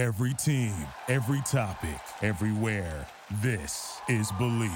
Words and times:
Every 0.00 0.32
team, 0.32 0.72
every 1.08 1.42
topic, 1.42 2.00
everywhere. 2.22 3.06
This 3.42 4.00
is 4.08 4.32
Believe. 4.38 4.70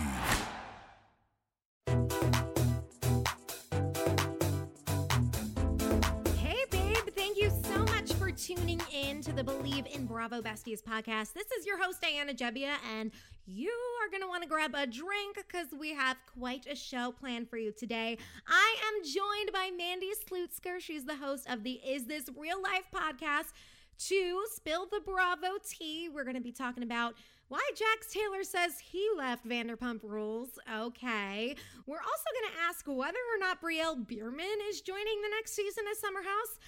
Hey, 6.37 6.59
babe. 6.71 7.09
Thank 7.17 7.39
you 7.39 7.51
so 7.65 7.85
much 7.85 8.13
for 8.13 8.33
tuning 8.33 8.83
in 8.93 9.23
to 9.23 9.33
the 9.33 9.43
Believe 9.43 9.87
in 9.95 10.05
Bravo 10.05 10.43
Besties 10.43 10.83
podcast. 10.83 11.33
This 11.33 11.51
is 11.59 11.65
your 11.65 11.83
host, 11.83 12.03
Diana 12.03 12.35
Jebbia, 12.35 12.75
and 12.95 13.11
you 13.47 13.73
are 14.03 14.11
going 14.11 14.21
to 14.21 14.29
want 14.29 14.43
to 14.43 14.49
grab 14.49 14.75
a 14.75 14.87
drink 14.87 15.37
because 15.37 15.69
we 15.81 15.95
have 15.95 16.19
quite 16.39 16.67
a 16.71 16.77
show 16.77 17.13
planned 17.13 17.49
for 17.49 17.57
you 17.57 17.73
today. 17.73 18.19
I 18.47 18.77
am 18.89 19.03
joined 19.03 19.53
by 19.55 19.71
Mandy 19.75 20.11
Slutsker. 20.29 20.81
She's 20.81 21.07
the 21.07 21.17
host 21.17 21.49
of 21.49 21.63
the 21.63 21.81
Is 21.83 22.05
This 22.05 22.29
Real 22.37 22.63
Life 22.63 22.91
podcast. 22.95 23.55
To 23.99 24.45
spill 24.53 24.87
the 24.87 25.01
Bravo 25.01 25.59
tea, 25.67 26.09
we're 26.13 26.25
going 26.25 26.37
to 26.37 26.43
be 26.43 26.53
talking 26.53 26.83
about 26.83 27.15
why 27.49 27.61
Jax 27.77 28.13
Taylor 28.13 28.43
says 28.43 28.79
he 28.81 29.09
left 29.17 29.47
Vanderpump 29.47 30.01
Rules. 30.03 30.59
Okay. 30.73 31.55
We're 31.87 31.99
also 31.99 32.25
going 32.41 32.53
to 32.53 32.61
ask 32.69 32.87
whether 32.87 33.19
or 33.19 33.39
not 33.39 33.63
Brielle 33.63 34.07
Biermann 34.07 34.59
is 34.69 34.81
joining 34.81 35.23
the 35.23 35.29
next 35.31 35.53
season 35.55 35.85
of 35.91 35.97
Summer 35.97 36.23
House. 36.23 36.59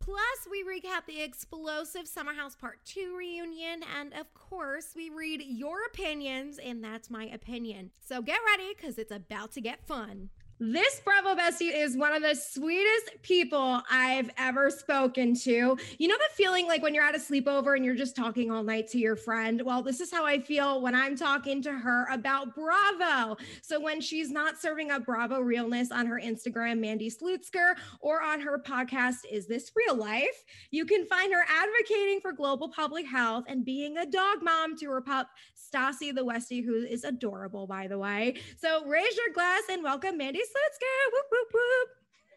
Plus, 0.00 0.48
we 0.50 0.64
recap 0.64 1.06
the 1.06 1.22
explosive 1.22 2.08
Summer 2.08 2.34
House 2.34 2.56
Part 2.56 2.84
2 2.84 3.16
reunion. 3.16 3.82
And 4.00 4.12
of 4.14 4.34
course, 4.34 4.94
we 4.96 5.10
read 5.10 5.44
your 5.46 5.84
opinions, 5.84 6.58
and 6.58 6.82
that's 6.82 7.08
my 7.08 7.26
opinion. 7.26 7.92
So 8.00 8.20
get 8.20 8.40
ready 8.44 8.74
because 8.74 8.98
it's 8.98 9.12
about 9.12 9.52
to 9.52 9.60
get 9.60 9.86
fun. 9.86 10.30
This 10.64 11.00
Bravo 11.00 11.34
Bestie 11.34 11.74
is 11.74 11.96
one 11.96 12.12
of 12.12 12.22
the 12.22 12.36
sweetest 12.36 13.20
people 13.22 13.82
I've 13.90 14.30
ever 14.38 14.70
spoken 14.70 15.34
to. 15.40 15.76
You 15.98 16.06
know 16.06 16.14
the 16.14 16.34
feeling 16.36 16.68
like 16.68 16.84
when 16.84 16.94
you're 16.94 17.02
at 17.02 17.16
a 17.16 17.18
sleepover 17.18 17.74
and 17.74 17.84
you're 17.84 17.96
just 17.96 18.14
talking 18.14 18.48
all 18.48 18.62
night 18.62 18.86
to 18.90 18.98
your 18.98 19.16
friend? 19.16 19.60
Well, 19.64 19.82
this 19.82 19.98
is 20.00 20.12
how 20.12 20.24
I 20.24 20.38
feel 20.38 20.80
when 20.80 20.94
I'm 20.94 21.16
talking 21.16 21.62
to 21.62 21.72
her 21.72 22.06
about 22.12 22.54
Bravo. 22.54 23.38
So 23.60 23.80
when 23.80 24.00
she's 24.00 24.30
not 24.30 24.56
serving 24.56 24.92
up 24.92 25.04
Bravo 25.04 25.40
realness 25.40 25.90
on 25.90 26.06
her 26.06 26.20
Instagram, 26.24 26.78
Mandy 26.78 27.10
Slutsker, 27.10 27.74
or 27.98 28.22
on 28.22 28.40
her 28.40 28.62
podcast, 28.64 29.24
Is 29.28 29.48
This 29.48 29.72
Real 29.74 29.96
Life? 29.96 30.44
You 30.70 30.86
can 30.86 31.06
find 31.06 31.34
her 31.34 31.44
advocating 31.48 32.20
for 32.20 32.30
global 32.30 32.68
public 32.68 33.04
health 33.04 33.46
and 33.48 33.64
being 33.64 33.98
a 33.98 34.06
dog 34.06 34.44
mom 34.44 34.78
to 34.78 34.86
her 34.90 35.00
pup, 35.00 35.28
Stassi 35.56 36.14
the 36.14 36.24
Westie, 36.24 36.64
who 36.64 36.76
is 36.76 37.02
adorable, 37.02 37.66
by 37.66 37.88
the 37.88 37.98
way. 37.98 38.36
So 38.60 38.86
raise 38.86 39.16
your 39.16 39.34
glass 39.34 39.62
and 39.68 39.82
welcome 39.82 40.16
Mandy 40.16 40.42
Slutsker. 40.52 41.12
Whoop, 41.12 41.26
whoop, 41.30 41.48
whoop. 41.54 41.88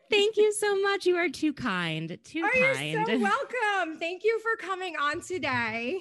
Thank 0.09 0.38
you 0.38 0.53
so 0.53 0.80
much. 0.81 1.05
You 1.05 1.16
are 1.17 1.30
too 1.30 1.52
kind. 1.53 2.17
Too 2.23 2.44
Are 2.44 2.52
kind. 2.52 2.91
you 2.91 3.05
so 3.05 3.19
welcome? 3.19 3.97
Thank 3.99 4.23
you 4.23 4.39
for 4.39 4.55
coming 4.55 4.95
on 4.95 5.22
today. 5.22 5.99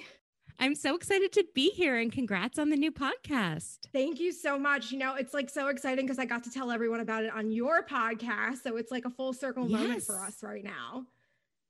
I'm 0.57 0.75
so 0.75 0.95
excited 0.95 1.33
to 1.33 1.45
be 1.53 1.71
here 1.71 1.97
and 1.97 2.11
congrats 2.11 2.57
on 2.57 2.69
the 2.69 2.77
new 2.77 2.91
podcast. 2.91 3.79
Thank 3.91 4.19
you 4.19 4.31
so 4.31 4.57
much. 4.57 4.91
You 4.91 4.99
know, 4.99 5.15
it's 5.15 5.33
like 5.33 5.49
so 5.49 5.67
exciting 5.67 6.05
because 6.05 6.19
I 6.19 6.25
got 6.25 6.43
to 6.45 6.51
tell 6.51 6.71
everyone 6.71 7.01
about 7.01 7.25
it 7.25 7.33
on 7.33 7.51
your 7.51 7.83
podcast. 7.83 8.63
So 8.63 8.77
it's 8.77 8.91
like 8.91 9.05
a 9.05 9.09
full 9.09 9.33
circle 9.33 9.67
moment 9.67 10.03
for 10.03 10.19
us 10.19 10.41
right 10.41 10.63
now. 10.63 11.05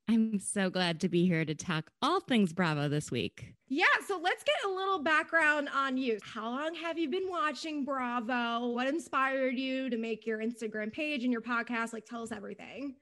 I'm 0.07 0.39
so 0.39 0.69
glad 0.69 0.99
to 1.01 1.09
be 1.09 1.25
here 1.25 1.43
to 1.45 1.55
talk 1.55 1.89
all 2.01 2.19
things 2.19 2.53
Bravo 2.53 2.87
this 2.87 3.09
week. 3.09 3.55
Yeah, 3.67 3.85
so 4.07 4.19
let's 4.21 4.43
get 4.43 4.55
a 4.65 4.69
little 4.69 4.99
background 4.99 5.69
on 5.73 5.97
you. 5.97 6.19
How 6.21 6.49
long 6.49 6.75
have 6.75 6.99
you 6.99 7.09
been 7.09 7.27
watching 7.27 7.83
Bravo? 7.83 8.67
What 8.67 8.87
inspired 8.87 9.57
you 9.57 9.89
to 9.89 9.97
make 9.97 10.27
your 10.27 10.39
Instagram 10.39 10.93
page 10.93 11.23
and 11.23 11.31
your 11.31 11.41
podcast? 11.41 11.91
Like, 11.91 12.05
tell 12.05 12.21
us 12.21 12.31
everything. 12.31 12.95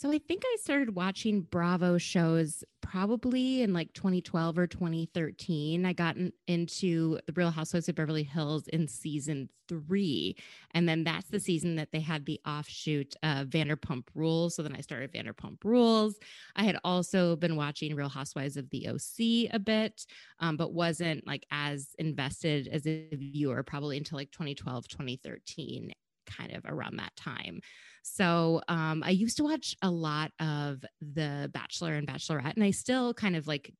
So 0.00 0.10
I 0.10 0.16
think 0.16 0.44
I 0.46 0.56
started 0.62 0.94
watching 0.94 1.42
Bravo 1.42 1.98
shows 1.98 2.64
probably 2.80 3.60
in 3.60 3.74
like 3.74 3.92
2012 3.92 4.56
or 4.56 4.66
2013. 4.66 5.84
I 5.84 5.92
got 5.92 6.16
in- 6.16 6.32
into 6.46 7.18
the 7.26 7.34
Real 7.34 7.50
Housewives 7.50 7.86
of 7.90 7.96
Beverly 7.96 8.22
Hills 8.22 8.66
in 8.68 8.88
season 8.88 9.50
three. 9.68 10.36
And 10.70 10.88
then 10.88 11.04
that's 11.04 11.28
the 11.28 11.38
season 11.38 11.76
that 11.76 11.92
they 11.92 12.00
had 12.00 12.24
the 12.24 12.40
offshoot 12.46 13.14
uh, 13.22 13.44
Vanderpump 13.44 14.04
Rules. 14.14 14.54
So 14.54 14.62
then 14.62 14.74
I 14.74 14.80
started 14.80 15.12
Vanderpump 15.12 15.58
Rules. 15.64 16.14
I 16.56 16.64
had 16.64 16.78
also 16.82 17.36
been 17.36 17.56
watching 17.56 17.94
Real 17.94 18.08
Housewives 18.08 18.56
of 18.56 18.70
the 18.70 18.88
OC 18.88 19.52
a 19.52 19.58
bit, 19.58 20.06
um, 20.38 20.56
but 20.56 20.72
wasn't 20.72 21.26
like 21.26 21.44
as 21.50 21.88
invested 21.98 22.68
as 22.68 22.86
a 22.86 23.06
viewer 23.12 23.62
probably 23.62 23.98
until 23.98 24.16
like 24.16 24.30
2012, 24.30 24.88
2013 24.88 25.92
kind 26.24 26.56
of 26.56 26.64
around 26.64 26.96
that 26.96 27.14
time. 27.16 27.60
So 28.02 28.62
um, 28.68 29.02
I 29.04 29.10
used 29.10 29.36
to 29.38 29.44
watch 29.44 29.76
a 29.82 29.90
lot 29.90 30.32
of 30.40 30.84
The 31.00 31.50
Bachelor 31.52 31.94
and 31.94 32.06
Bachelorette, 32.06 32.54
and 32.54 32.64
I 32.64 32.70
still 32.70 33.14
kind 33.14 33.36
of 33.36 33.46
like 33.46 33.72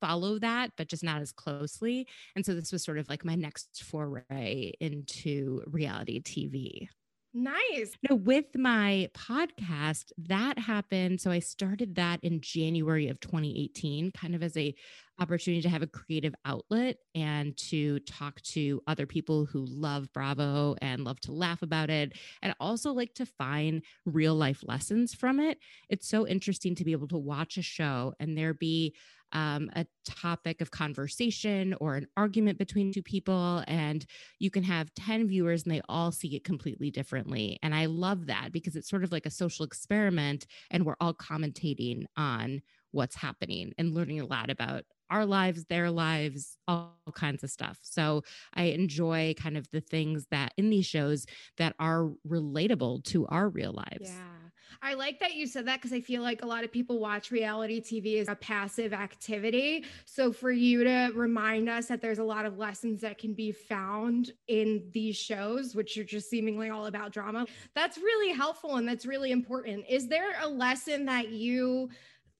follow 0.00 0.38
that, 0.38 0.70
but 0.76 0.88
just 0.88 1.02
not 1.02 1.22
as 1.22 1.32
closely. 1.32 2.06
And 2.36 2.44
so 2.44 2.54
this 2.54 2.72
was 2.72 2.84
sort 2.84 2.98
of 2.98 3.08
like 3.08 3.24
my 3.24 3.34
next 3.34 3.82
foray 3.84 4.72
into 4.80 5.62
reality 5.66 6.20
TV. 6.20 6.88
Nice. 7.36 7.96
No, 8.08 8.14
with 8.14 8.44
my 8.54 9.08
podcast, 9.12 10.12
that 10.18 10.56
happened. 10.56 11.20
So 11.20 11.32
I 11.32 11.40
started 11.40 11.96
that 11.96 12.20
in 12.22 12.40
January 12.40 13.08
of 13.08 13.18
2018, 13.18 14.12
kind 14.12 14.36
of 14.36 14.42
as 14.44 14.56
a 14.56 14.72
opportunity 15.18 15.60
to 15.62 15.68
have 15.68 15.82
a 15.82 15.88
creative 15.88 16.34
outlet 16.44 16.98
and 17.14 17.56
to 17.56 17.98
talk 18.00 18.40
to 18.42 18.80
other 18.86 19.06
people 19.06 19.46
who 19.46 19.64
love 19.64 20.12
Bravo 20.12 20.76
and 20.80 21.02
love 21.02 21.18
to 21.20 21.32
laugh 21.32 21.62
about 21.62 21.90
it 21.90 22.12
and 22.40 22.54
also 22.60 22.92
like 22.92 23.14
to 23.14 23.26
find 23.26 23.82
real 24.06 24.34
life 24.36 24.62
lessons 24.64 25.12
from 25.12 25.40
it. 25.40 25.58
It's 25.88 26.08
so 26.08 26.28
interesting 26.28 26.76
to 26.76 26.84
be 26.84 26.92
able 26.92 27.08
to 27.08 27.18
watch 27.18 27.56
a 27.56 27.62
show 27.62 28.14
and 28.20 28.38
there 28.38 28.54
be 28.54 28.94
um, 29.34 29.70
a 29.74 29.86
topic 30.04 30.60
of 30.60 30.70
conversation 30.70 31.74
or 31.80 31.96
an 31.96 32.06
argument 32.16 32.58
between 32.58 32.92
two 32.92 33.02
people, 33.02 33.64
and 33.66 34.06
you 34.38 34.50
can 34.50 34.62
have 34.62 34.94
10 34.94 35.28
viewers 35.28 35.64
and 35.64 35.72
they 35.72 35.82
all 35.88 36.12
see 36.12 36.34
it 36.36 36.44
completely 36.44 36.90
differently. 36.90 37.58
And 37.62 37.74
I 37.74 37.86
love 37.86 38.26
that 38.26 38.52
because 38.52 38.76
it's 38.76 38.88
sort 38.88 39.04
of 39.04 39.12
like 39.12 39.26
a 39.26 39.30
social 39.30 39.64
experiment, 39.64 40.46
and 40.70 40.84
we're 40.86 40.96
all 41.00 41.14
commentating 41.14 42.04
on 42.16 42.62
what's 42.92 43.16
happening 43.16 43.72
and 43.76 43.92
learning 43.94 44.20
a 44.20 44.26
lot 44.26 44.50
about 44.50 44.84
our 45.10 45.26
lives, 45.26 45.66
their 45.66 45.90
lives, 45.90 46.56
all 46.68 46.96
kinds 47.14 47.42
of 47.44 47.50
stuff. 47.50 47.78
So 47.82 48.22
I 48.54 48.64
enjoy 48.64 49.34
kind 49.36 49.56
of 49.56 49.68
the 49.70 49.80
things 49.80 50.26
that 50.30 50.52
in 50.56 50.70
these 50.70 50.86
shows 50.86 51.26
that 51.58 51.74
are 51.78 52.10
relatable 52.26 53.04
to 53.04 53.26
our 53.26 53.48
real 53.48 53.72
lives. 53.72 54.22
Yeah. 54.32 54.43
I 54.82 54.94
like 54.94 55.20
that 55.20 55.34
you 55.34 55.46
said 55.46 55.66
that 55.66 55.80
because 55.80 55.92
I 55.92 56.00
feel 56.00 56.22
like 56.22 56.42
a 56.42 56.46
lot 56.46 56.64
of 56.64 56.72
people 56.72 56.98
watch 56.98 57.30
reality 57.30 57.80
TV 57.80 58.20
as 58.20 58.28
a 58.28 58.34
passive 58.34 58.92
activity. 58.92 59.84
So 60.04 60.32
for 60.32 60.50
you 60.50 60.84
to 60.84 61.10
remind 61.14 61.68
us 61.68 61.86
that 61.86 62.00
there's 62.00 62.18
a 62.18 62.24
lot 62.24 62.46
of 62.46 62.58
lessons 62.58 63.00
that 63.02 63.18
can 63.18 63.34
be 63.34 63.52
found 63.52 64.32
in 64.48 64.88
these 64.92 65.16
shows, 65.16 65.74
which 65.74 65.96
are 65.98 66.04
just 66.04 66.30
seemingly 66.30 66.70
all 66.70 66.86
about 66.86 67.12
drama, 67.12 67.46
that's 67.74 67.98
really 67.98 68.32
helpful 68.32 68.76
and 68.76 68.86
that's 68.86 69.06
really 69.06 69.32
important. 69.32 69.84
Is 69.88 70.08
there 70.08 70.34
a 70.40 70.48
lesson 70.48 71.04
that 71.06 71.30
you 71.30 71.90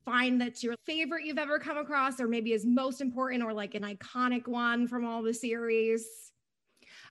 find 0.05 0.41
that's 0.41 0.63
your 0.63 0.75
favorite 0.85 1.25
you've 1.25 1.39
ever 1.39 1.59
come 1.59 1.79
across, 1.79 2.21
or 2.21 2.29
maybe 2.29 2.53
is 2.53 2.67
most 2.67 3.01
important, 3.01 3.43
or 3.43 3.53
like 3.53 3.75
an 3.75 3.83
iconic 3.83 4.47
one 4.47 4.87
from 4.87 5.05
all 5.05 5.23
the 5.23 5.33
series? 5.33 6.34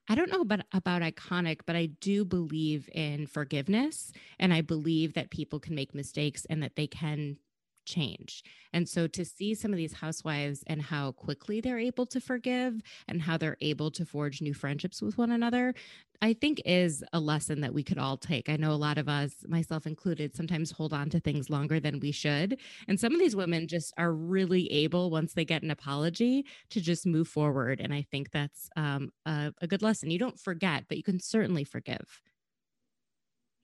I 0.07 0.15
don't 0.15 0.31
know 0.31 0.41
about 0.41 0.61
about 0.73 1.01
iconic, 1.01 1.61
but 1.65 1.75
I 1.75 1.85
do 1.85 2.25
believe 2.25 2.89
in 2.93 3.25
forgiveness 3.27 4.11
and 4.37 4.53
I 4.53 4.61
believe 4.61 5.13
that 5.13 5.29
people 5.29 5.59
can 5.59 5.75
make 5.75 5.95
mistakes 5.95 6.45
and 6.49 6.61
that 6.61 6.75
they 6.75 6.87
can 6.87 7.37
change. 7.85 8.43
And 8.73 8.87
so 8.87 9.07
to 9.07 9.23
see 9.23 9.53
some 9.53 9.71
of 9.71 9.77
these 9.77 9.93
housewives 9.93 10.63
and 10.67 10.81
how 10.81 11.11
quickly 11.11 11.61
they're 11.61 11.79
able 11.79 12.05
to 12.07 12.19
forgive 12.19 12.81
and 13.07 13.21
how 13.21 13.37
they're 13.37 13.57
able 13.61 13.91
to 13.91 14.05
forge 14.05 14.41
new 14.41 14.53
friendships 14.53 15.01
with 15.01 15.17
one 15.17 15.31
another, 15.31 15.73
I 16.21 16.33
think 16.33 16.61
is 16.65 17.03
a 17.11 17.19
lesson 17.19 17.61
that 17.61 17.73
we 17.73 17.83
could 17.83 17.97
all 17.97 18.17
take. 18.17 18.49
I 18.49 18.55
know 18.55 18.71
a 18.71 18.75
lot 18.75 18.97
of 18.97 19.09
us, 19.09 19.43
myself 19.47 19.85
included, 19.85 20.35
sometimes 20.35 20.71
hold 20.71 20.93
on 20.93 21.09
to 21.09 21.19
things 21.19 21.49
longer 21.49 21.79
than 21.79 21.99
we 21.99 22.11
should. 22.11 22.59
And 22.87 22.99
some 22.99 23.13
of 23.13 23.19
these 23.19 23.35
women 23.35 23.67
just 23.67 23.93
are 23.97 24.13
really 24.13 24.71
able, 24.71 25.09
once 25.09 25.33
they 25.33 25.45
get 25.45 25.63
an 25.63 25.71
apology, 25.71 26.45
to 26.69 26.79
just 26.79 27.05
move 27.05 27.27
forward. 27.27 27.81
And 27.81 27.93
I 27.93 28.05
think 28.09 28.31
that's 28.31 28.69
um, 28.77 29.11
a, 29.25 29.53
a 29.61 29.67
good 29.67 29.81
lesson. 29.81 30.11
You 30.11 30.19
don't 30.19 30.39
forget, 30.39 30.85
but 30.87 30.97
you 30.97 31.03
can 31.03 31.19
certainly 31.19 31.65
forgive. 31.65 32.21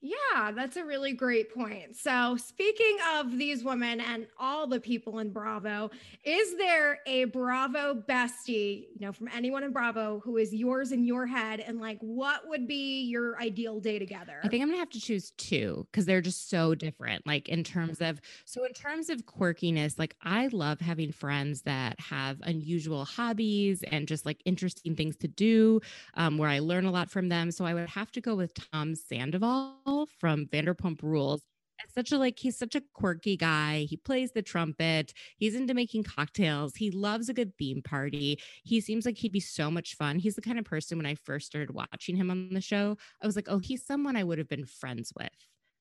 Yeah, 0.02 0.52
that's 0.52 0.76
a 0.78 0.84
really 0.84 1.12
great 1.12 1.52
point. 1.52 1.94
So, 1.94 2.36
speaking 2.36 2.96
of 3.16 3.36
these 3.36 3.62
women 3.62 4.00
and 4.00 4.26
all 4.38 4.66
the 4.66 4.80
people 4.80 5.18
in 5.18 5.30
Bravo, 5.30 5.90
is 6.24 6.56
there 6.56 7.00
a 7.06 7.24
Bravo 7.24 7.94
bestie, 7.94 8.86
you 8.94 9.06
know, 9.06 9.12
from 9.12 9.28
anyone 9.28 9.62
in 9.62 9.72
Bravo 9.72 10.20
who 10.24 10.38
is 10.38 10.54
yours 10.54 10.92
in 10.92 11.04
your 11.04 11.26
head? 11.26 11.60
And 11.60 11.80
like, 11.80 11.98
what 12.00 12.48
would 12.48 12.66
be 12.66 13.02
your 13.02 13.38
ideal 13.42 13.78
day 13.78 13.98
together? 13.98 14.40
I 14.42 14.48
think 14.48 14.62
I'm 14.62 14.68
gonna 14.68 14.78
have 14.78 14.88
to 14.90 15.00
choose 15.00 15.32
two 15.32 15.86
because 15.92 16.06
they're 16.06 16.22
just 16.22 16.48
so 16.48 16.74
different. 16.74 17.26
Like 17.26 17.50
in 17.50 17.62
terms 17.62 18.00
of 18.00 18.22
so 18.46 18.64
in 18.64 18.72
terms 18.72 19.10
of 19.10 19.26
quirkiness, 19.26 19.98
like 19.98 20.16
I 20.22 20.46
love 20.46 20.80
having 20.80 21.12
friends 21.12 21.62
that 21.62 22.00
have 22.00 22.38
unusual 22.42 23.04
hobbies 23.04 23.82
and 23.82 24.08
just 24.08 24.24
like 24.24 24.40
interesting 24.46 24.96
things 24.96 25.16
to 25.16 25.28
do, 25.28 25.82
um, 26.14 26.38
where 26.38 26.48
I 26.48 26.60
learn 26.60 26.86
a 26.86 26.90
lot 26.90 27.10
from 27.10 27.28
them. 27.28 27.50
So 27.50 27.66
I 27.66 27.74
would 27.74 27.90
have 27.90 28.10
to 28.12 28.22
go 28.22 28.34
with 28.34 28.54
Tom 28.72 28.94
Sandoval 28.94 29.76
from 30.18 30.46
Vanderpump 30.46 31.02
Rules. 31.02 31.42
such 31.94 32.12
a 32.12 32.18
like 32.18 32.38
he's 32.38 32.56
such 32.58 32.74
a 32.74 32.82
quirky 32.94 33.36
guy. 33.36 33.86
He 33.88 33.96
plays 33.96 34.32
the 34.32 34.42
trumpet. 34.42 35.12
He's 35.38 35.54
into 35.54 35.74
making 35.74 36.04
cocktails. 36.04 36.76
He 36.76 36.90
loves 36.90 37.28
a 37.28 37.34
good 37.34 37.56
theme 37.58 37.82
party. 37.82 38.38
He 38.64 38.80
seems 38.80 39.06
like 39.06 39.18
he'd 39.18 39.32
be 39.32 39.40
so 39.40 39.70
much 39.70 39.96
fun. 39.96 40.18
He's 40.18 40.34
the 40.36 40.42
kind 40.42 40.58
of 40.58 40.64
person 40.64 40.98
when 40.98 41.06
I 41.06 41.14
first 41.14 41.46
started 41.46 41.72
watching 41.74 42.16
him 42.16 42.30
on 42.30 42.50
the 42.54 42.60
show, 42.60 42.96
I 43.22 43.26
was 43.26 43.36
like, 43.36 43.48
"Oh, 43.48 43.58
he's 43.58 43.84
someone 43.86 44.16
I 44.16 44.24
would 44.24 44.38
have 44.38 44.48
been 44.48 44.66
friends 44.66 45.12
with." 45.18 45.30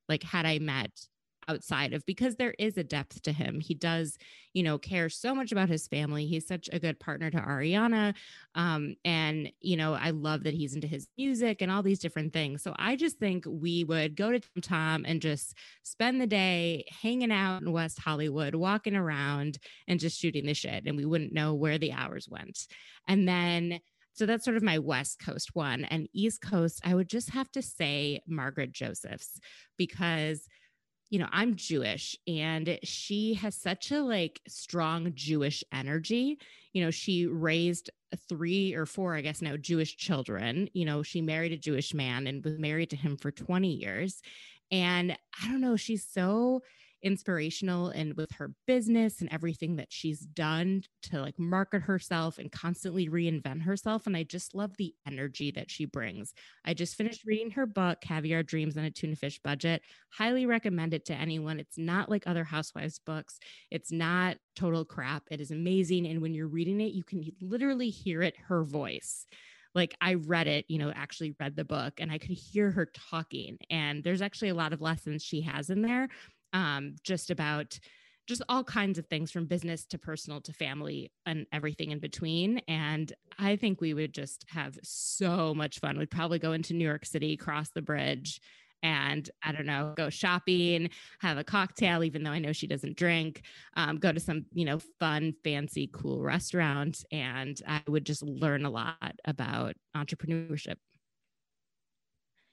Like 0.08 0.24
had 0.24 0.46
I 0.46 0.60
met 0.60 1.08
outside 1.50 1.94
of 1.94 2.06
because 2.06 2.36
there 2.36 2.54
is 2.60 2.78
a 2.78 2.84
depth 2.84 3.22
to 3.24 3.32
him. 3.32 3.60
He 3.60 3.74
does, 3.74 4.18
you 4.54 4.64
know, 4.64 4.78
care 4.78 5.10
so 5.10 5.34
much 5.34 5.52
about 5.52 5.68
his 5.68 5.88
family. 5.88 6.28
He's 6.28 6.48
such 6.48 6.70
a 6.72 6.80
good 6.80 7.00
partner 7.00 7.32
to 7.32 7.38
Ariana. 7.38 8.14
Um, 8.56 8.96
and, 9.04 9.52
you 9.60 9.76
know, 9.76 9.94
I 9.96 10.12
love 10.12 10.44
that 10.44 10.54
he's 10.54 10.76
into 10.76 10.88
his 10.88 11.08
music 11.18 11.62
and 11.62 11.72
all 11.72 11.84
these 11.84 12.00
different 12.00 12.34
things. 12.34 12.62
So 12.62 12.76
I 12.78 12.96
just 12.96 13.18
think 13.18 13.46
we 13.48 13.84
would 13.84 14.16
go 14.16 14.32
to 14.32 14.42
Tom 14.62 15.06
and 15.08 15.22
just 15.22 15.56
spend 15.84 16.22
the 16.22 16.28
day 16.28 16.86
hanging 17.02 17.32
out 17.32 17.62
in 17.62 17.72
West 17.72 18.00
Hollywood, 18.00 18.54
walking 18.56 18.96
around 18.96 19.58
and 19.88 20.00
just 20.00 20.20
shooting 20.20 20.46
the 20.46 20.54
shit. 20.54 20.84
And 20.86 20.96
we 20.96 21.06
wouldn't 21.06 21.34
know 21.34 21.56
where 21.56 21.78
the 21.78 21.94
hours 21.94 22.28
went. 22.30 22.68
And 23.08 23.28
then, 23.28 23.80
so 24.14 24.26
that's 24.26 24.44
sort 24.44 24.58
of 24.58 24.64
my 24.64 24.80
West 24.80 25.20
Coast 25.20 25.52
one. 25.54 25.86
And 25.86 26.10
East 26.14 26.42
Coast, 26.42 26.82
I 26.84 26.94
would 26.94 27.08
just 27.08 27.30
have 27.30 27.50
to 27.54 27.62
say 27.62 28.22
Margaret 28.28 28.74
Josephs 28.74 29.40
because 29.78 30.46
you 31.10 31.18
know, 31.20 31.28
I'm 31.32 31.56
Jewish 31.56 32.16
and 32.28 32.80
she 32.84 33.34
has 33.36 33.56
such 33.56 33.92
a 33.92 34.02
like 34.02 34.40
strong 34.48 35.12
Jewish 35.16 35.64
energy. 35.74 36.38
You 36.74 36.84
know, 36.84 36.92
she 36.92 37.26
raised 37.26 37.90
three 38.28 38.74
or 38.76 38.86
four, 38.86 39.16
I 39.16 39.22
guess 39.22 39.42
now, 39.42 39.58
Jewish 39.58 39.98
children. 39.98 40.70
You 40.74 40.86
know, 40.86 41.02
she 41.02 41.22
married 41.22 41.52
a 41.52 41.58
Jewish 41.58 41.94
man 41.94 42.28
and 42.28 42.44
was 42.44 42.60
married 42.60 42.92
to 42.92 42.96
him 42.96 43.18
for 43.18 43.32
20 43.32 43.68
years. 43.68 44.22
And 44.72 45.18
I 45.44 45.48
don't 45.48 45.62
know, 45.62 45.76
she's 45.76 46.06
so 46.06 46.62
inspirational 47.04 47.90
and 47.90 48.16
with 48.16 48.32
her 48.34 48.52
business 48.68 49.22
and 49.22 49.30
everything 49.32 49.76
that 49.78 49.88
she's 49.90 50.20
done 50.20 50.84
to 51.04 51.22
like 51.22 51.38
market 51.38 51.82
herself 51.82 52.38
and 52.38 52.52
constantly 52.52 53.10
reinvent 53.10 53.64
herself. 53.64 54.08
And 54.08 54.16
I 54.16 54.24
just 54.24 54.56
love 54.56 54.76
the 54.78 54.94
energy 55.08 55.52
that 55.52 55.72
she 55.72 55.86
brings. 55.86 56.34
I 56.66 56.74
just 56.74 56.96
finished 56.96 57.26
reading 57.26 57.52
her 57.52 57.66
book, 57.66 58.02
Caviar 58.02 58.44
Dreams 58.44 58.78
on 58.78 58.84
a 58.84 58.92
Tuna 58.92 59.16
Fish 59.16 59.40
Budget. 59.44 59.82
Highly 60.12 60.46
recommend 60.46 60.94
it 60.94 61.06
to 61.06 61.14
anyone. 61.14 61.60
It's 61.60 61.78
not 61.78 62.10
like 62.10 62.24
other 62.26 62.44
housewives 62.44 63.00
books, 63.00 63.40
it's 63.72 63.92
not 63.92 64.38
total 64.56 64.86
crap. 64.86 65.24
It 65.32 65.42
is 65.42 65.52
amazing. 65.52 66.06
And 66.08 66.22
when 66.22 66.34
you're 66.34 66.48
reading 66.48 66.82
it, 66.82 66.94
you 66.94 67.04
can 67.04 67.24
literally 67.42 67.90
hear 67.90 68.22
it, 68.22 68.36
her 68.48 68.64
voice 68.64 69.26
like 69.76 69.96
I 70.02 70.16
read 70.16 70.48
it, 70.48 70.66
you 70.68 70.80
know, 70.80 70.92
actually 70.94 71.36
read 71.40 71.56
the 71.56 71.64
book 71.64 71.94
and 72.00 72.12
I 72.12 72.18
could 72.18 72.32
hear 72.32 72.72
her 72.72 72.90
talking. 73.12 73.58
And 73.70 74.04
there's 74.04 74.22
actually 74.22 74.50
a 74.50 74.56
lot 74.56 74.74
of 74.74 74.82
lessons 74.82 75.24
she 75.24 75.42
has 75.42 75.70
in 75.70 75.82
there 75.82 76.10
um, 76.54 76.96
just 77.04 77.30
about 77.32 77.80
just 78.28 78.44
all 78.48 78.64
kinds 78.64 79.00
of 79.00 79.08
things 79.08 79.32
from 79.32 79.48
business 79.48 79.86
to 79.88 79.98
personal 79.98 80.40
to 80.40 80.54
family 80.54 81.12
and 81.26 81.48
everything 81.52 81.90
in 81.90 81.98
between. 81.98 82.60
And 82.68 83.12
I 83.40 83.56
think 83.56 83.82
we 83.82 83.96
would 83.96 84.14
just 84.14 84.46
have 84.50 84.78
so 84.84 85.56
much 85.56 85.80
fun. 85.80 85.98
We'd 85.98 86.12
probably 86.12 86.38
go 86.38 86.52
into 86.52 86.76
New 86.76 86.86
York 86.86 87.08
City, 87.08 87.36
cross 87.36 87.72
the 87.72 87.82
bridge, 87.82 88.40
and 88.84 89.30
I 89.44 89.52
don't 89.52 89.66
know, 89.66 89.94
go 89.98 90.10
shopping, 90.10 90.92
have 91.20 91.38
a 91.38 91.44
cocktail, 91.44 92.04
even 92.04 92.24
though 92.24 92.32
I 92.32 92.40
know 92.40 92.54
she 92.54 92.68
doesn't 92.68 92.98
drink, 92.98 93.42
um, 93.76 93.98
go 93.98 94.12
to 94.12 94.20
some, 94.20 94.46
you 94.54 94.64
know, 94.64 94.80
fun, 95.00 95.34
fancy, 95.44 95.90
cool 95.92 96.22
restaurant. 96.22 97.04
And 97.12 97.60
I 97.68 97.82
would 97.88 98.06
just 98.06 98.22
learn 98.24 98.64
a 98.64 98.70
lot 98.70 99.16
about 99.26 99.74
entrepreneurship. 99.98 100.76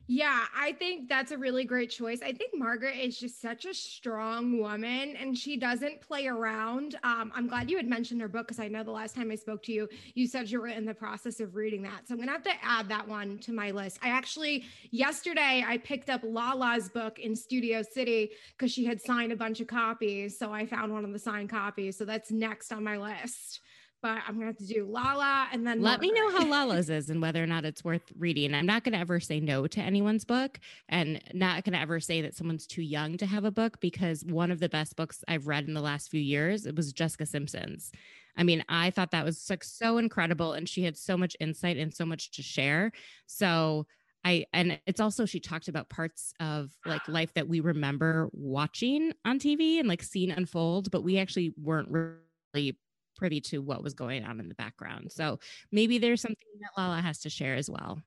Yeah, 0.08 0.44
I 0.56 0.72
think 0.72 1.08
that's 1.08 1.32
a 1.32 1.38
really 1.38 1.64
great 1.64 1.90
choice. 1.90 2.20
I 2.22 2.32
think 2.32 2.52
Margaret 2.54 2.96
is 2.96 3.18
just 3.18 3.42
such 3.42 3.64
a 3.64 3.74
strong 3.74 4.60
woman 4.60 5.16
and 5.16 5.36
she 5.36 5.56
doesn't 5.56 6.00
play 6.00 6.28
around. 6.28 6.94
Um, 7.02 7.32
I'm 7.34 7.48
glad 7.48 7.68
you 7.68 7.76
had 7.76 7.88
mentioned 7.88 8.20
her 8.20 8.28
book 8.28 8.46
because 8.46 8.60
I 8.60 8.68
know 8.68 8.84
the 8.84 8.92
last 8.92 9.16
time 9.16 9.32
I 9.32 9.34
spoke 9.34 9.64
to 9.64 9.72
you, 9.72 9.88
you 10.14 10.28
said 10.28 10.48
you 10.48 10.60
were 10.60 10.68
in 10.68 10.84
the 10.84 10.94
process 10.94 11.40
of 11.40 11.56
reading 11.56 11.82
that. 11.82 12.06
So 12.06 12.14
I'm 12.14 12.18
going 12.18 12.28
to 12.28 12.34
have 12.34 12.44
to 12.44 12.52
add 12.62 12.88
that 12.88 13.08
one 13.08 13.38
to 13.38 13.52
my 13.52 13.72
list. 13.72 13.98
I 14.00 14.10
actually, 14.10 14.64
yesterday, 14.92 15.64
I 15.66 15.78
picked 15.78 16.08
up 16.08 16.20
Lala's 16.22 16.88
book 16.88 17.18
in 17.18 17.34
Studio 17.34 17.82
City 17.82 18.30
because 18.56 18.70
she 18.70 18.84
had 18.84 19.00
signed 19.00 19.32
a 19.32 19.36
bunch 19.36 19.60
of 19.60 19.66
copies. 19.66 20.38
So 20.38 20.52
I 20.52 20.66
found 20.66 20.92
one 20.92 21.04
of 21.04 21.12
the 21.12 21.18
signed 21.18 21.50
copies. 21.50 21.98
So 21.98 22.04
that's 22.04 22.30
next 22.30 22.72
on 22.72 22.84
my 22.84 22.96
list 22.96 23.60
but 24.06 24.22
I'm 24.24 24.34
gonna 24.34 24.46
have 24.46 24.56
to 24.58 24.66
do 24.66 24.86
Lala 24.88 25.48
and 25.50 25.66
then 25.66 25.82
let 25.82 26.00
me 26.00 26.12
know 26.12 26.30
how 26.30 26.46
Lala's 26.48 26.88
is 26.90 27.10
and 27.10 27.20
whether 27.20 27.42
or 27.42 27.46
not 27.46 27.64
it's 27.64 27.82
worth 27.82 28.12
reading. 28.16 28.54
I'm 28.54 28.64
not 28.64 28.84
gonna 28.84 28.98
ever 28.98 29.18
say 29.18 29.40
no 29.40 29.66
to 29.66 29.80
anyone's 29.80 30.24
book 30.24 30.60
and 30.88 31.20
not 31.34 31.64
gonna 31.64 31.80
ever 31.80 31.98
say 31.98 32.22
that 32.22 32.36
someone's 32.36 32.68
too 32.68 32.82
young 32.82 33.16
to 33.16 33.26
have 33.26 33.44
a 33.44 33.50
book 33.50 33.80
because 33.80 34.24
one 34.24 34.52
of 34.52 34.60
the 34.60 34.68
best 34.68 34.94
books 34.94 35.24
I've 35.26 35.48
read 35.48 35.66
in 35.66 35.74
the 35.74 35.80
last 35.80 36.08
few 36.08 36.20
years 36.20 36.66
it 36.66 36.76
was 36.76 36.92
Jessica 36.92 37.26
Simpson's. 37.26 37.90
I 38.36 38.44
mean, 38.44 38.64
I 38.68 38.90
thought 38.90 39.10
that 39.10 39.24
was 39.24 39.50
like 39.50 39.64
so 39.64 39.98
incredible 39.98 40.52
and 40.52 40.68
she 40.68 40.84
had 40.84 40.96
so 40.96 41.18
much 41.18 41.36
insight 41.40 41.76
and 41.76 41.92
so 41.92 42.06
much 42.06 42.30
to 42.32 42.44
share. 42.44 42.92
So 43.26 43.88
I, 44.24 44.46
and 44.52 44.78
it's 44.86 45.00
also 45.00 45.26
she 45.26 45.40
talked 45.40 45.66
about 45.66 45.88
parts 45.88 46.32
of 46.38 46.70
like 46.84 47.08
life 47.08 47.34
that 47.34 47.48
we 47.48 47.58
remember 47.58 48.28
watching 48.32 49.14
on 49.24 49.40
TV 49.40 49.80
and 49.80 49.88
like 49.88 50.04
seeing 50.04 50.30
unfold, 50.30 50.92
but 50.92 51.02
we 51.02 51.18
actually 51.18 51.54
weren't 51.60 51.88
really 51.90 52.76
privy 53.16 53.40
to 53.40 53.58
what 53.58 53.82
was 53.82 53.94
going 53.94 54.24
on 54.24 54.40
in 54.40 54.48
the 54.48 54.54
background. 54.54 55.10
So 55.12 55.38
maybe 55.72 55.98
there's 55.98 56.20
something 56.20 56.36
that 56.60 56.80
Lala 56.80 57.00
has 57.00 57.18
to 57.20 57.30
share 57.30 57.54
as 57.54 57.68
well. 57.68 58.00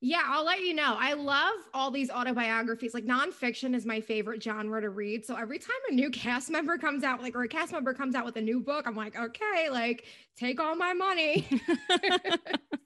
Yeah, 0.00 0.22
I'll 0.26 0.44
let 0.44 0.60
you 0.60 0.74
know. 0.74 0.94
I 0.98 1.14
love 1.14 1.54
all 1.72 1.90
these 1.90 2.10
autobiographies. 2.10 2.92
Like 2.92 3.06
nonfiction 3.06 3.74
is 3.74 3.86
my 3.86 4.00
favorite 4.00 4.42
genre 4.42 4.80
to 4.80 4.90
read. 4.90 5.24
So 5.24 5.34
every 5.36 5.58
time 5.58 5.76
a 5.90 5.94
new 5.94 6.10
cast 6.12 6.50
member 6.50 6.76
comes 6.78 7.02
out, 7.02 7.22
like, 7.22 7.34
or 7.34 7.42
a 7.42 7.48
cast 7.48 7.72
member 7.72 7.94
comes 7.94 8.14
out 8.14 8.24
with 8.24 8.36
a 8.36 8.40
new 8.40 8.60
book, 8.60 8.86
I'm 8.86 8.96
like, 8.96 9.18
okay, 9.18 9.68
like, 9.70 10.04
take 10.36 10.60
all 10.60 10.76
my 10.76 10.92
money. 10.92 11.48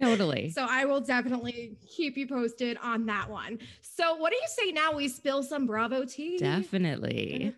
Totally. 0.00 0.50
So 0.50 0.64
I 0.68 0.84
will 0.84 1.00
definitely 1.00 1.76
keep 1.86 2.16
you 2.16 2.28
posted 2.28 2.78
on 2.82 3.06
that 3.06 3.28
one. 3.28 3.58
So 3.80 4.14
what 4.14 4.30
do 4.30 4.36
you 4.36 4.46
say 4.46 4.70
now 4.70 4.92
we 4.92 5.08
spill 5.08 5.42
some 5.42 5.66
Bravo 5.66 6.04
tea? 6.04 6.38
Definitely. 6.38 7.52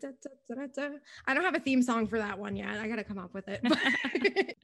I 1.26 1.34
don't 1.34 1.44
have 1.44 1.54
a 1.54 1.60
theme 1.60 1.82
song 1.82 2.06
for 2.06 2.18
that 2.18 2.38
one 2.38 2.56
yet. 2.56 2.78
I 2.80 2.88
got 2.88 2.96
to 2.96 3.04
come 3.04 3.18
up 3.18 3.34
with 3.34 3.44
it. 3.46 3.60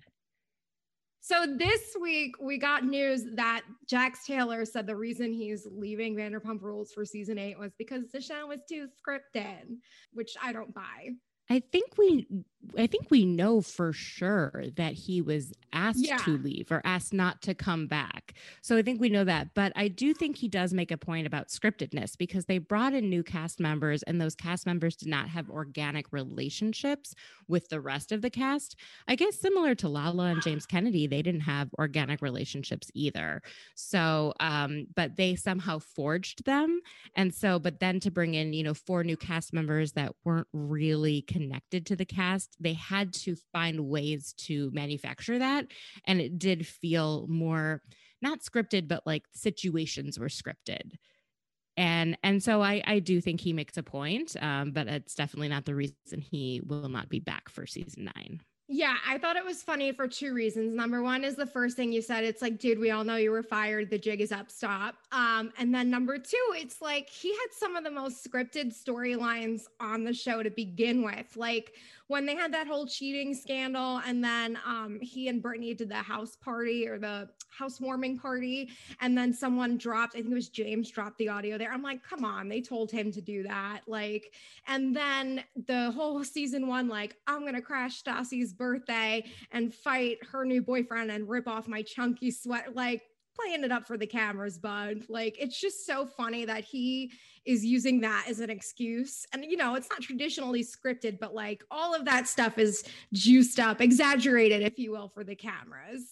so 1.21 1.55
this 1.59 1.95
week 2.01 2.37
we 2.41 2.57
got 2.57 2.85
news 2.85 3.25
that 3.35 3.63
Jax 3.87 4.25
Taylor 4.27 4.65
said 4.65 4.87
the 4.87 4.97
reason 4.97 5.33
he's 5.33 5.67
leaving 5.71 6.17
Vanderpump 6.17 6.63
Rules 6.63 6.93
for 6.93 7.05
season 7.05 7.39
8 7.39 7.59
was 7.59 7.73
because 7.79 8.05
the 8.11 8.23
show 8.23 8.47
was 8.47 8.61
too 8.67 8.89
scripted, 8.89 9.77
which 10.15 10.35
I 10.43 10.53
don't 10.53 10.73
buy. 10.73 11.11
I 11.51 11.63
think 11.73 11.97
we 11.99 12.27
I 12.79 12.87
think 12.87 13.11
we 13.11 13.25
know 13.25 13.61
for 13.61 13.93
sure 13.93 14.65
that 14.77 14.95
he 14.95 15.21
was 15.21 15.53
asked 15.73 16.07
yeah. 16.07 16.17
to 16.19 16.39
leave 16.39 16.71
or 16.71 16.81
asked 16.85 17.13
not 17.13 17.43
to 17.43 17.55
come 17.55 17.87
back. 17.87 18.35
So 18.63 18.77
I 18.77 18.83
think 18.83 19.01
we 19.01 19.09
know 19.09 19.25
that. 19.25 19.55
But 19.55 19.73
I 19.77 19.89
do 19.89 20.15
think 20.15 20.37
he 20.37 20.49
does 20.49 20.73
make 20.73 20.91
a 20.91 20.97
point 20.97 21.27
about 21.27 21.49
scriptedness 21.49 22.17
because 22.17 22.47
they 22.47 22.59
brought 22.59 22.95
in 22.95 23.11
new 23.11 23.23
cast 23.23 23.61
members 23.61 24.03
and 24.03 24.21
those 24.21 24.35
cast 24.35 24.67
members 24.67 24.97
did 24.97 25.09
not 25.09 25.29
have 25.29 25.51
organic 25.51 26.13
relationships 26.13 27.15
with 27.49 27.69
the 27.69 27.81
rest 27.81 28.13
of 28.13 28.23
the 28.23 28.31
cast. 28.31 28.77
I 29.07 29.15
guess 29.15 29.39
similar 29.39 29.75
to 29.77 29.89
Lala 29.89 30.27
and 30.27 30.43
James 30.43 30.67
Kennedy, 30.67 31.07
they 31.07 31.23
didn't 31.23 31.41
have 31.43 31.71
organic 31.79 32.23
relationships 32.23 32.91
either. 32.95 33.43
So, 33.75 34.33
um, 34.41 34.87
but 34.95 35.17
they 35.17 35.37
somehow 35.37 35.79
forged 35.79 36.45
them. 36.45 36.81
And 37.15 37.35
so, 37.35 37.59
but 37.59 37.81
then 37.81 38.01
to 38.01 38.11
bring 38.11 38.35
in, 38.35 38.53
you 38.53 38.63
know, 38.63 38.75
four 38.75 39.05
new 39.05 39.17
cast 39.17 39.53
members 39.53 39.93
that 39.93 40.15
weren't 40.25 40.49
really 40.53 41.23
connected 41.23 41.87
to 41.87 41.97
the 41.97 42.05
cast 42.05 42.56
they 42.61 42.75
had 42.75 43.13
to 43.13 43.37
find 43.53 43.89
ways 43.89 44.35
to 44.39 44.71
manufacture 44.73 45.39
that. 45.39 45.67
And 46.05 46.21
it 46.21 46.39
did 46.39 46.67
feel 46.67 47.27
more 47.29 47.83
not 48.23 48.41
scripted, 48.41 48.89
but 48.89 49.07
like 49.07 49.25
situations 49.33 50.19
were 50.19 50.29
scripted. 50.29 50.93
And 51.77 52.17
and 52.23 52.43
so 52.43 52.63
I 52.63 52.83
I 52.87 53.01
do 53.01 53.21
think 53.21 53.41
he 53.41 53.53
makes 53.53 53.77
a 53.77 53.83
point, 53.83 54.35
um, 54.41 54.73
but 54.73 54.89
it's 54.89 55.15
definitely 55.15 55.49
not 55.49 55.67
the 55.67 55.75
reason 55.75 56.21
he 56.21 56.63
will 56.65 56.89
not 56.89 57.09
be 57.09 57.21
back 57.21 57.51
for 57.51 57.67
season 57.67 58.11
nine. 58.17 58.41
Yeah, 58.69 58.97
I 59.07 59.19
thought 59.19 59.37
it 59.37 59.45
was 59.45 59.63
funny 59.63 59.93
for 59.93 60.09
two 60.09 60.35
reasons. 60.35 60.75
Number 60.75 61.01
one 61.01 61.23
is 61.23 61.37
the 61.37 61.47
first 61.47 61.77
thing 61.77 61.93
you 61.93 62.03
said. 62.03 62.25
It's 62.25 62.43
like, 62.43 62.59
dude, 62.59 62.81
we 62.81 62.91
all 62.91 63.05
know 63.05 63.15
you 63.15 63.31
were 63.31 63.45
fired. 63.45 63.91
The 63.91 63.99
jig 63.99 64.21
is 64.21 64.33
up. 64.33 64.51
Stop. 64.51 64.97
Um, 65.13 65.53
and 65.57 65.73
then 65.73 65.89
number 65.89 66.19
two, 66.19 66.37
it's 66.55 66.83
like 66.83 67.09
he 67.09 67.29
had 67.29 67.53
some 67.53 67.77
of 67.77 67.85
the 67.85 67.93
most 67.93 68.29
scripted 68.29 68.75
storylines 68.77 69.63
on 69.79 70.03
the 70.03 70.13
show 70.13 70.43
to 70.43 70.51
begin 70.51 71.05
with. 71.05 71.37
Like 71.37 71.75
when 72.09 72.27
they 72.27 72.37
had 72.37 72.53
that 72.53 72.67
whole 72.67 72.87
cheating 72.87 73.35
scandal 73.35 74.01
and 74.07 74.23
then 74.23 74.59
um, 74.67 74.99
he 75.01 75.29
and 75.29 75.43
Brittany 75.43 75.75
did 75.75 75.89
the 75.89 75.95
house 75.95 76.37
party 76.37 76.87
or 76.87 76.99
the 76.99 77.29
housewarming 77.57 78.19
party 78.19 78.69
and 79.01 79.17
then 79.17 79.33
someone 79.33 79.79
dropped 79.79 80.15
i 80.15 80.19
think 80.19 80.31
it 80.31 80.35
was 80.35 80.51
james 80.51 80.91
dropped 80.91 81.17
the 81.17 81.29
audio 81.29 81.57
there 81.57 81.73
i'm 81.73 81.83
like 81.83 82.03
come 82.03 82.25
on 82.25 82.49
they 82.49 82.61
told 82.61 82.91
him 82.91 83.11
to 83.11 83.23
do 83.23 83.43
that 83.43 83.81
like 83.87 84.35
and 84.67 84.95
then 84.95 85.43
the 85.67 85.91
whole 85.93 86.23
season 86.23 86.67
one 86.67 86.87
like 86.87 87.17
i'm 87.27 87.47
gonna 87.47 87.63
crash 87.63 88.03
Stassi's 88.03 88.53
birthday 88.53 89.25
and 89.53 89.75
fight 89.75 90.19
her 90.31 90.45
new 90.45 90.61
boyfriend 90.61 91.11
and 91.11 91.29
rip 91.29 91.49
off 91.49 91.67
my 91.67 91.81
chunky 91.81 92.31
sweat 92.31 92.75
like 92.75 93.03
playing 93.37 93.65
it 93.65 93.73
up 93.73 93.87
for 93.87 93.97
the 93.97 94.07
cameras, 94.07 94.59
bud. 94.59 95.05
Like 95.09 95.37
it's 95.39 95.61
just 95.61 95.87
so 95.87 96.07
funny 96.07 96.45
that 96.45 96.65
he 96.65 97.13
is 97.47 97.65
using 97.65 98.01
that 98.01 98.27
as 98.29 98.41
an 98.41 98.51
excuse. 98.51 99.27
And 99.33 99.45
you 99.45 99.57
know, 99.57 99.75
it's 99.75 99.89
not 99.89 100.01
traditionally 100.01 100.65
scripted, 100.65 101.19
but 101.19 101.35
like 101.35 101.63
all 101.71 101.95
of 101.95 102.05
that 102.05 102.29
stuff 102.29 102.59
is 102.59 102.85
juiced 103.13 103.59
up, 103.61 103.81
exaggerated, 103.81 104.63
if 104.63 104.79
you 104.79 104.91
will, 104.91 105.09
for 105.09 105.25
the 105.25 105.37
cameras. 105.37 106.03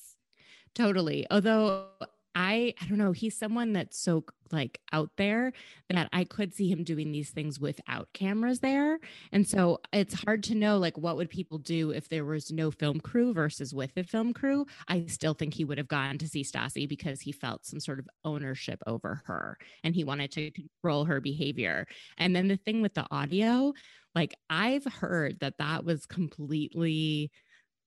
Totally. 0.74 1.26
Although 1.30 1.86
I 2.34 2.74
I 2.80 2.86
don't 2.86 2.98
know, 2.98 3.12
he's 3.12 3.36
someone 3.38 3.72
that's 3.72 3.98
so 3.98 4.24
like 4.52 4.80
out 4.92 5.10
there 5.16 5.52
that 5.88 6.08
I 6.12 6.24
could 6.24 6.54
see 6.54 6.68
him 6.70 6.84
doing 6.84 7.12
these 7.12 7.30
things 7.30 7.58
without 7.58 8.08
cameras 8.12 8.60
there. 8.60 8.98
And 9.32 9.46
so 9.46 9.80
it's 9.92 10.14
hard 10.14 10.42
to 10.44 10.54
know 10.54 10.78
like 10.78 10.96
what 10.98 11.16
would 11.16 11.30
people 11.30 11.58
do 11.58 11.90
if 11.90 12.08
there 12.08 12.24
was 12.24 12.50
no 12.52 12.70
film 12.70 13.00
crew 13.00 13.32
versus 13.32 13.74
with 13.74 13.92
a 13.96 14.04
film 14.04 14.32
crew. 14.32 14.66
I 14.88 15.06
still 15.06 15.34
think 15.34 15.54
he 15.54 15.64
would 15.64 15.78
have 15.78 15.88
gone 15.88 16.18
to 16.18 16.28
see 16.28 16.42
Stassi 16.42 16.88
because 16.88 17.20
he 17.20 17.32
felt 17.32 17.66
some 17.66 17.80
sort 17.80 17.98
of 17.98 18.08
ownership 18.24 18.80
over 18.86 19.22
her 19.26 19.58
and 19.82 19.94
he 19.94 20.04
wanted 20.04 20.30
to 20.32 20.50
control 20.50 21.04
her 21.06 21.20
behavior. 21.20 21.86
And 22.18 22.34
then 22.34 22.48
the 22.48 22.56
thing 22.56 22.82
with 22.82 22.94
the 22.94 23.06
audio, 23.10 23.72
like 24.14 24.34
I've 24.50 24.84
heard 24.84 25.40
that 25.40 25.58
that 25.58 25.84
was 25.84 26.06
completely 26.06 27.30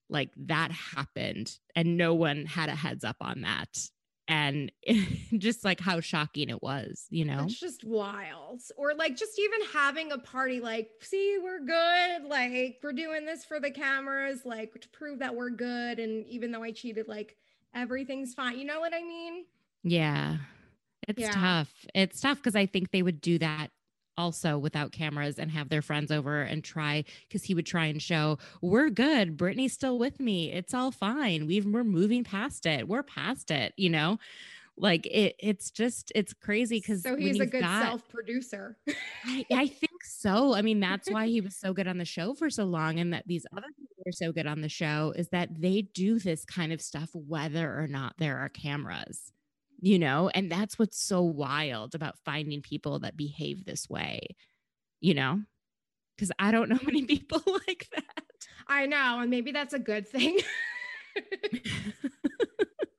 like 0.10 0.32
that 0.38 0.72
happened 0.72 1.52
and 1.76 1.98
no 1.98 2.14
one 2.14 2.46
had 2.46 2.70
a 2.70 2.76
heads 2.76 3.04
up 3.04 3.18
on 3.22 3.42
that 3.42 3.70
and 4.28 4.72
just 5.38 5.64
like 5.64 5.80
how 5.80 6.00
shocking 6.00 6.50
it 6.50 6.62
was, 6.62 7.06
you 7.10 7.26
know? 7.26 7.44
It's 7.46 7.60
just 7.60 7.84
wild. 7.84 8.62
Or 8.76 8.94
like 8.94 9.16
just 9.16 9.40
even 9.40 9.60
having 9.74 10.12
a 10.12 10.18
party, 10.18 10.60
like, 10.60 10.90
see, 11.02 11.38
we're 11.42 11.60
good. 11.60 12.28
Like, 12.28 12.80
we're 12.84 12.94
doing 12.94 13.26
this 13.26 13.46
for 13.46 13.60
the 13.60 13.72
cameras, 13.72 14.42
like 14.46 14.80
to 14.82 14.90
prove 14.90 15.20
that 15.20 15.36
we're 15.36 15.50
good. 15.50 16.00
And 16.00 16.26
even 16.28 16.52
though 16.52 16.64
I 16.64 16.72
cheated, 16.72 17.08
like 17.08 17.38
everything's 17.74 18.34
fine. 18.34 18.58
You 18.58 18.66
know 18.66 18.80
what 18.80 18.94
I 18.94 19.04
mean? 19.04 19.46
Yeah. 19.84 20.38
It's 21.08 21.20
yeah. 21.20 21.32
tough. 21.32 21.70
It's 21.96 22.20
tough 22.20 22.38
because 22.38 22.56
I 22.56 22.66
think 22.66 22.92
they 22.92 23.02
would 23.02 23.22
do 23.22 23.40
that 23.40 23.70
also 24.18 24.58
without 24.58 24.92
cameras 24.92 25.40
and 25.40 25.52
have 25.52 25.70
their 25.70 25.82
friends 25.82 26.12
over 26.12 26.42
and 26.42 26.64
try 26.64 27.04
because 27.28 27.44
he 27.44 27.54
would 27.54 27.66
try 27.66 27.86
and 27.86 28.02
show 28.02 28.38
we're 28.62 28.90
good. 28.90 29.38
Brittany's 29.38 29.74
still 29.74 30.00
with 30.00 30.20
me. 30.20 30.52
It's 30.52 30.74
all 30.74 30.92
fine. 30.92 31.48
We've 31.48 31.66
we're 31.66 31.84
moving 31.84 32.24
past 32.24 32.66
it. 32.66 32.88
We're 32.88 33.04
past 33.04 33.52
it 33.52 33.74
you 33.78 33.90
know? 33.90 34.20
Like 34.80 35.08
it 35.08 35.36
it's 35.40 35.72
just 35.72 36.12
it's 36.14 36.34
crazy 36.34 36.80
because 36.80 37.02
so 37.02 37.16
he's, 37.16 37.36
he's 37.36 37.40
a 37.42 37.46
good 37.48 37.64
got, 37.64 37.84
self-producer. 37.84 38.78
I, 39.26 39.46
I 39.52 39.68
think 39.68 40.04
so. 40.04 40.54
I 40.54 40.62
mean 40.62 40.80
that's 40.80 41.10
why 41.10 41.28
he 41.28 41.42
was 41.42 41.56
so 41.56 41.74
good 41.74 41.88
on 41.88 41.98
the 41.98 42.06
show 42.06 42.36
for 42.36 42.50
so 42.50 42.66
long 42.66 43.00
and 43.00 43.12
that 43.14 43.28
these 43.28 43.46
other 43.54 43.68
people 43.80 44.04
are 44.06 44.12
so 44.12 44.32
good 44.32 44.46
on 44.46 44.62
the 44.62 44.70
show 44.70 45.14
is 45.16 45.30
that 45.30 45.50
they 45.60 45.82
do 45.82 46.20
this 46.20 46.46
kind 46.46 46.72
of 46.72 46.82
stuff 46.82 47.10
whether 47.14 47.80
or 47.80 47.88
not 47.88 48.14
there 48.20 48.38
are 48.38 48.50
cameras 48.50 49.32
you 49.80 50.00
know 50.00 50.30
and 50.34 50.52
that's 50.52 50.80
what's 50.80 51.00
so 51.00 51.22
wild 51.22 51.94
about 51.96 52.18
finding 52.26 52.62
people 52.62 53.00
that 53.00 53.18
behave 53.18 53.66
this 53.66 53.90
way 53.90 54.22
you 55.00 55.14
know? 55.14 55.42
Because 56.16 56.32
i 56.40 56.52
don't 56.52 56.70
know 56.72 56.80
many 56.84 57.06
people 57.06 57.42
like 57.68 57.88
that. 57.96 58.24
I 58.68 58.86
know 58.86 59.20
and 59.20 59.30
maybe 59.30 59.52
that's 59.52 59.74
a 59.74 59.80
good 59.80 60.08
thing. 60.08 60.40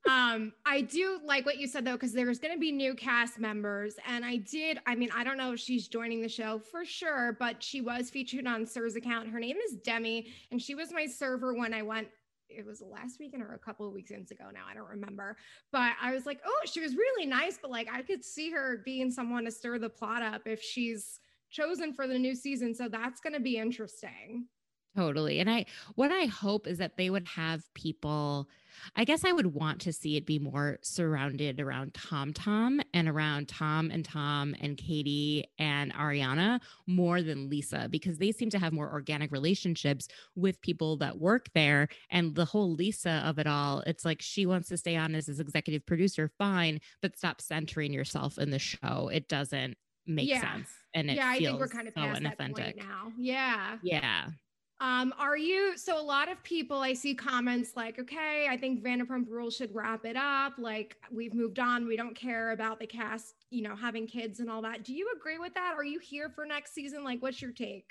Um 0.09 0.55
i 0.65 0.81
do 0.81 1.21
like 1.23 1.45
what 1.45 1.59
you 1.59 1.67
said 1.67 1.85
though 1.85 1.93
because 1.93 2.15
there's 2.15 2.39
going 2.39 2.55
to 2.55 2.59
be 2.59 2.73
new 2.73 2.95
cast 2.95 3.39
members 3.39 3.97
and 4.07 4.25
i 4.25 4.37
did 4.37 4.79
i 4.87 4.95
mean 4.95 5.11
i 5.15 5.23
don't 5.23 5.37
know 5.37 5.53
if 5.53 5.61
she's 5.61 5.87
joining 5.87 6.23
the 6.23 6.29
show 6.31 6.59
for 6.59 6.85
sure 6.85 7.37
but 7.39 7.63
she 7.63 7.83
was 7.83 8.09
featured 8.09 8.47
on 8.47 8.65
SUR's 8.65 8.97
account. 8.97 9.29
Her 9.29 9.39
name 9.39 9.59
is 9.69 9.77
demi 9.85 10.33
and 10.51 10.63
she 10.63 10.75
was 10.75 10.93
my 10.93 11.05
server 11.05 11.53
when 11.53 11.75
i 11.75 11.83
went 11.83 12.09
it 12.49 12.65
was 12.65 12.83
last 12.83 13.19
weekend 13.19 13.43
or 13.43 13.55
a 13.55 13.59
couple 13.59 13.87
of 13.87 13.93
weekends 13.93 14.31
ago 14.31 14.45
now. 14.53 14.65
I 14.71 14.75
don't 14.75 14.89
remember. 14.89 15.37
But 15.73 15.93
I 16.01 16.13
was 16.13 16.27
like, 16.27 16.41
oh, 16.47 16.61
she 16.65 16.81
was 16.81 16.97
really 16.97 17.27
nice, 17.27 17.59
but 17.61 17.71
like 17.71 17.89
I 17.93 18.03
could 18.03 18.25
see 18.25 18.51
her 18.51 18.83
being 18.85 19.11
someone 19.11 19.45
to 19.45 19.51
stir 19.51 19.79
the 19.79 19.89
plot 19.89 20.23
up 20.23 20.43
if 20.47 20.63
she's 20.63 21.21
chosen 21.51 21.93
for 21.93 22.07
the 22.07 22.19
new 22.19 22.35
season. 22.35 22.75
So 22.75 22.89
that's 22.89 23.21
going 23.21 23.35
to 23.35 23.41
be 23.41 23.57
interesting. 23.57 24.47
Totally. 24.97 25.39
And 25.41 25.51
I, 25.51 25.67
what 25.95 26.11
I 26.11 26.27
hope 26.27 26.67
is 26.67 26.79
that 26.79 26.97
they 26.97 27.11
would 27.11 27.27
have 27.29 27.63
people 27.75 28.49
I 28.97 29.05
guess 29.05 29.25
I 29.25 29.33
would 29.33 29.55
want 29.55 29.81
to 29.83 29.93
see 29.93 30.17
it 30.17 30.27
be 30.27 30.39
more 30.39 30.79
surrounded 30.83 31.61
around 31.61 31.95
Tom 31.95 32.33
Tom 32.33 32.81
and 32.95 33.09
around 33.09 33.49
Tom 33.49 33.91
and 33.91 34.05
Tom 34.05 34.55
and 34.61 34.77
Katie 34.77 35.45
and 35.59 35.93
Ariana 35.95 36.61
more 36.87 37.23
than 37.23 37.49
Lisa 37.49 37.89
because 37.91 38.19
they 38.19 38.33
seem 38.33 38.51
to 38.51 38.59
have 38.59 38.73
more 38.73 38.91
organic 38.91 39.33
relationships 39.33 40.09
with 40.35 40.61
people 40.61 40.97
that 40.99 41.19
work 41.19 41.49
there. 41.55 41.89
And 42.11 42.35
the 42.35 42.45
whole 42.45 42.73
Lisa 42.75 43.23
of 43.25 43.39
it 43.39 43.47
all, 43.47 43.81
it's 43.87 44.05
like 44.05 44.23
she 44.23 44.47
wants 44.47 44.69
to 44.69 44.77
stay 44.77 44.97
on 44.97 45.15
as 45.15 45.27
his 45.27 45.41
executive 45.41 45.85
producer, 45.87 46.31
fine, 46.39 46.81
but 47.03 47.17
stop 47.17 47.41
centering 47.41 47.93
yourself 47.93 48.39
in 48.39 48.51
the 48.51 48.59
show. 48.59 49.11
It 49.13 49.29
doesn't 49.29 49.77
make 50.07 50.29
yeah. 50.29 50.41
sense. 50.41 50.69
And 50.95 51.11
it 51.11 51.17
yeah, 51.17 51.29
I 51.29 51.39
think 51.39 51.61
we're 51.61 51.69
kind 51.69 51.87
of 51.87 51.95
so 51.95 52.01
past 52.01 52.23
inauthentic. 52.23 52.77
now. 52.77 53.13
Yeah. 53.19 53.77
Yeah. 53.83 54.29
Um, 54.81 55.13
are 55.19 55.37
you 55.37 55.77
so 55.77 56.01
a 56.01 56.03
lot 56.03 56.31
of 56.31 56.41
people 56.45 56.79
I 56.79 56.93
see 56.93 57.15
comments 57.15 57.73
like, 57.75 57.99
okay, 57.99 58.47
I 58.49 58.57
think 58.57 58.83
Vanderpump 58.83 59.29
Rules 59.29 59.57
should 59.57 59.75
wrap 59.75 60.05
it 60.05 60.17
up. 60.17 60.55
Like 60.57 60.97
we've 61.11 61.35
moved 61.35 61.59
on, 61.59 61.87
we 61.87 61.97
don't 61.97 62.15
care 62.15 62.53
about 62.53 62.79
the 62.79 62.87
cast, 62.87 63.35
you 63.51 63.63
know, 63.63 63.75
having 63.75 64.07
kids 64.07 64.39
and 64.39 64.49
all 64.49 64.63
that. 64.63 64.85
Do 64.85 64.95
you 64.95 65.09
agree 65.17 65.39
with 65.39 65.55
that? 65.55 65.75
Are 65.77 65.85
you 65.85 65.99
here 65.99 66.31
for 66.31 66.47
next 66.47 66.75
season? 66.75 67.03
Like, 67.03 67.21
what's 67.21 67.43
your 67.43 67.51
take? 67.53 67.87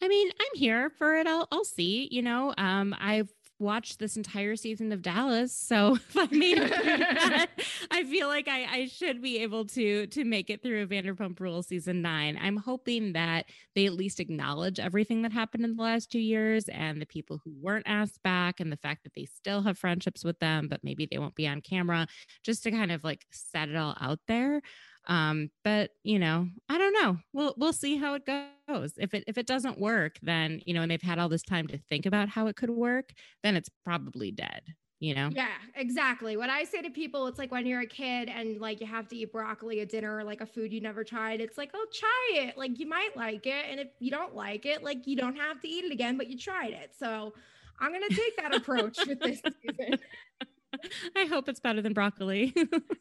I 0.00 0.06
mean, 0.06 0.30
I'm 0.40 0.58
here 0.58 0.90
for 0.90 1.16
it. 1.16 1.26
I'll 1.26 1.48
I'll 1.50 1.64
see. 1.64 2.08
You 2.12 2.22
know, 2.22 2.54
um, 2.56 2.94
I've 3.00 3.32
watched 3.58 3.98
this 3.98 4.16
entire 4.16 4.56
season 4.56 4.92
of 4.92 5.02
Dallas, 5.02 5.52
so 5.52 5.94
if 6.08 6.16
I 6.16 6.28
made 6.30 6.58
it 6.58 7.50
I 7.90 8.04
feel 8.04 8.28
like 8.28 8.48
I, 8.48 8.64
I 8.64 8.86
should 8.86 9.20
be 9.20 9.38
able 9.38 9.64
to 9.66 10.06
to 10.06 10.24
make 10.24 10.50
it 10.50 10.62
through 10.62 10.82
a 10.82 10.86
Vanderpump 10.86 11.40
Rules 11.40 11.68
season 11.68 12.02
nine. 12.02 12.38
I'm 12.40 12.56
hoping 12.56 13.12
that 13.14 13.46
they 13.74 13.86
at 13.86 13.94
least 13.94 14.20
acknowledge 14.20 14.78
everything 14.78 15.22
that 15.22 15.32
happened 15.32 15.64
in 15.64 15.76
the 15.76 15.82
last 15.82 16.10
two 16.10 16.20
years 16.20 16.68
and 16.68 17.00
the 17.00 17.06
people 17.06 17.40
who 17.44 17.52
weren't 17.60 17.88
asked 17.88 18.22
back, 18.22 18.60
and 18.60 18.72
the 18.72 18.76
fact 18.76 19.04
that 19.04 19.14
they 19.14 19.24
still 19.24 19.62
have 19.62 19.78
friendships 19.78 20.24
with 20.24 20.38
them, 20.38 20.68
but 20.68 20.84
maybe 20.84 21.06
they 21.10 21.18
won't 21.18 21.34
be 21.34 21.48
on 21.48 21.60
camera, 21.60 22.06
just 22.42 22.62
to 22.62 22.70
kind 22.70 22.92
of 22.92 23.04
like 23.04 23.26
set 23.30 23.68
it 23.68 23.76
all 23.76 23.96
out 24.00 24.20
there. 24.28 24.62
Um, 25.08 25.50
but 25.64 25.90
you 26.04 26.18
know, 26.18 26.48
I 26.68 26.78
don't 26.78 26.92
know. 26.92 27.18
We'll 27.32 27.54
we'll 27.56 27.72
see 27.72 27.96
how 27.96 28.14
it 28.14 28.26
goes. 28.26 28.92
If 28.98 29.14
it 29.14 29.24
if 29.26 29.38
it 29.38 29.46
doesn't 29.46 29.80
work, 29.80 30.18
then 30.22 30.60
you 30.66 30.74
know, 30.74 30.82
and 30.82 30.90
they've 30.90 31.02
had 31.02 31.18
all 31.18 31.30
this 31.30 31.42
time 31.42 31.66
to 31.68 31.78
think 31.78 32.06
about 32.06 32.28
how 32.28 32.46
it 32.46 32.56
could 32.56 32.70
work, 32.70 33.12
then 33.42 33.56
it's 33.56 33.70
probably 33.84 34.30
dead. 34.30 34.62
You 35.00 35.14
know? 35.14 35.30
Yeah, 35.32 35.46
exactly. 35.76 36.36
What 36.36 36.50
I 36.50 36.64
say 36.64 36.82
to 36.82 36.90
people, 36.90 37.28
it's 37.28 37.38
like 37.38 37.52
when 37.52 37.66
you're 37.66 37.82
a 37.82 37.86
kid 37.86 38.28
and 38.28 38.60
like 38.60 38.80
you 38.80 38.86
have 38.88 39.06
to 39.08 39.16
eat 39.16 39.30
broccoli 39.30 39.80
at 39.80 39.90
dinner, 39.90 40.24
like 40.24 40.40
a 40.40 40.46
food 40.46 40.72
you 40.72 40.80
never 40.80 41.04
tried. 41.04 41.40
It's 41.40 41.56
like, 41.56 41.70
oh, 41.72 41.86
try 41.94 42.42
it. 42.42 42.58
Like 42.58 42.80
you 42.80 42.88
might 42.88 43.16
like 43.16 43.46
it, 43.46 43.66
and 43.70 43.78
if 43.78 43.88
you 44.00 44.10
don't 44.10 44.34
like 44.34 44.66
it, 44.66 44.82
like 44.82 45.06
you 45.06 45.16
don't 45.16 45.36
have 45.36 45.60
to 45.60 45.68
eat 45.68 45.84
it 45.84 45.92
again, 45.92 46.16
but 46.18 46.28
you 46.28 46.36
tried 46.36 46.72
it. 46.72 46.92
So 46.98 47.32
I'm 47.80 47.92
gonna 47.92 48.08
take 48.08 48.36
that 48.38 48.54
approach 48.54 48.98
with 49.06 49.20
this 49.20 49.40
season. 49.40 49.98
I 51.16 51.24
hope 51.26 51.48
it's 51.48 51.60
better 51.60 51.80
than 51.82 51.92
broccoli. 51.92 52.54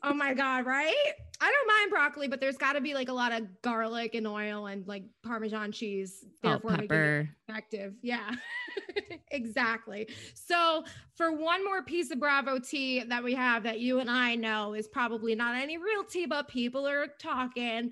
oh 0.04 0.14
my 0.14 0.34
god, 0.36 0.66
right? 0.66 0.94
I 1.40 1.52
don't 1.52 1.68
mind 1.68 1.90
broccoli, 1.92 2.28
but 2.28 2.40
there's 2.40 2.58
got 2.58 2.74
to 2.74 2.82
be 2.82 2.94
like 2.94 3.10
a 3.10 3.14
lot 3.14 3.32
of 3.32 3.44
garlic 3.62 4.16
and 4.16 4.26
oil 4.28 4.68
and 4.68 4.88
like 4.88 5.04
Parmesan 5.24 5.72
cheese. 5.72 6.26
Therefore, 6.42 6.72
Salt, 6.72 6.82
pepper. 6.82 7.30
effective. 7.48 7.94
Yeah, 8.02 8.32
exactly. 9.32 10.08
So, 10.34 10.84
for 11.16 11.32
one 11.32 11.64
more 11.64 11.84
piece 11.84 12.12
of 12.12 12.20
Bravo 12.20 12.60
tea 12.60 13.04
that 13.04 13.24
we 13.24 13.36
have 13.36 13.64
that 13.64 13.80
you 13.80 14.00
and 14.00 14.10
I 14.10 14.36
know 14.36 14.74
is 14.74 14.88
probably 14.88 15.36
not 15.36 15.56
any 15.56 15.78
real 15.78 16.04
tea, 16.04 16.26
but 16.26 16.48
people 16.48 16.88
are 16.88 17.08
talking. 17.20 17.92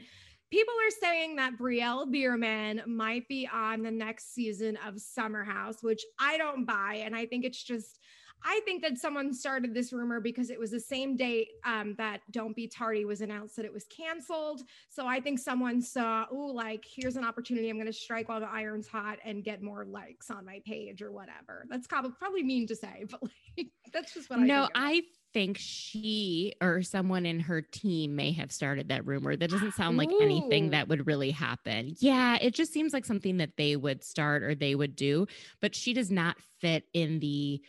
People 0.51 0.74
are 0.88 0.91
saying 1.01 1.36
that 1.36 1.58
Brielle 1.58 2.10
Biermann 2.10 2.82
might 2.86 3.27
be 3.27 3.50
on 3.51 3.82
the 3.82 3.91
next 3.91 4.34
season 4.34 4.77
of 4.88 5.01
Summer 5.01 5.44
House, 5.44 5.82
which 5.82 6.03
I 6.20 6.38
don't 6.38 6.65
buy. 6.65 7.01
And 7.03 7.15
I 7.15 7.25
think 7.25 7.44
it's 7.46 7.62
just 7.62 8.00
I 8.44 8.62
think 8.65 8.84
that 8.84 8.98
someone 8.98 9.34
started 9.34 9.74
this 9.74 9.92
rumor 9.92 10.20
because 10.20 10.50
it 10.50 10.60
was 10.60 10.72
the 10.72 10.80
same 10.80 11.15
date 11.15 11.48
um, 11.65 11.96
that 11.98 12.22
Don't 12.32 12.56
Be 12.56 12.68
Tardy 12.68 13.06
was 13.06 13.22
announced 13.22 13.56
that 13.56 13.65
it 13.65 13.74
was 13.74 13.86
canceled. 13.86 14.62
So 14.89 15.08
I 15.08 15.20
think 15.20 15.39
someone 15.39 15.82
saw, 15.82 16.25
oh, 16.32 16.48
like 16.48 16.86
here's 16.86 17.15
an 17.15 17.25
opportunity. 17.25 17.70
I'm 17.70 17.77
going 17.77 17.88
to 17.88 17.94
strike 17.94 18.30
while 18.30 18.39
the 18.39 18.50
iron's 18.50 18.88
hot 18.88 19.18
and 19.25 19.44
get 19.44 19.62
more 19.62 19.86
likes 19.86 20.30
on 20.30 20.46
my 20.46 20.62
page 20.65 21.01
or 21.01 21.12
whatever. 21.12 21.65
That's 21.70 21.88
probably 21.88 22.12
probably 22.20 22.44
mean 22.44 22.68
to 22.68 22.75
say, 22.75 23.06
but 23.10 23.22
like 23.24 23.68
that's 23.94 24.13
just 24.13 24.30
what 24.30 24.39
I 24.39 24.44
no. 24.44 24.70
I 24.75 25.01
think 25.36 25.58
she 25.60 26.54
or 26.62 26.82
someone 26.82 27.25
in 27.25 27.42
her 27.42 27.62
team 27.62 28.15
may 28.15 28.32
have 28.32 28.54
started 28.54 28.88
that 28.88 29.06
rumor. 29.06 29.36
That 29.36 29.50
doesn't 29.50 29.74
sound 29.74 29.98
like 29.98 30.10
Ooh. 30.10 30.22
anything 30.22 30.70
that 30.70 30.88
would 30.88 31.08
really 31.08 31.32
happen. 31.32 31.94
Yeah, 32.00 32.38
it 32.42 32.54
just 32.54 32.72
seems 32.72 32.94
like 32.94 33.04
something 33.04 33.36
that 33.38 33.58
they 33.58 33.75
would 33.75 34.01
start 34.01 34.44
or 34.44 34.56
they 34.56 34.75
would 34.75 34.96
do, 34.96 35.27
but 35.60 35.75
she 35.75 35.94
does 35.94 36.10
not 36.10 36.38
fit 36.62 36.86
in 36.94 37.20
the 37.20 37.62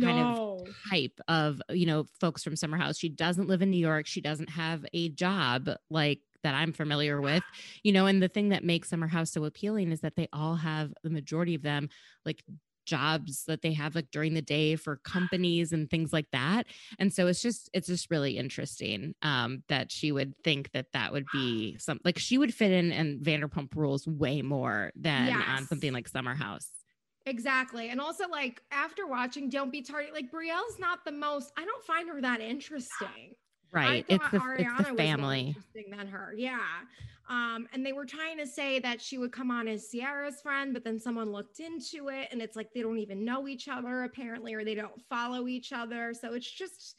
kind 0.00 0.18
no. 0.18 0.58
of 0.60 0.68
type 0.90 1.20
of 1.28 1.60
you 1.70 1.86
know 1.86 2.06
folks 2.20 2.42
from 2.42 2.56
summer 2.56 2.76
house 2.76 2.98
she 2.98 3.08
doesn't 3.08 3.48
live 3.48 3.62
in 3.62 3.70
new 3.70 3.76
york 3.76 4.06
she 4.06 4.20
doesn't 4.20 4.50
have 4.50 4.84
a 4.92 5.08
job 5.10 5.68
like 5.90 6.20
that 6.42 6.54
i'm 6.54 6.72
familiar 6.72 7.20
with 7.20 7.42
you 7.82 7.92
know 7.92 8.06
and 8.06 8.22
the 8.22 8.28
thing 8.28 8.50
that 8.50 8.64
makes 8.64 8.88
summer 8.88 9.06
house 9.06 9.30
so 9.30 9.44
appealing 9.44 9.92
is 9.92 10.00
that 10.00 10.16
they 10.16 10.28
all 10.32 10.56
have 10.56 10.92
the 11.02 11.10
majority 11.10 11.54
of 11.54 11.62
them 11.62 11.88
like 12.24 12.42
jobs 12.84 13.44
that 13.46 13.62
they 13.62 13.72
have 13.72 13.94
like 13.94 14.10
during 14.10 14.34
the 14.34 14.42
day 14.42 14.76
for 14.76 14.96
companies 15.04 15.72
and 15.72 15.90
things 15.90 16.12
like 16.12 16.30
that. 16.32 16.66
And 16.98 17.12
so 17.12 17.26
it's 17.26 17.42
just 17.42 17.70
it's 17.72 17.86
just 17.86 18.10
really 18.10 18.36
interesting 18.36 19.14
um 19.22 19.62
that 19.68 19.90
she 19.90 20.12
would 20.12 20.34
think 20.42 20.70
that 20.72 20.86
that 20.92 21.12
would 21.12 21.26
be 21.32 21.76
some 21.78 22.00
like 22.04 22.18
she 22.18 22.38
would 22.38 22.54
fit 22.54 22.72
in 22.72 22.92
and 22.92 23.20
Vanderpump 23.20 23.74
Rules 23.74 24.06
way 24.06 24.42
more 24.42 24.92
than 24.94 25.28
yes. 25.28 25.44
on 25.48 25.66
something 25.66 25.92
like 25.92 26.08
Summer 26.08 26.34
House. 26.34 26.68
Exactly. 27.26 27.90
And 27.90 28.00
also 28.00 28.28
like 28.28 28.62
after 28.70 29.06
watching 29.06 29.48
Don't 29.48 29.72
Be 29.72 29.82
Tardy, 29.82 30.10
like 30.12 30.30
Brielle's 30.30 30.78
not 30.78 31.04
the 31.04 31.12
most 31.12 31.52
I 31.56 31.64
don't 31.64 31.84
find 31.84 32.08
her 32.08 32.20
that 32.20 32.40
interesting. 32.40 33.34
Right. 33.72 34.04
It's 34.08 34.28
the, 34.30 34.38
Ariana 34.38 34.80
it's 34.80 34.90
the 34.90 34.96
family. 34.96 35.48
interesting 35.48 35.90
than 35.90 36.06
her. 36.06 36.34
Yeah. 36.36 36.60
Um, 37.28 37.66
and 37.72 37.84
they 37.84 37.92
were 37.94 38.04
trying 38.04 38.36
to 38.38 38.46
say 38.46 38.78
that 38.80 39.00
she 39.00 39.16
would 39.16 39.32
come 39.32 39.50
on 39.50 39.66
as 39.66 39.88
Ciara's 39.90 40.42
friend, 40.42 40.74
but 40.74 40.84
then 40.84 41.00
someone 41.00 41.32
looked 41.32 41.58
into 41.58 42.08
it 42.08 42.28
and 42.30 42.42
it's 42.42 42.54
like 42.54 42.72
they 42.74 42.82
don't 42.82 42.98
even 42.98 43.24
know 43.24 43.48
each 43.48 43.66
other 43.66 44.04
apparently, 44.04 44.52
or 44.52 44.62
they 44.64 44.74
don't 44.74 45.00
follow 45.08 45.48
each 45.48 45.72
other. 45.72 46.12
So 46.12 46.34
it's 46.34 46.50
just, 46.50 46.96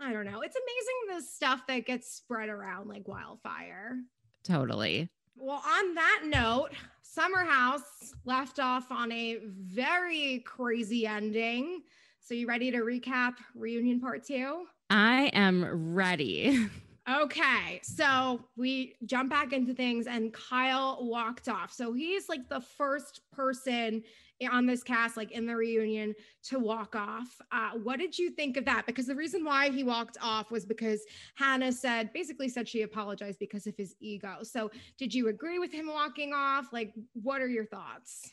I 0.00 0.12
don't 0.12 0.24
know. 0.24 0.42
It's 0.42 0.56
amazing 0.56 1.18
the 1.18 1.22
stuff 1.22 1.66
that 1.66 1.84
gets 1.84 2.14
spread 2.14 2.48
around 2.48 2.88
like 2.88 3.08
wildfire. 3.08 3.96
Totally. 4.44 5.10
Well, 5.38 5.62
on 5.64 5.94
that 5.94 6.22
note, 6.24 6.70
Summer 7.02 7.44
House 7.44 8.14
left 8.24 8.58
off 8.58 8.90
on 8.90 9.12
a 9.12 9.38
very 9.44 10.42
crazy 10.46 11.06
ending. 11.06 11.82
So, 12.20 12.34
you 12.34 12.48
ready 12.48 12.70
to 12.70 12.78
recap 12.78 13.34
reunion 13.54 14.00
part 14.00 14.26
two? 14.26 14.64
I 14.90 15.30
am 15.32 15.94
ready. 15.94 16.68
Okay, 17.08 17.80
so 17.84 18.40
we 18.56 18.96
jump 19.04 19.30
back 19.30 19.52
into 19.52 19.72
things, 19.72 20.08
and 20.08 20.32
Kyle 20.32 20.98
walked 21.02 21.48
off. 21.48 21.72
So 21.72 21.92
he's 21.92 22.28
like 22.28 22.48
the 22.48 22.60
first 22.60 23.20
person 23.30 24.02
on 24.50 24.66
this 24.66 24.82
cast, 24.82 25.16
like 25.16 25.32
in 25.32 25.46
the 25.46 25.56
reunion, 25.56 26.14
to 26.44 26.58
walk 26.58 26.94
off. 26.94 27.40
Uh, 27.52 27.70
what 27.82 27.98
did 27.98 28.18
you 28.18 28.30
think 28.30 28.56
of 28.56 28.64
that? 28.66 28.84
Because 28.86 29.06
the 29.06 29.14
reason 29.14 29.44
why 29.44 29.70
he 29.70 29.82
walked 29.82 30.18
off 30.22 30.50
was 30.50 30.66
because 30.66 31.00
Hannah 31.36 31.72
said, 31.72 32.12
basically 32.12 32.48
said 32.48 32.68
she 32.68 32.82
apologized 32.82 33.38
because 33.38 33.66
of 33.66 33.74
his 33.76 33.94
ego. 34.00 34.38
So 34.42 34.70
did 34.98 35.14
you 35.14 35.28
agree 35.28 35.58
with 35.58 35.72
him 35.72 35.86
walking 35.86 36.32
off? 36.34 36.72
Like, 36.72 36.92
what 37.14 37.40
are 37.40 37.48
your 37.48 37.64
thoughts? 37.64 38.30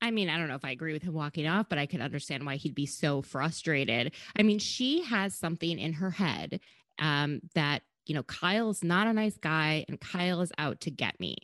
I 0.00 0.10
mean, 0.10 0.30
I 0.30 0.38
don't 0.38 0.48
know 0.48 0.54
if 0.54 0.64
I 0.64 0.70
agree 0.70 0.92
with 0.92 1.02
him 1.02 1.14
walking 1.14 1.46
off, 1.46 1.68
but 1.68 1.78
I 1.78 1.86
could 1.86 2.00
understand 2.00 2.46
why 2.46 2.56
he'd 2.56 2.74
be 2.74 2.86
so 2.86 3.20
frustrated. 3.20 4.14
I 4.38 4.42
mean, 4.42 4.60
she 4.60 5.02
has 5.02 5.34
something 5.34 5.78
in 5.78 5.94
her 5.94 6.10
head 6.10 6.60
um, 7.00 7.40
that, 7.54 7.82
you 8.06 8.14
know, 8.14 8.22
Kyle's 8.22 8.84
not 8.84 9.08
a 9.08 9.12
nice 9.12 9.36
guy 9.36 9.84
and 9.88 10.00
Kyle 10.00 10.40
is 10.40 10.52
out 10.56 10.80
to 10.82 10.90
get 10.90 11.18
me. 11.18 11.36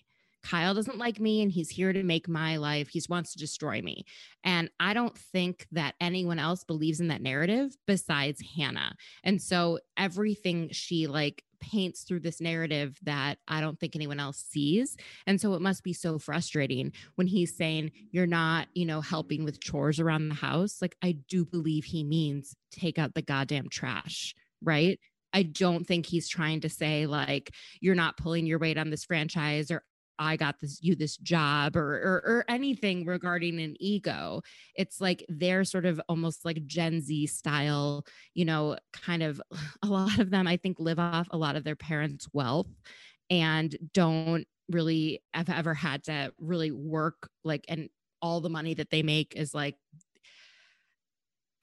Kyle 0.44 0.74
doesn't 0.74 0.98
like 0.98 1.18
me 1.18 1.42
and 1.42 1.50
he's 1.50 1.70
here 1.70 1.92
to 1.92 2.02
make 2.02 2.28
my 2.28 2.58
life. 2.58 2.88
He 2.88 3.02
wants 3.08 3.32
to 3.32 3.38
destroy 3.38 3.80
me. 3.80 4.04
And 4.44 4.70
I 4.78 4.92
don't 4.92 5.16
think 5.16 5.66
that 5.72 5.94
anyone 6.00 6.38
else 6.38 6.64
believes 6.64 7.00
in 7.00 7.08
that 7.08 7.22
narrative 7.22 7.74
besides 7.86 8.42
Hannah. 8.56 8.94
And 9.24 9.40
so 9.40 9.78
everything 9.96 10.68
she 10.70 11.06
like 11.06 11.42
paints 11.60 12.02
through 12.02 12.20
this 12.20 12.42
narrative 12.42 12.98
that 13.04 13.38
I 13.48 13.62
don't 13.62 13.80
think 13.80 13.96
anyone 13.96 14.20
else 14.20 14.44
sees. 14.50 14.98
And 15.26 15.40
so 15.40 15.54
it 15.54 15.62
must 15.62 15.82
be 15.82 15.94
so 15.94 16.18
frustrating 16.18 16.92
when 17.14 17.26
he's 17.26 17.56
saying, 17.56 17.92
You're 18.10 18.26
not, 18.26 18.68
you 18.74 18.84
know, 18.84 19.00
helping 19.00 19.44
with 19.44 19.60
chores 19.60 19.98
around 19.98 20.28
the 20.28 20.34
house. 20.34 20.82
Like, 20.82 20.96
I 21.02 21.16
do 21.28 21.46
believe 21.46 21.84
he 21.84 22.04
means 22.04 22.54
take 22.70 22.98
out 22.98 23.14
the 23.14 23.22
goddamn 23.22 23.70
trash, 23.70 24.34
right? 24.62 24.98
I 25.32 25.42
don't 25.42 25.84
think 25.84 26.06
he's 26.06 26.28
trying 26.28 26.60
to 26.60 26.68
say 26.68 27.06
like 27.06 27.50
you're 27.80 27.96
not 27.96 28.16
pulling 28.16 28.46
your 28.46 28.60
weight 28.60 28.78
on 28.78 28.90
this 28.90 29.04
franchise 29.04 29.72
or 29.72 29.82
I 30.18 30.36
got 30.36 30.60
this 30.60 30.78
you 30.82 30.94
this 30.94 31.16
job 31.16 31.76
or, 31.76 31.94
or, 31.94 32.22
or 32.24 32.44
anything 32.48 33.04
regarding 33.06 33.60
an 33.60 33.76
ego. 33.80 34.42
It's 34.74 35.00
like 35.00 35.24
they're 35.28 35.64
sort 35.64 35.86
of 35.86 36.00
almost 36.08 36.44
like 36.44 36.66
Gen 36.66 37.00
Z 37.00 37.26
style, 37.26 38.04
you 38.34 38.44
know, 38.44 38.76
kind 38.92 39.22
of 39.22 39.40
a 39.82 39.86
lot 39.86 40.18
of 40.18 40.30
them 40.30 40.46
I 40.46 40.56
think 40.56 40.78
live 40.78 40.98
off 40.98 41.28
a 41.30 41.38
lot 41.38 41.56
of 41.56 41.64
their 41.64 41.76
parents' 41.76 42.28
wealth 42.32 42.68
and 43.30 43.74
don't 43.92 44.46
really 44.70 45.22
have 45.32 45.50
ever 45.50 45.74
had 45.74 46.04
to 46.04 46.32
really 46.38 46.70
work 46.70 47.28
like 47.44 47.64
and 47.68 47.88
all 48.22 48.40
the 48.40 48.48
money 48.48 48.72
that 48.74 48.90
they 48.90 49.02
make 49.02 49.34
is 49.36 49.52
like 49.52 49.76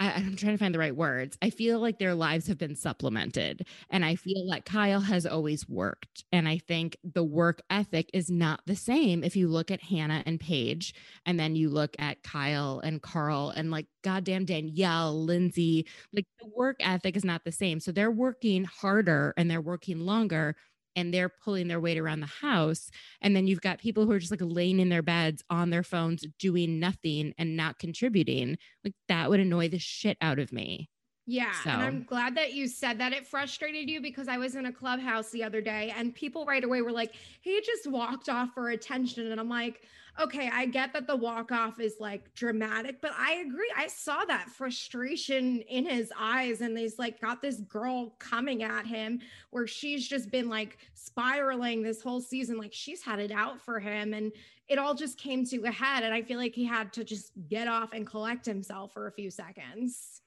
I, 0.02 0.20
am 0.20 0.36
trying 0.36 0.54
to 0.54 0.58
find 0.58 0.74
the 0.74 0.80
right 0.80 0.96
words. 0.96 1.38
I 1.44 1.52
feel 1.52 1.80
like 1.80 2.00
their 2.00 2.16
lives 2.16 2.48
have 2.48 2.58
been 2.58 2.76
supplemented. 2.76 3.68
And 3.92 4.04
I 4.04 4.16
feel 4.16 4.48
like 4.48 4.66
Kyle 4.66 5.00
has 5.00 5.28
always 5.28 5.70
worked. 5.70 6.26
And 6.32 6.48
I 6.48 6.58
think 6.58 6.98
the 7.04 7.24
work 7.24 7.62
ethic 7.70 8.10
is 8.12 8.32
not 8.32 8.62
the 8.66 8.76
same 8.76 9.24
if 9.24 9.36
you 9.36 9.48
look 9.48 9.70
at 9.70 9.84
Hannah 9.84 10.24
and 10.26 10.40
Paige, 10.40 10.96
and 11.28 11.40
then 11.40 11.56
you 11.56 11.70
look 11.70 11.96
at 12.00 12.24
Kyle 12.24 12.82
and 12.84 13.00
Carl 13.00 13.52
and 13.56 13.70
like 13.70 13.86
goddamn 14.04 14.46
Danielle, 14.46 15.24
Lindsay. 15.24 15.86
Like 16.14 16.26
the 16.40 16.50
work 16.56 16.78
ethic 16.80 17.16
is 17.16 17.24
not 17.24 17.44
the 17.46 17.52
same. 17.52 17.80
So 17.80 17.92
they're 17.92 18.10
working 18.10 18.64
harder 18.64 19.36
and 19.38 19.52
they're 19.52 19.62
working 19.62 20.00
longer 20.00 20.56
and 20.96 21.14
they're 21.14 21.30
pulling 21.30 21.68
their 21.68 21.80
weight 21.80 21.98
around 21.98 22.20
the 22.20 22.26
house. 22.28 22.90
And 23.22 23.36
then 23.36 23.48
you've 23.48 23.62
got 23.62 23.80
people 23.80 24.06
who 24.06 24.12
are 24.12 24.20
just 24.20 24.32
like 24.32 24.42
laying 24.44 24.80
in 24.80 24.90
their 24.90 25.02
beds 25.02 25.44
on 25.50 25.70
their 25.70 25.84
phones, 25.84 26.26
doing 26.40 26.80
nothing 26.80 27.34
and 27.38 27.56
not 27.56 27.80
contributing. 27.80 28.58
Like 28.84 28.94
that 29.08 29.30
would 29.30 29.40
annoy 29.40 29.70
the 29.70 29.80
shit 29.80 30.18
out 30.22 30.40
of 30.40 30.52
me. 30.52 30.90
Yeah. 31.32 31.54
So. 31.64 31.70
And 31.70 31.82
I'm 31.82 32.04
glad 32.04 32.36
that 32.36 32.52
you 32.52 32.68
said 32.68 33.00
that 33.00 33.14
it 33.14 33.26
frustrated 33.26 33.90
you 33.90 34.02
because 34.02 34.28
I 34.28 34.38
was 34.38 34.56
in 34.56 34.66
a 34.66 34.72
clubhouse 34.72 35.30
the 35.32 35.46
other 35.46 35.62
day 35.62 35.94
and 35.96 36.14
people 36.14 36.46
right 36.46 36.62
away 36.62 36.82
were 36.82 36.92
like, 36.92 37.14
he 37.40 37.62
just 37.62 37.90
walked 37.90 38.28
off 38.28 38.50
for 38.54 38.72
attention. 38.72 39.32
And 39.32 39.40
I'm 39.40 39.48
like, 39.48 39.82
okay, 40.20 40.50
I 40.52 40.66
get 40.66 40.92
that 40.92 41.08
the 41.08 41.16
walk 41.16 41.54
off 41.54 41.80
is 41.80 41.96
like 42.02 42.34
dramatic, 42.34 43.00
but 43.02 43.12
I 43.18 43.36
agree. 43.36 43.72
I 43.78 43.88
saw 43.88 44.26
that 44.26 44.50
frustration 44.50 45.62
in 45.62 45.86
his 45.86 46.12
eyes, 46.20 46.60
and 46.60 46.78
he's 46.78 47.00
like 47.00 47.22
got 47.22 47.42
this 47.42 47.62
girl 47.62 48.10
coming 48.20 48.62
at 48.62 48.86
him 48.86 49.22
where 49.52 49.68
she's 49.68 50.06
just 50.06 50.30
been 50.30 50.50
like 50.50 50.80
spiraling 50.96 51.82
this 51.82 52.02
whole 52.02 52.20
season. 52.20 52.58
Like 52.58 52.74
she's 52.74 53.02
had 53.02 53.20
it 53.20 53.32
out 53.32 53.62
for 53.62 53.80
him, 53.80 54.14
and 54.14 54.34
it 54.68 54.78
all 54.78 54.96
just 54.96 55.18
came 55.18 55.46
to 55.46 55.64
a 55.64 55.72
head. 55.72 56.04
And 56.04 56.14
I 56.14 56.24
feel 56.24 56.38
like 56.38 56.56
he 56.56 56.66
had 56.66 56.92
to 56.92 57.06
just 57.06 57.32
get 57.48 57.70
off 57.70 57.94
and 57.94 58.06
collect 58.06 58.46
himself 58.46 58.92
for 58.92 59.08
a 59.08 59.14
few 59.14 59.32
seconds. 59.32 60.21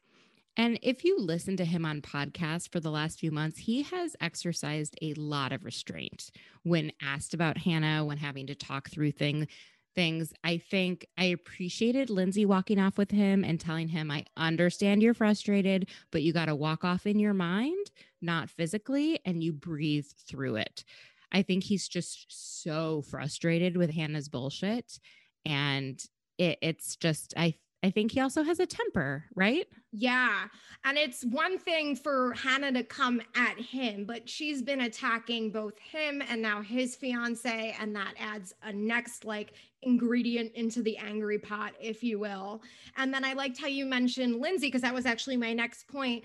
And 0.56 0.78
if 0.82 1.04
you 1.04 1.18
listen 1.18 1.56
to 1.56 1.64
him 1.64 1.84
on 1.84 2.00
podcasts 2.00 2.70
for 2.70 2.78
the 2.78 2.90
last 2.90 3.18
few 3.18 3.32
months, 3.32 3.58
he 3.58 3.82
has 3.82 4.14
exercised 4.20 4.96
a 5.02 5.14
lot 5.14 5.52
of 5.52 5.64
restraint 5.64 6.30
when 6.62 6.92
asked 7.02 7.34
about 7.34 7.58
Hannah, 7.58 8.04
when 8.04 8.18
having 8.18 8.46
to 8.46 8.54
talk 8.54 8.88
through 8.88 9.12
things 9.12 9.46
things. 9.94 10.32
I 10.42 10.58
think 10.58 11.06
I 11.16 11.26
appreciated 11.26 12.10
Lindsay 12.10 12.44
walking 12.44 12.78
off 12.78 12.98
with 12.98 13.10
him 13.10 13.44
and 13.44 13.60
telling 13.60 13.88
him, 13.88 14.10
I 14.10 14.24
understand 14.36 15.02
you're 15.02 15.14
frustrated, 15.14 15.88
but 16.10 16.22
you 16.22 16.32
got 16.32 16.46
to 16.46 16.54
walk 16.54 16.84
off 16.84 17.06
in 17.06 17.18
your 17.18 17.34
mind, 17.34 17.90
not 18.20 18.50
physically, 18.50 19.20
and 19.24 19.42
you 19.42 19.52
breathe 19.52 20.06
through 20.26 20.56
it. 20.56 20.84
I 21.32 21.42
think 21.42 21.64
he's 21.64 21.88
just 21.88 22.26
so 22.28 23.02
frustrated 23.02 23.76
with 23.76 23.90
Hannah's 23.90 24.28
bullshit. 24.28 24.98
And 25.44 26.02
it, 26.38 26.58
it's 26.62 26.96
just, 26.96 27.34
I 27.36 27.54
I 27.84 27.90
think 27.90 28.12
he 28.12 28.20
also 28.20 28.42
has 28.42 28.60
a 28.60 28.66
temper, 28.66 29.26
right? 29.34 29.66
Yeah. 29.92 30.46
And 30.84 30.96
it's 30.96 31.22
one 31.22 31.58
thing 31.58 31.96
for 31.96 32.32
Hannah 32.32 32.72
to 32.72 32.82
come 32.82 33.20
at 33.36 33.58
him, 33.58 34.06
but 34.06 34.26
she's 34.26 34.62
been 34.62 34.80
attacking 34.80 35.50
both 35.50 35.78
him 35.78 36.22
and 36.30 36.40
now 36.40 36.62
his 36.62 36.96
fiance. 36.96 37.76
And 37.78 37.94
that 37.94 38.14
adds 38.18 38.54
a 38.62 38.72
next 38.72 39.26
like 39.26 39.52
ingredient 39.82 40.52
into 40.54 40.82
the 40.82 40.96
angry 40.96 41.38
pot, 41.38 41.74
if 41.78 42.02
you 42.02 42.18
will. 42.18 42.62
And 42.96 43.12
then 43.12 43.22
I 43.22 43.34
liked 43.34 43.60
how 43.60 43.66
you 43.66 43.84
mentioned 43.84 44.40
Lindsay, 44.40 44.68
because 44.68 44.80
that 44.80 44.94
was 44.94 45.04
actually 45.04 45.36
my 45.36 45.52
next 45.52 45.86
point. 45.86 46.24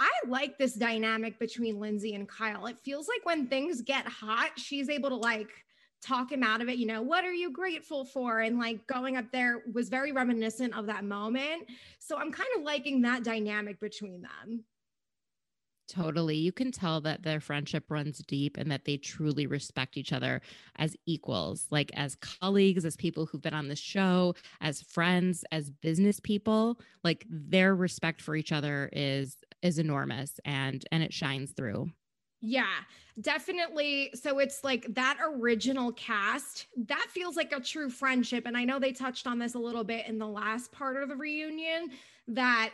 I 0.00 0.10
like 0.26 0.56
this 0.56 0.72
dynamic 0.72 1.38
between 1.38 1.78
Lindsay 1.78 2.14
and 2.14 2.26
Kyle. 2.26 2.64
It 2.66 2.78
feels 2.78 3.06
like 3.06 3.26
when 3.26 3.48
things 3.48 3.82
get 3.82 4.08
hot, 4.08 4.52
she's 4.56 4.88
able 4.88 5.10
to 5.10 5.16
like 5.16 5.50
talk 6.02 6.30
him 6.32 6.42
out 6.42 6.60
of 6.60 6.68
it. 6.68 6.78
You 6.78 6.86
know, 6.86 7.02
what 7.02 7.24
are 7.24 7.32
you 7.32 7.50
grateful 7.50 8.04
for? 8.04 8.40
And 8.40 8.58
like 8.58 8.86
going 8.86 9.16
up 9.16 9.30
there 9.32 9.62
was 9.72 9.88
very 9.88 10.12
reminiscent 10.12 10.76
of 10.76 10.86
that 10.86 11.04
moment. 11.04 11.64
So 11.98 12.16
I'm 12.16 12.32
kind 12.32 12.48
of 12.56 12.62
liking 12.62 13.02
that 13.02 13.24
dynamic 13.24 13.80
between 13.80 14.22
them. 14.22 14.64
Totally. 15.88 16.36
You 16.36 16.50
can 16.50 16.72
tell 16.72 17.00
that 17.02 17.22
their 17.22 17.40
friendship 17.40 17.84
runs 17.90 18.18
deep 18.18 18.56
and 18.56 18.70
that 18.72 18.84
they 18.84 18.96
truly 18.96 19.46
respect 19.46 19.96
each 19.96 20.12
other 20.12 20.40
as 20.76 20.96
equals, 21.06 21.68
like 21.70 21.92
as 21.94 22.16
colleagues, 22.16 22.84
as 22.84 22.96
people 22.96 23.24
who've 23.24 23.42
been 23.42 23.54
on 23.54 23.68
the 23.68 23.76
show, 23.76 24.34
as 24.60 24.82
friends, 24.82 25.44
as 25.52 25.70
business 25.70 26.18
people. 26.18 26.80
Like 27.04 27.24
their 27.30 27.76
respect 27.76 28.20
for 28.20 28.34
each 28.34 28.50
other 28.50 28.90
is 28.92 29.36
is 29.62 29.78
enormous 29.78 30.40
and 30.44 30.84
and 30.90 31.04
it 31.04 31.12
shines 31.12 31.52
through. 31.52 31.90
Yeah, 32.40 32.66
definitely. 33.20 34.10
So 34.14 34.38
it's 34.38 34.62
like 34.62 34.86
that 34.94 35.18
original 35.24 35.92
cast 35.92 36.66
that 36.86 37.06
feels 37.10 37.36
like 37.36 37.52
a 37.52 37.60
true 37.60 37.88
friendship. 37.90 38.44
And 38.46 38.56
I 38.56 38.64
know 38.64 38.78
they 38.78 38.92
touched 38.92 39.26
on 39.26 39.38
this 39.38 39.54
a 39.54 39.58
little 39.58 39.84
bit 39.84 40.06
in 40.06 40.18
the 40.18 40.28
last 40.28 40.70
part 40.70 41.02
of 41.02 41.08
the 41.08 41.16
reunion 41.16 41.90
that 42.28 42.72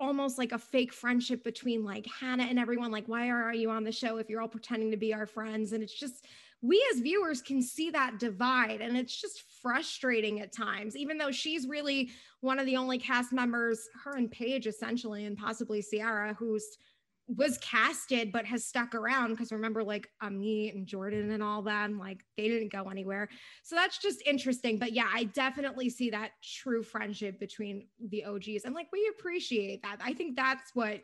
almost 0.00 0.38
like 0.38 0.52
a 0.52 0.58
fake 0.58 0.92
friendship 0.92 1.44
between 1.44 1.84
like 1.84 2.06
Hannah 2.06 2.44
and 2.44 2.58
everyone. 2.58 2.90
Like, 2.90 3.06
why 3.06 3.30
are 3.30 3.54
you 3.54 3.70
on 3.70 3.84
the 3.84 3.92
show 3.92 4.16
if 4.16 4.28
you're 4.28 4.40
all 4.40 4.48
pretending 4.48 4.90
to 4.90 4.96
be 4.96 5.14
our 5.14 5.26
friends? 5.26 5.72
And 5.72 5.82
it's 5.82 5.98
just 5.98 6.26
we 6.62 6.84
as 6.92 7.00
viewers 7.00 7.42
can 7.42 7.60
see 7.60 7.90
that 7.90 8.18
divide 8.18 8.80
and 8.80 8.96
it's 8.96 9.20
just 9.20 9.42
frustrating 9.60 10.40
at 10.40 10.50
times 10.50 10.96
even 10.96 11.18
though 11.18 11.30
she's 11.30 11.68
really 11.68 12.08
one 12.40 12.58
of 12.58 12.64
the 12.64 12.76
only 12.76 12.96
cast 12.96 13.34
members 13.34 13.86
her 14.02 14.16
and 14.16 14.30
paige 14.30 14.66
essentially 14.66 15.26
and 15.26 15.36
possibly 15.36 15.82
ciara 15.82 16.32
who's 16.32 16.78
was 17.26 17.56
casted 17.58 18.30
but 18.32 18.44
has 18.44 18.66
stuck 18.66 18.94
around 18.94 19.30
because 19.30 19.50
remember 19.50 19.82
like 19.82 20.08
Amit 20.22 20.74
and 20.74 20.86
Jordan 20.86 21.30
and 21.30 21.42
all 21.42 21.66
and 21.66 21.98
like 21.98 22.22
they 22.36 22.48
didn't 22.48 22.70
go 22.70 22.90
anywhere. 22.90 23.28
So 23.62 23.76
that's 23.76 23.98
just 23.98 24.22
interesting. 24.26 24.78
But 24.78 24.92
yeah, 24.92 25.08
I 25.12 25.24
definitely 25.24 25.88
see 25.88 26.10
that 26.10 26.32
true 26.42 26.82
friendship 26.82 27.40
between 27.40 27.86
the 28.10 28.24
OGs 28.24 28.64
and 28.64 28.74
like 28.74 28.88
we 28.92 29.10
appreciate 29.18 29.82
that. 29.82 29.98
I 30.04 30.12
think 30.12 30.36
that's 30.36 30.70
what 30.74 31.00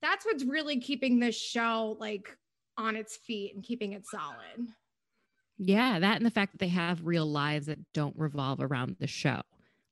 that's 0.00 0.24
what's 0.24 0.44
really 0.44 0.80
keeping 0.80 1.20
this 1.20 1.38
show 1.38 1.96
like 2.00 2.36
on 2.78 2.96
its 2.96 3.16
feet 3.16 3.54
and 3.54 3.62
keeping 3.62 3.92
it 3.92 4.06
solid. 4.06 4.68
Yeah, 5.58 5.98
that 5.98 6.16
and 6.16 6.26
the 6.26 6.30
fact 6.30 6.52
that 6.52 6.58
they 6.58 6.68
have 6.68 7.04
real 7.04 7.26
lives 7.26 7.66
that 7.66 7.78
don't 7.92 8.16
revolve 8.16 8.60
around 8.60 8.96
the 8.98 9.06
show. 9.06 9.42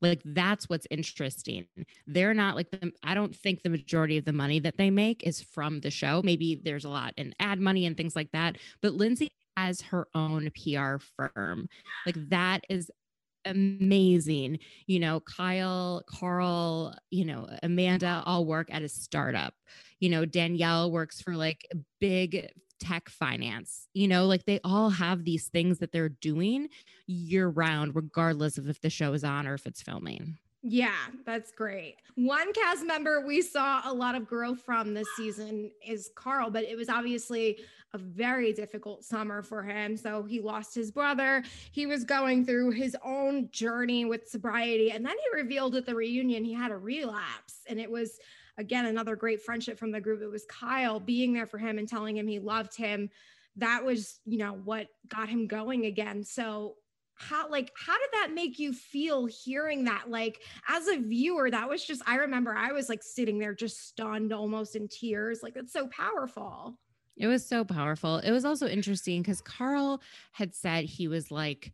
Like 0.01 0.23
that's 0.25 0.69
what's 0.69 0.87
interesting. 0.91 1.67
They're 2.07 2.35
not 2.35 2.57
like 2.57 2.71
the, 2.71 2.93
I 3.03 3.15
don't 3.15 3.35
think 3.35 3.63
the 3.63 3.71
majority 3.71 4.17
of 4.17 4.25
the 4.25 4.33
money 4.33 4.61
that 4.61 4.77
they 4.77 4.91
make 4.91 5.23
is 5.25 5.43
from 5.43 5.81
the 5.81 5.91
show. 5.91 6.23
Maybe 6.25 6.61
there's 6.63 6.85
a 6.85 6.91
lot 6.91 7.15
in 7.17 7.35
ad 7.39 7.61
money 7.61 7.87
and 7.87 7.97
things 7.97 8.17
like 8.17 8.31
that. 8.33 8.57
But 8.81 8.95
Lindsay 8.95 9.31
has 9.57 9.81
her 9.83 10.09
own 10.15 10.51
PR 10.55 10.97
firm. 11.17 11.69
Like 12.07 12.17
that 12.31 12.65
is 12.69 12.91
amazing. 13.45 14.59
You 14.87 15.01
know, 15.01 15.21
Kyle, 15.21 16.03
Carl, 16.07 16.95
you 17.11 17.25
know, 17.25 17.49
Amanda 17.63 18.23
all 18.27 18.45
work 18.45 18.69
at 18.71 18.83
a 18.83 18.89
startup. 18.89 19.55
You 19.99 20.11
know, 20.11 20.25
Danielle 20.25 20.91
works 20.91 21.21
for 21.21 21.37
like 21.37 21.67
big 22.01 22.49
tech 22.81 23.09
finance. 23.09 23.89
You 23.95 24.09
know, 24.09 24.27
like 24.27 24.45
they 24.47 24.61
all 24.65 24.91
have 24.91 25.25
these 25.25 25.49
things 25.49 25.79
that 25.79 25.93
they're 25.93 26.09
doing 26.09 26.69
year 27.07 27.49
round, 27.49 27.95
regardless 27.95 28.59
of 28.59 28.69
if 28.69 28.81
the 28.81 28.91
show 28.91 29.13
is 29.13 29.25
on 29.25 29.47
or 29.47 29.55
if 29.55 29.67
it's 29.67 29.83
filming. 29.83 30.39
Yeah, 30.63 30.95
that's 31.25 31.53
great. 31.53 31.97
One 32.17 32.53
cast 32.53 32.85
member 32.85 33.25
we 33.27 33.41
saw 33.41 33.81
a 33.85 33.95
lot 33.95 34.15
of 34.15 34.27
growth 34.27 34.61
from 34.61 34.93
this 34.93 35.09
season 35.17 35.71
is 35.87 36.11
Carl, 36.15 36.51
but 36.51 36.65
it 36.65 36.77
was 36.77 36.91
obviously 36.91 37.61
a 37.95 37.99
very 37.99 38.53
difficult 38.53 39.03
summer 39.03 39.43
for 39.43 39.63
him. 39.63 39.97
So 39.97 40.23
he 40.23 40.41
lost 40.41 40.75
his 40.75 40.91
brother. 40.91 41.43
He 41.73 41.87
was 41.87 42.05
going 42.05 42.45
through 42.45 42.73
his 42.73 42.97
own 43.03 43.49
journey 43.51 44.05
with 44.05 44.29
sobriety. 44.29 44.91
And 44.93 45.05
then 45.05 45.17
he 45.17 45.41
revealed 45.41 45.75
at 45.77 45.87
the 45.87 45.95
reunion 45.95 46.45
he 46.45 46.53
had 46.53 46.71
a 46.71 46.77
relapse. 46.77 47.63
And 47.67 47.81
it 47.81 47.91
was 47.91 48.19
again, 48.61 48.87
another 48.87 49.17
great 49.17 49.43
friendship 49.43 49.79
from 49.79 49.91
the 49.91 50.01
group. 50.01 50.23
It 50.23 50.31
was 50.31 50.45
Kyle 50.45 51.01
being 51.01 51.33
there 51.33 51.47
for 51.47 51.59
him 51.59 51.79
and 51.79 51.89
telling 51.89 52.17
him 52.17 52.29
he 52.29 52.39
loved 52.39 52.77
him. 52.77 53.11
That 53.57 53.85
was, 53.85 54.21
you 54.25 54.39
know, 54.39 54.53
what 54.53 54.89
got 55.09 55.29
him 55.29 55.47
going 55.47 55.87
again. 55.87 56.23
So 56.23 56.77
how 57.21 57.49
like 57.49 57.71
how 57.77 57.97
did 57.99 58.09
that 58.13 58.31
make 58.35 58.59
you 58.59 58.73
feel 58.73 59.27
hearing 59.27 59.85
that? 59.85 60.11
Like 60.11 60.43
as 60.69 60.89
a 60.89 60.99
viewer 60.99 61.51
that 61.51 61.69
was 61.69 61.85
just 61.85 62.03
i 62.07 62.17
remember 62.17 62.55
i 62.55 62.73
was 62.73 62.89
like 62.89 63.03
sitting 63.03 63.39
there 63.39 63.55
just 63.55 63.87
stunned 63.89 64.33
almost 64.33 64.77
in 64.77 64.89
tears. 64.89 65.41
Like 65.43 65.57
it's 65.57 65.73
so 65.73 65.89
powerful. 65.89 66.79
It 67.17 67.27
was 67.27 67.47
so 67.47 67.65
powerful. 67.65 68.17
It 68.19 68.31
was 68.31 68.45
also 68.45 68.67
interesting 68.67 69.23
because 69.23 69.41
carl 69.41 70.01
had 70.33 70.55
said 70.55 70.85
he 70.85 71.09
was 71.09 71.31
like 71.31 71.73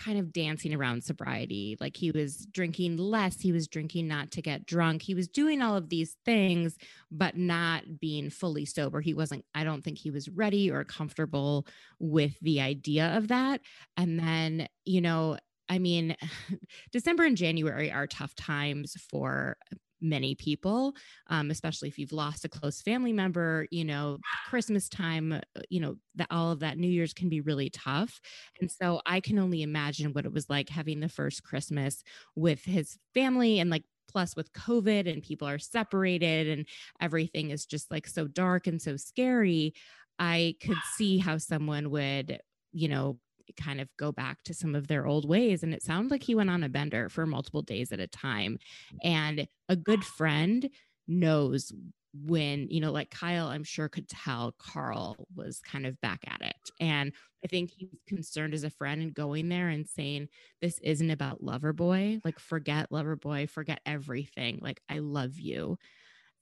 kind 0.00 0.18
of 0.18 0.32
dancing 0.32 0.74
around 0.74 1.04
sobriety. 1.04 1.76
Like 1.80 1.96
he 1.96 2.10
was 2.10 2.46
drinking 2.46 2.96
less, 2.96 3.40
he 3.40 3.52
was 3.52 3.68
drinking 3.68 4.08
not 4.08 4.30
to 4.32 4.42
get 4.42 4.66
drunk. 4.66 5.02
He 5.02 5.14
was 5.14 5.28
doing 5.28 5.62
all 5.62 5.76
of 5.76 5.88
these 5.88 6.16
things, 6.24 6.76
but 7.10 7.36
not 7.36 8.00
being 8.00 8.30
fully 8.30 8.64
sober. 8.64 9.00
He 9.00 9.14
wasn't, 9.14 9.44
I 9.54 9.64
don't 9.64 9.82
think 9.82 9.98
he 9.98 10.10
was 10.10 10.28
ready 10.28 10.70
or 10.70 10.84
comfortable 10.84 11.66
with 11.98 12.32
the 12.40 12.60
idea 12.60 13.16
of 13.16 13.28
that. 13.28 13.60
And 13.96 14.18
then, 14.18 14.68
you 14.84 15.00
know, 15.00 15.36
I 15.68 15.78
mean, 15.78 16.16
December 16.92 17.24
and 17.24 17.36
January 17.36 17.92
are 17.92 18.06
tough 18.06 18.34
times 18.34 18.96
for 19.10 19.56
many 20.00 20.34
people, 20.34 20.94
um, 21.28 21.50
especially 21.50 21.88
if 21.88 21.98
you've 21.98 22.12
lost 22.12 22.44
a 22.44 22.48
close 22.48 22.80
family 22.80 23.12
member. 23.12 23.66
You 23.70 23.84
know, 23.84 24.18
Christmas 24.48 24.88
time, 24.88 25.32
uh, 25.32 25.40
you 25.68 25.80
know, 25.80 25.96
that 26.16 26.28
all 26.30 26.52
of 26.52 26.60
that 26.60 26.78
New 26.78 26.88
Year's 26.88 27.14
can 27.14 27.28
be 27.28 27.40
really 27.40 27.70
tough. 27.70 28.20
And 28.60 28.70
so 28.70 29.00
I 29.06 29.20
can 29.20 29.38
only 29.38 29.62
imagine 29.62 30.12
what 30.12 30.26
it 30.26 30.32
was 30.32 30.48
like 30.50 30.68
having 30.68 31.00
the 31.00 31.08
first 31.08 31.42
Christmas 31.42 32.02
with 32.34 32.64
his 32.64 32.98
family 33.14 33.58
and 33.58 33.70
like 33.70 33.84
plus 34.10 34.34
with 34.34 34.52
COVID 34.52 35.10
and 35.10 35.22
people 35.22 35.46
are 35.46 35.58
separated 35.58 36.48
and 36.48 36.66
everything 37.00 37.50
is 37.50 37.64
just 37.64 37.90
like 37.90 38.06
so 38.06 38.26
dark 38.26 38.66
and 38.66 38.82
so 38.82 38.96
scary. 38.96 39.72
I 40.18 40.56
could 40.60 40.76
see 40.96 41.18
how 41.18 41.38
someone 41.38 41.90
would, 41.90 42.40
you 42.72 42.88
know, 42.88 43.18
kind 43.56 43.80
of 43.80 43.88
go 43.96 44.12
back 44.12 44.42
to 44.44 44.54
some 44.54 44.74
of 44.74 44.86
their 44.86 45.06
old 45.06 45.28
ways. 45.28 45.62
And 45.62 45.74
it 45.74 45.82
sounded 45.82 46.10
like 46.10 46.22
he 46.22 46.34
went 46.34 46.50
on 46.50 46.62
a 46.62 46.68
bender 46.68 47.08
for 47.08 47.26
multiple 47.26 47.62
days 47.62 47.92
at 47.92 48.00
a 48.00 48.06
time. 48.06 48.58
Mm-hmm. 48.94 49.08
And 49.08 49.48
a 49.68 49.76
good 49.76 50.04
friend 50.04 50.68
knows 51.06 51.72
when, 52.12 52.68
you 52.70 52.80
know, 52.80 52.92
like 52.92 53.10
Kyle, 53.10 53.46
I'm 53.46 53.64
sure 53.64 53.88
could 53.88 54.08
tell 54.08 54.54
Carl 54.58 55.16
was 55.34 55.60
kind 55.60 55.86
of 55.86 56.00
back 56.00 56.24
at 56.26 56.42
it. 56.42 56.56
And 56.80 57.12
I 57.44 57.48
think 57.48 57.70
he's 57.70 57.88
concerned 58.06 58.54
as 58.54 58.64
a 58.64 58.70
friend 58.70 59.00
and 59.00 59.14
going 59.14 59.48
there 59.48 59.68
and 59.68 59.88
saying, 59.88 60.28
This 60.60 60.78
isn't 60.80 61.10
about 61.10 61.42
Loverboy. 61.42 62.20
Like, 62.24 62.38
forget 62.38 62.90
Loverboy, 62.90 63.48
forget 63.48 63.80
everything. 63.86 64.58
Like, 64.60 64.80
I 64.88 64.98
love 64.98 65.38
you. 65.38 65.78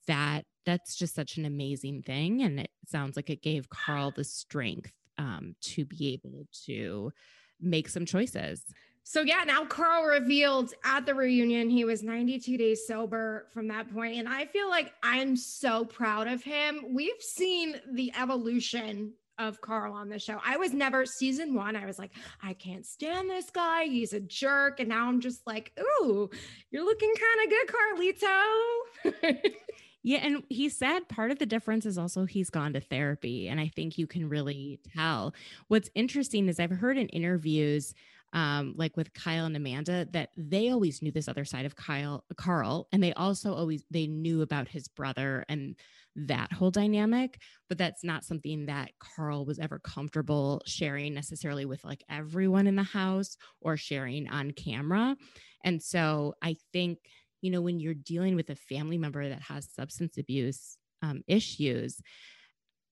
That 0.07 0.45
that's 0.65 0.97
just 0.97 1.15
such 1.15 1.37
an 1.37 1.45
amazing 1.45 2.03
thing. 2.03 2.43
And 2.43 2.61
it 2.61 2.71
sounds 2.87 3.17
like 3.17 3.31
it 3.31 3.43
gave 3.43 3.69
Carl 3.69 4.11
the 4.11 4.25
strength 4.25 4.93
um, 5.19 5.55
to 5.61 5.85
be 5.85 6.13
able 6.15 6.47
to 6.67 7.13
make 7.61 7.89
some 7.89 8.07
choices. 8.07 8.65
So 9.03 9.23
yeah, 9.23 9.43
now 9.47 9.65
Carl 9.65 10.05
revealed 10.05 10.75
at 10.85 11.07
the 11.07 11.15
reunion 11.15 11.71
he 11.71 11.87
was 11.87 12.03
92 12.03 12.59
days 12.59 12.87
sober 12.87 13.47
from 13.55 13.69
that 13.69 13.91
point 13.91 14.19
and 14.19 14.29
I 14.29 14.45
feel 14.45 14.69
like 14.69 14.93
I'm 15.03 15.35
so 15.35 15.87
proud 15.87 16.29
of 16.29 16.43
him. 16.43 16.85
We've 16.91 17.21
seen 17.21 17.81
the 17.93 18.13
evolution 18.21 19.15
of 19.39 19.63
Carl 19.63 19.95
on 19.95 20.11
the 20.11 20.19
show. 20.19 20.39
I 20.45 20.59
was 20.59 20.75
never 20.75 21.07
season 21.07 21.55
1 21.55 21.75
I 21.75 21.87
was 21.87 21.99
like 21.99 22.11
I 22.43 22.53
can't 22.53 22.85
stand 22.85 23.31
this 23.31 23.49
guy. 23.49 23.85
He's 23.85 24.13
a 24.13 24.21
jerk 24.21 24.79
and 24.79 24.91
now 24.91 25.09
I'm 25.09 25.21
just 25.21 25.47
like, 25.47 25.73
"Ooh, 25.81 26.29
you're 26.71 26.85
looking 26.85 27.15
kind 27.15 27.45
of 27.45 27.51
good, 27.51 29.33
Carlito." 29.33 29.53
Yeah. 30.09 30.21
And 30.23 30.43
he 30.49 30.71
said 30.71 31.07
part 31.11 31.31
of 31.31 31.39
the 31.39 31.45
difference 31.45 31.85
is 31.85 31.99
also 31.99 32.25
he's 32.25 32.49
gone 32.49 32.73
to 32.73 32.81
therapy. 32.81 33.47
And 33.47 33.61
I 33.61 33.69
think 33.69 33.99
you 33.99 34.07
can 34.07 34.27
really 34.27 34.81
tell. 34.97 35.35
What's 35.67 35.91
interesting 35.95 36.49
is 36.49 36.59
I've 36.59 36.71
heard 36.71 36.97
in 36.97 37.09
interviews, 37.09 37.93
um, 38.33 38.73
like 38.75 38.97
with 38.97 39.13
Kyle 39.13 39.45
and 39.45 39.55
Amanda, 39.55 40.09
that 40.13 40.31
they 40.35 40.71
always 40.71 41.03
knew 41.03 41.13
this 41.13 41.29
other 41.29 41.45
side 41.45 41.67
of 41.67 41.77
Kyle, 41.77 42.25
Carl, 42.39 42.89
and 42.91 43.03
they 43.03 43.13
also 43.13 43.53
always 43.53 43.85
they 43.91 44.07
knew 44.07 44.41
about 44.41 44.67
his 44.67 44.89
brother 44.89 45.45
and 45.47 45.77
that 46.17 46.55
whole 46.55 46.71
dynamic. 46.71 47.39
But 47.69 47.77
that's 47.77 48.03
not 48.03 48.25
something 48.25 48.65
that 48.65 48.93
Carl 48.99 49.45
was 49.45 49.59
ever 49.59 49.79
comfortable 49.79 50.63
sharing 50.65 51.13
necessarily 51.13 51.67
with 51.67 51.85
like 51.85 52.03
everyone 52.09 52.67
in 52.67 52.77
the 52.77 52.83
house 52.83 53.37
or 53.61 53.77
sharing 53.77 54.27
on 54.31 54.53
camera. 54.53 55.19
And 55.65 55.83
so 55.83 56.33
I 56.41 56.57
think 56.73 56.99
you 57.41 57.51
know, 57.51 57.61
when 57.61 57.81
you're 57.81 57.95
dealing 57.95 58.37
with 58.37 58.51
a 58.51 58.57
family 58.57 58.99
member 58.99 59.29
that 59.29 59.43
has 59.43 59.69
substance 59.69 60.19
abuse 60.19 60.77
um, 61.03 61.23
issues, 61.27 62.01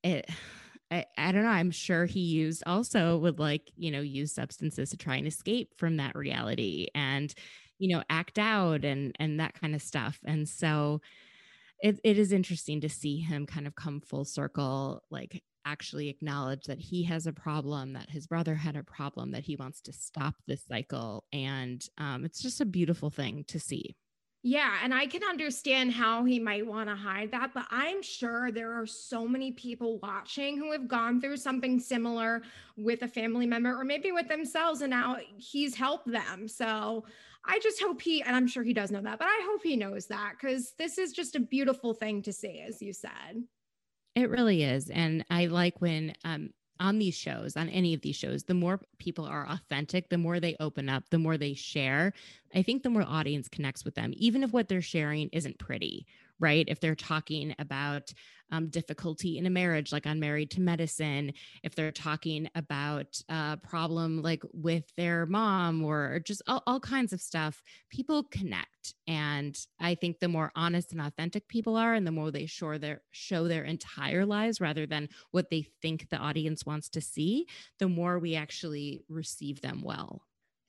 it, 0.02 0.28
I, 0.90 1.04
I 1.18 1.32
don't 1.32 1.42
know. 1.42 1.48
I'm 1.48 1.72
sure 1.72 2.06
he 2.06 2.20
used 2.20 2.62
also 2.66 3.18
would 3.18 3.38
like, 3.38 3.72
you 3.76 3.90
know, 3.90 4.00
use 4.00 4.32
substances 4.32 4.90
to 4.90 4.96
try 4.96 5.16
and 5.16 5.26
escape 5.26 5.72
from 5.76 5.96
that 5.96 6.14
reality 6.14 6.86
and, 6.94 7.34
you 7.78 7.94
know, 7.94 8.02
act 8.08 8.38
out 8.38 8.84
and 8.84 9.14
and 9.18 9.40
that 9.40 9.60
kind 9.60 9.74
of 9.74 9.82
stuff. 9.82 10.18
And 10.24 10.48
so 10.48 11.00
it, 11.80 12.00
it 12.04 12.18
is 12.18 12.32
interesting 12.32 12.80
to 12.82 12.88
see 12.88 13.18
him 13.18 13.46
kind 13.46 13.66
of 13.66 13.74
come 13.74 14.00
full 14.00 14.24
circle, 14.24 15.02
like 15.10 15.42
actually 15.64 16.08
acknowledge 16.08 16.64
that 16.64 16.78
he 16.78 17.02
has 17.04 17.26
a 17.26 17.32
problem, 17.32 17.92
that 17.94 18.08
his 18.08 18.26
brother 18.26 18.54
had 18.54 18.76
a 18.76 18.84
problem, 18.84 19.32
that 19.32 19.44
he 19.44 19.56
wants 19.56 19.80
to 19.82 19.92
stop 19.92 20.36
this 20.46 20.64
cycle. 20.66 21.24
And 21.32 21.84
um, 21.98 22.24
it's 22.24 22.40
just 22.40 22.60
a 22.60 22.64
beautiful 22.66 23.10
thing 23.10 23.44
to 23.48 23.58
see. 23.58 23.96
Yeah, 24.48 24.78
and 24.84 24.94
I 24.94 25.08
can 25.08 25.24
understand 25.24 25.90
how 25.90 26.22
he 26.22 26.38
might 26.38 26.64
want 26.64 26.88
to 26.88 26.94
hide 26.94 27.32
that, 27.32 27.50
but 27.52 27.66
I'm 27.68 28.00
sure 28.00 28.52
there 28.52 28.80
are 28.80 28.86
so 28.86 29.26
many 29.26 29.50
people 29.50 29.98
watching 29.98 30.56
who 30.56 30.70
have 30.70 30.86
gone 30.86 31.20
through 31.20 31.38
something 31.38 31.80
similar 31.80 32.42
with 32.76 33.02
a 33.02 33.08
family 33.08 33.44
member 33.44 33.76
or 33.76 33.82
maybe 33.82 34.12
with 34.12 34.28
themselves, 34.28 34.82
and 34.82 34.90
now 34.90 35.16
he's 35.36 35.74
helped 35.74 36.06
them. 36.06 36.46
So 36.46 37.04
I 37.44 37.58
just 37.58 37.82
hope 37.82 38.00
he, 38.00 38.22
and 38.22 38.36
I'm 38.36 38.46
sure 38.46 38.62
he 38.62 38.72
does 38.72 38.92
know 38.92 39.02
that, 39.02 39.18
but 39.18 39.26
I 39.26 39.48
hope 39.50 39.64
he 39.64 39.76
knows 39.76 40.06
that 40.06 40.34
because 40.40 40.74
this 40.78 40.96
is 40.96 41.12
just 41.12 41.34
a 41.34 41.40
beautiful 41.40 41.92
thing 41.92 42.22
to 42.22 42.32
see, 42.32 42.60
as 42.60 42.80
you 42.80 42.92
said. 42.92 43.42
It 44.14 44.30
really 44.30 44.62
is. 44.62 44.90
And 44.90 45.24
I 45.28 45.46
like 45.46 45.80
when 45.80 46.14
um, 46.24 46.50
on 46.78 46.98
these 46.98 47.14
shows, 47.14 47.56
on 47.56 47.68
any 47.68 47.94
of 47.94 48.00
these 48.02 48.16
shows, 48.16 48.44
the 48.44 48.54
more 48.54 48.80
people 48.98 49.24
are 49.24 49.48
authentic, 49.48 50.08
the 50.08 50.18
more 50.18 50.40
they 50.40 50.56
open 50.60 50.88
up, 50.88 51.04
the 51.10 51.18
more 51.18 51.36
they 51.36 51.54
share, 51.54 52.12
I 52.54 52.62
think 52.62 52.82
the 52.82 52.90
more 52.90 53.02
audience 53.02 53.48
connects 53.48 53.84
with 53.84 53.94
them, 53.94 54.12
even 54.16 54.42
if 54.42 54.52
what 54.52 54.68
they're 54.68 54.82
sharing 54.82 55.28
isn't 55.32 55.58
pretty, 55.58 56.06
right? 56.38 56.64
If 56.68 56.80
they're 56.80 56.94
talking 56.94 57.54
about 57.58 58.12
um, 58.52 58.68
difficulty 58.68 59.38
in 59.38 59.46
a 59.46 59.50
marriage, 59.50 59.92
like 59.92 60.06
on 60.06 60.20
Married 60.20 60.50
to 60.52 60.60
Medicine, 60.60 61.32
if 61.62 61.74
they're 61.74 61.90
talking 61.90 62.48
about 62.54 63.20
a 63.28 63.58
problem 63.62 64.22
like 64.22 64.42
with 64.52 64.84
their 64.96 65.26
mom 65.26 65.82
or 65.82 66.20
just 66.24 66.42
all, 66.46 66.62
all 66.66 66.80
kinds 66.80 67.12
of 67.12 67.20
stuff, 67.20 67.62
people 67.90 68.24
connect. 68.24 68.94
And 69.08 69.58
I 69.80 69.94
think 69.96 70.20
the 70.20 70.28
more 70.28 70.52
honest 70.54 70.92
and 70.92 71.00
authentic 71.00 71.48
people 71.48 71.76
are, 71.76 71.94
and 71.94 72.06
the 72.06 72.12
more 72.12 72.30
they 72.30 72.46
show 72.46 72.78
their 72.78 73.02
show 73.10 73.48
their 73.48 73.64
entire 73.64 74.24
lives 74.24 74.60
rather 74.60 74.86
than 74.86 75.08
what 75.32 75.50
they 75.50 75.66
think 75.82 76.08
the 76.08 76.18
audience 76.18 76.64
wants 76.64 76.88
to 76.90 77.00
see, 77.00 77.46
the 77.78 77.88
more 77.88 78.18
we 78.18 78.36
actually 78.36 79.02
receive 79.08 79.60
them 79.60 79.82
well. 79.82 80.22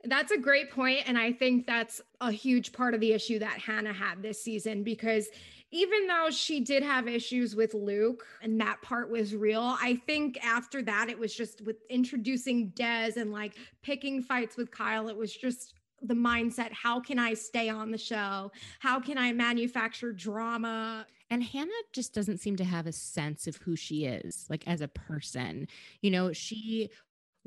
That's 0.07 0.31
a 0.31 0.37
great 0.37 0.71
point, 0.71 1.01
And 1.05 1.17
I 1.17 1.33
think 1.33 1.67
that's 1.67 2.01
a 2.21 2.31
huge 2.31 2.71
part 2.71 2.93
of 2.93 3.01
the 3.01 3.11
issue 3.11 3.39
that 3.39 3.59
Hannah 3.59 3.93
had 3.93 4.21
this 4.21 4.41
season 4.41 4.83
because 4.83 5.27
even 5.71 6.07
though 6.07 6.29
she 6.29 6.61
did 6.61 6.81
have 6.81 7.09
issues 7.09 7.53
with 7.53 7.73
Luke 7.73 8.25
and 8.41 8.59
that 8.61 8.81
part 8.81 9.09
was 9.09 9.35
real, 9.35 9.75
I 9.81 10.01
think 10.07 10.43
after 10.45 10.81
that, 10.83 11.09
it 11.09 11.19
was 11.19 11.35
just 11.35 11.61
with 11.61 11.75
introducing 11.89 12.69
Des 12.69 13.13
and 13.17 13.33
like 13.33 13.57
picking 13.83 14.21
fights 14.21 14.55
with 14.55 14.71
Kyle, 14.71 15.09
it 15.09 15.17
was 15.17 15.35
just 15.35 15.73
the 16.01 16.13
mindset 16.13 16.71
how 16.71 16.99
can 17.01 17.19
I 17.19 17.33
stay 17.33 17.67
on 17.67 17.91
the 17.91 17.97
show? 17.97 18.51
How 18.79 18.99
can 19.01 19.17
I 19.17 19.33
manufacture 19.33 20.13
drama? 20.13 21.05
And 21.29 21.43
Hannah 21.43 21.71
just 21.91 22.13
doesn't 22.13 22.37
seem 22.37 22.55
to 22.57 22.63
have 22.63 22.87
a 22.87 22.93
sense 22.93 23.47
of 23.47 23.57
who 23.57 23.75
she 23.75 24.05
is, 24.05 24.45
like 24.49 24.65
as 24.67 24.79
a 24.79 24.87
person. 24.87 25.67
You 26.01 26.11
know, 26.11 26.31
she 26.31 26.91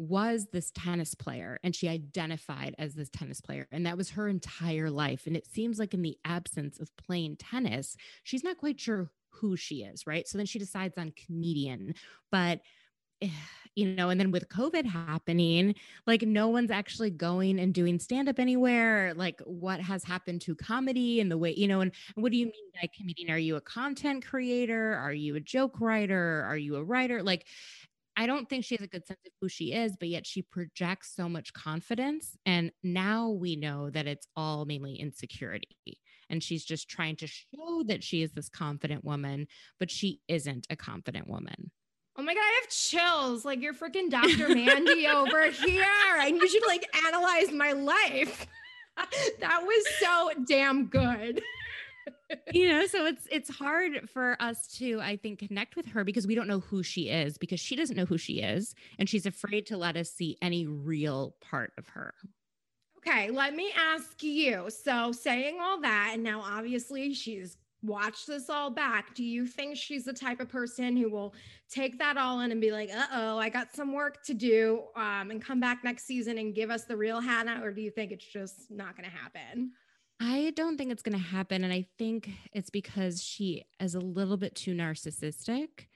was 0.00 0.46
this 0.52 0.70
tennis 0.74 1.14
player 1.14 1.58
and 1.62 1.76
she 1.76 1.88
identified 1.88 2.74
as 2.78 2.94
this 2.94 3.10
tennis 3.10 3.40
player 3.40 3.68
and 3.70 3.84
that 3.84 3.96
was 3.96 4.10
her 4.10 4.28
entire 4.28 4.90
life 4.90 5.26
and 5.26 5.36
it 5.36 5.46
seems 5.46 5.78
like 5.78 5.92
in 5.92 6.02
the 6.02 6.16
absence 6.24 6.80
of 6.80 6.94
playing 6.96 7.36
tennis 7.36 7.96
she's 8.22 8.42
not 8.44 8.56
quite 8.56 8.80
sure 8.80 9.10
who 9.30 9.56
she 9.56 9.82
is 9.82 10.06
right? 10.06 10.26
So 10.26 10.38
then 10.38 10.46
she 10.46 10.58
decides 10.58 10.96
on 10.96 11.12
comedian 11.26 11.94
but 12.32 12.60
eh, 13.20 13.28
you 13.74 13.94
know 13.94 14.08
and 14.10 14.18
then 14.18 14.30
with 14.30 14.48
covid 14.48 14.84
happening 14.84 15.74
like 16.06 16.22
no 16.22 16.48
one's 16.48 16.70
actually 16.70 17.10
going 17.10 17.58
and 17.60 17.72
doing 17.74 17.98
stand 17.98 18.28
up 18.28 18.38
anywhere 18.38 19.14
like 19.14 19.40
what 19.44 19.80
has 19.80 20.02
happened 20.04 20.40
to 20.40 20.54
comedy 20.54 21.20
and 21.20 21.30
the 21.30 21.38
way 21.38 21.54
you 21.54 21.68
know 21.68 21.80
and, 21.80 21.92
and 22.16 22.22
what 22.22 22.32
do 22.32 22.38
you 22.38 22.46
mean 22.46 22.70
by 22.80 22.88
comedian? 22.96 23.30
Are 23.30 23.38
you 23.38 23.56
a 23.56 23.60
content 23.60 24.24
creator? 24.24 24.94
Are 24.94 25.12
you 25.12 25.36
a 25.36 25.40
joke 25.40 25.80
writer? 25.80 26.44
Are 26.46 26.56
you 26.56 26.76
a 26.76 26.84
writer? 26.84 27.22
Like 27.22 27.46
I 28.20 28.26
don't 28.26 28.50
think 28.50 28.66
she 28.66 28.76
has 28.76 28.84
a 28.84 28.86
good 28.86 29.06
sense 29.06 29.20
of 29.24 29.32
who 29.40 29.48
she 29.48 29.72
is, 29.72 29.96
but 29.96 30.08
yet 30.08 30.26
she 30.26 30.42
projects 30.42 31.16
so 31.16 31.26
much 31.26 31.54
confidence. 31.54 32.36
And 32.44 32.70
now 32.82 33.30
we 33.30 33.56
know 33.56 33.88
that 33.88 34.06
it's 34.06 34.26
all 34.36 34.66
mainly 34.66 34.96
insecurity. 34.96 35.98
And 36.28 36.42
she's 36.42 36.62
just 36.62 36.86
trying 36.86 37.16
to 37.16 37.26
show 37.26 37.82
that 37.86 38.04
she 38.04 38.20
is 38.22 38.32
this 38.32 38.50
confident 38.50 39.04
woman, 39.04 39.46
but 39.78 39.90
she 39.90 40.20
isn't 40.28 40.66
a 40.68 40.76
confident 40.76 41.28
woman. 41.28 41.70
Oh 42.14 42.22
my 42.22 42.34
God, 42.34 42.42
I 42.42 42.60
have 42.60 42.70
chills. 42.70 43.46
Like 43.46 43.62
you're 43.62 43.72
freaking 43.72 44.10
Dr. 44.10 44.54
Mandy 44.54 45.06
over 45.06 45.50
here. 45.50 45.86
And 46.18 46.36
you 46.36 46.46
should 46.46 46.66
like 46.66 46.84
analyze 47.06 47.50
my 47.52 47.72
life. 47.72 48.46
that 49.40 49.62
was 49.62 49.86
so 49.98 50.30
damn 50.46 50.88
good 50.88 51.40
you 52.52 52.68
know 52.68 52.86
so 52.86 53.06
it's 53.06 53.26
it's 53.30 53.50
hard 53.50 54.08
for 54.08 54.36
us 54.40 54.66
to 54.68 55.00
i 55.00 55.16
think 55.16 55.38
connect 55.38 55.76
with 55.76 55.86
her 55.86 56.04
because 56.04 56.26
we 56.26 56.34
don't 56.34 56.48
know 56.48 56.60
who 56.60 56.82
she 56.82 57.08
is 57.08 57.38
because 57.38 57.60
she 57.60 57.76
doesn't 57.76 57.96
know 57.96 58.04
who 58.04 58.18
she 58.18 58.40
is 58.40 58.74
and 58.98 59.08
she's 59.08 59.26
afraid 59.26 59.66
to 59.66 59.76
let 59.76 59.96
us 59.96 60.10
see 60.10 60.36
any 60.42 60.66
real 60.66 61.34
part 61.40 61.72
of 61.78 61.88
her. 61.88 62.14
Okay 62.98 63.30
let 63.30 63.54
me 63.54 63.72
ask 63.76 64.22
you 64.22 64.68
so 64.68 65.12
saying 65.12 65.58
all 65.60 65.80
that 65.80 66.10
and 66.14 66.22
now 66.22 66.42
obviously 66.42 67.14
she's 67.14 67.56
watched 67.82 68.26
this 68.26 68.50
all 68.50 68.68
back 68.70 69.14
do 69.14 69.24
you 69.24 69.46
think 69.46 69.74
she's 69.74 70.04
the 70.04 70.12
type 70.12 70.38
of 70.38 70.50
person 70.50 70.96
who 70.96 71.08
will 71.08 71.34
take 71.70 71.98
that 71.98 72.18
all 72.18 72.40
in 72.40 72.52
and 72.52 72.60
be 72.60 72.70
like 72.70 72.90
uh-oh 72.90 73.38
i 73.38 73.48
got 73.48 73.74
some 73.74 73.94
work 73.94 74.22
to 74.22 74.34
do 74.34 74.82
um, 74.96 75.30
and 75.30 75.42
come 75.42 75.60
back 75.60 75.82
next 75.82 76.04
season 76.04 76.36
and 76.36 76.54
give 76.54 76.70
us 76.70 76.84
the 76.84 76.94
real 76.94 77.20
hannah 77.20 77.58
or 77.62 77.72
do 77.72 77.80
you 77.80 77.90
think 77.90 78.12
it's 78.12 78.26
just 78.26 78.70
not 78.70 78.94
going 78.96 79.08
to 79.08 79.16
happen 79.16 79.72
I 80.20 80.52
don't 80.54 80.76
think 80.76 80.92
it's 80.92 81.02
going 81.02 81.16
to 81.16 81.24
happen. 81.24 81.64
And 81.64 81.72
I 81.72 81.86
think 81.98 82.30
it's 82.52 82.68
because 82.70 83.22
she 83.22 83.64
is 83.80 83.94
a 83.94 84.00
little 84.00 84.36
bit 84.36 84.54
too 84.54 84.74
narcissistic. 84.74 85.86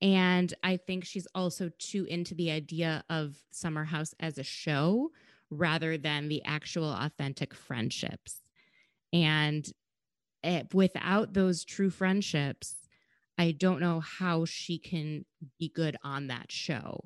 And 0.00 0.54
I 0.62 0.78
think 0.78 1.04
she's 1.04 1.26
also 1.34 1.70
too 1.78 2.04
into 2.04 2.34
the 2.34 2.50
idea 2.50 3.04
of 3.10 3.36
Summer 3.50 3.84
House 3.84 4.14
as 4.20 4.38
a 4.38 4.42
show 4.42 5.10
rather 5.50 5.98
than 5.98 6.28
the 6.28 6.42
actual 6.44 6.90
authentic 6.90 7.52
friendships. 7.52 8.42
And 9.12 9.70
it, 10.42 10.72
without 10.72 11.34
those 11.34 11.64
true 11.64 11.90
friendships, 11.90 12.76
I 13.36 13.52
don't 13.52 13.80
know 13.80 14.00
how 14.00 14.44
she 14.44 14.78
can 14.78 15.24
be 15.58 15.68
good 15.68 15.96
on 16.02 16.28
that 16.28 16.50
show. 16.50 17.04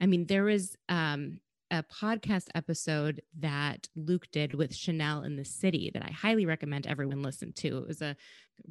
I 0.00 0.06
mean, 0.06 0.26
there 0.26 0.44
was 0.44 0.76
um, 0.88 1.40
a 1.72 1.82
podcast 1.82 2.48
episode 2.54 3.22
that 3.40 3.88
Luke 3.96 4.26
did 4.30 4.52
with 4.52 4.74
Chanel 4.74 5.22
in 5.22 5.36
the 5.36 5.44
City 5.44 5.90
that 5.94 6.04
I 6.04 6.10
highly 6.10 6.44
recommend 6.44 6.86
everyone 6.86 7.22
listen 7.22 7.50
to. 7.54 7.78
It 7.78 7.88
was 7.88 8.02
a 8.02 8.14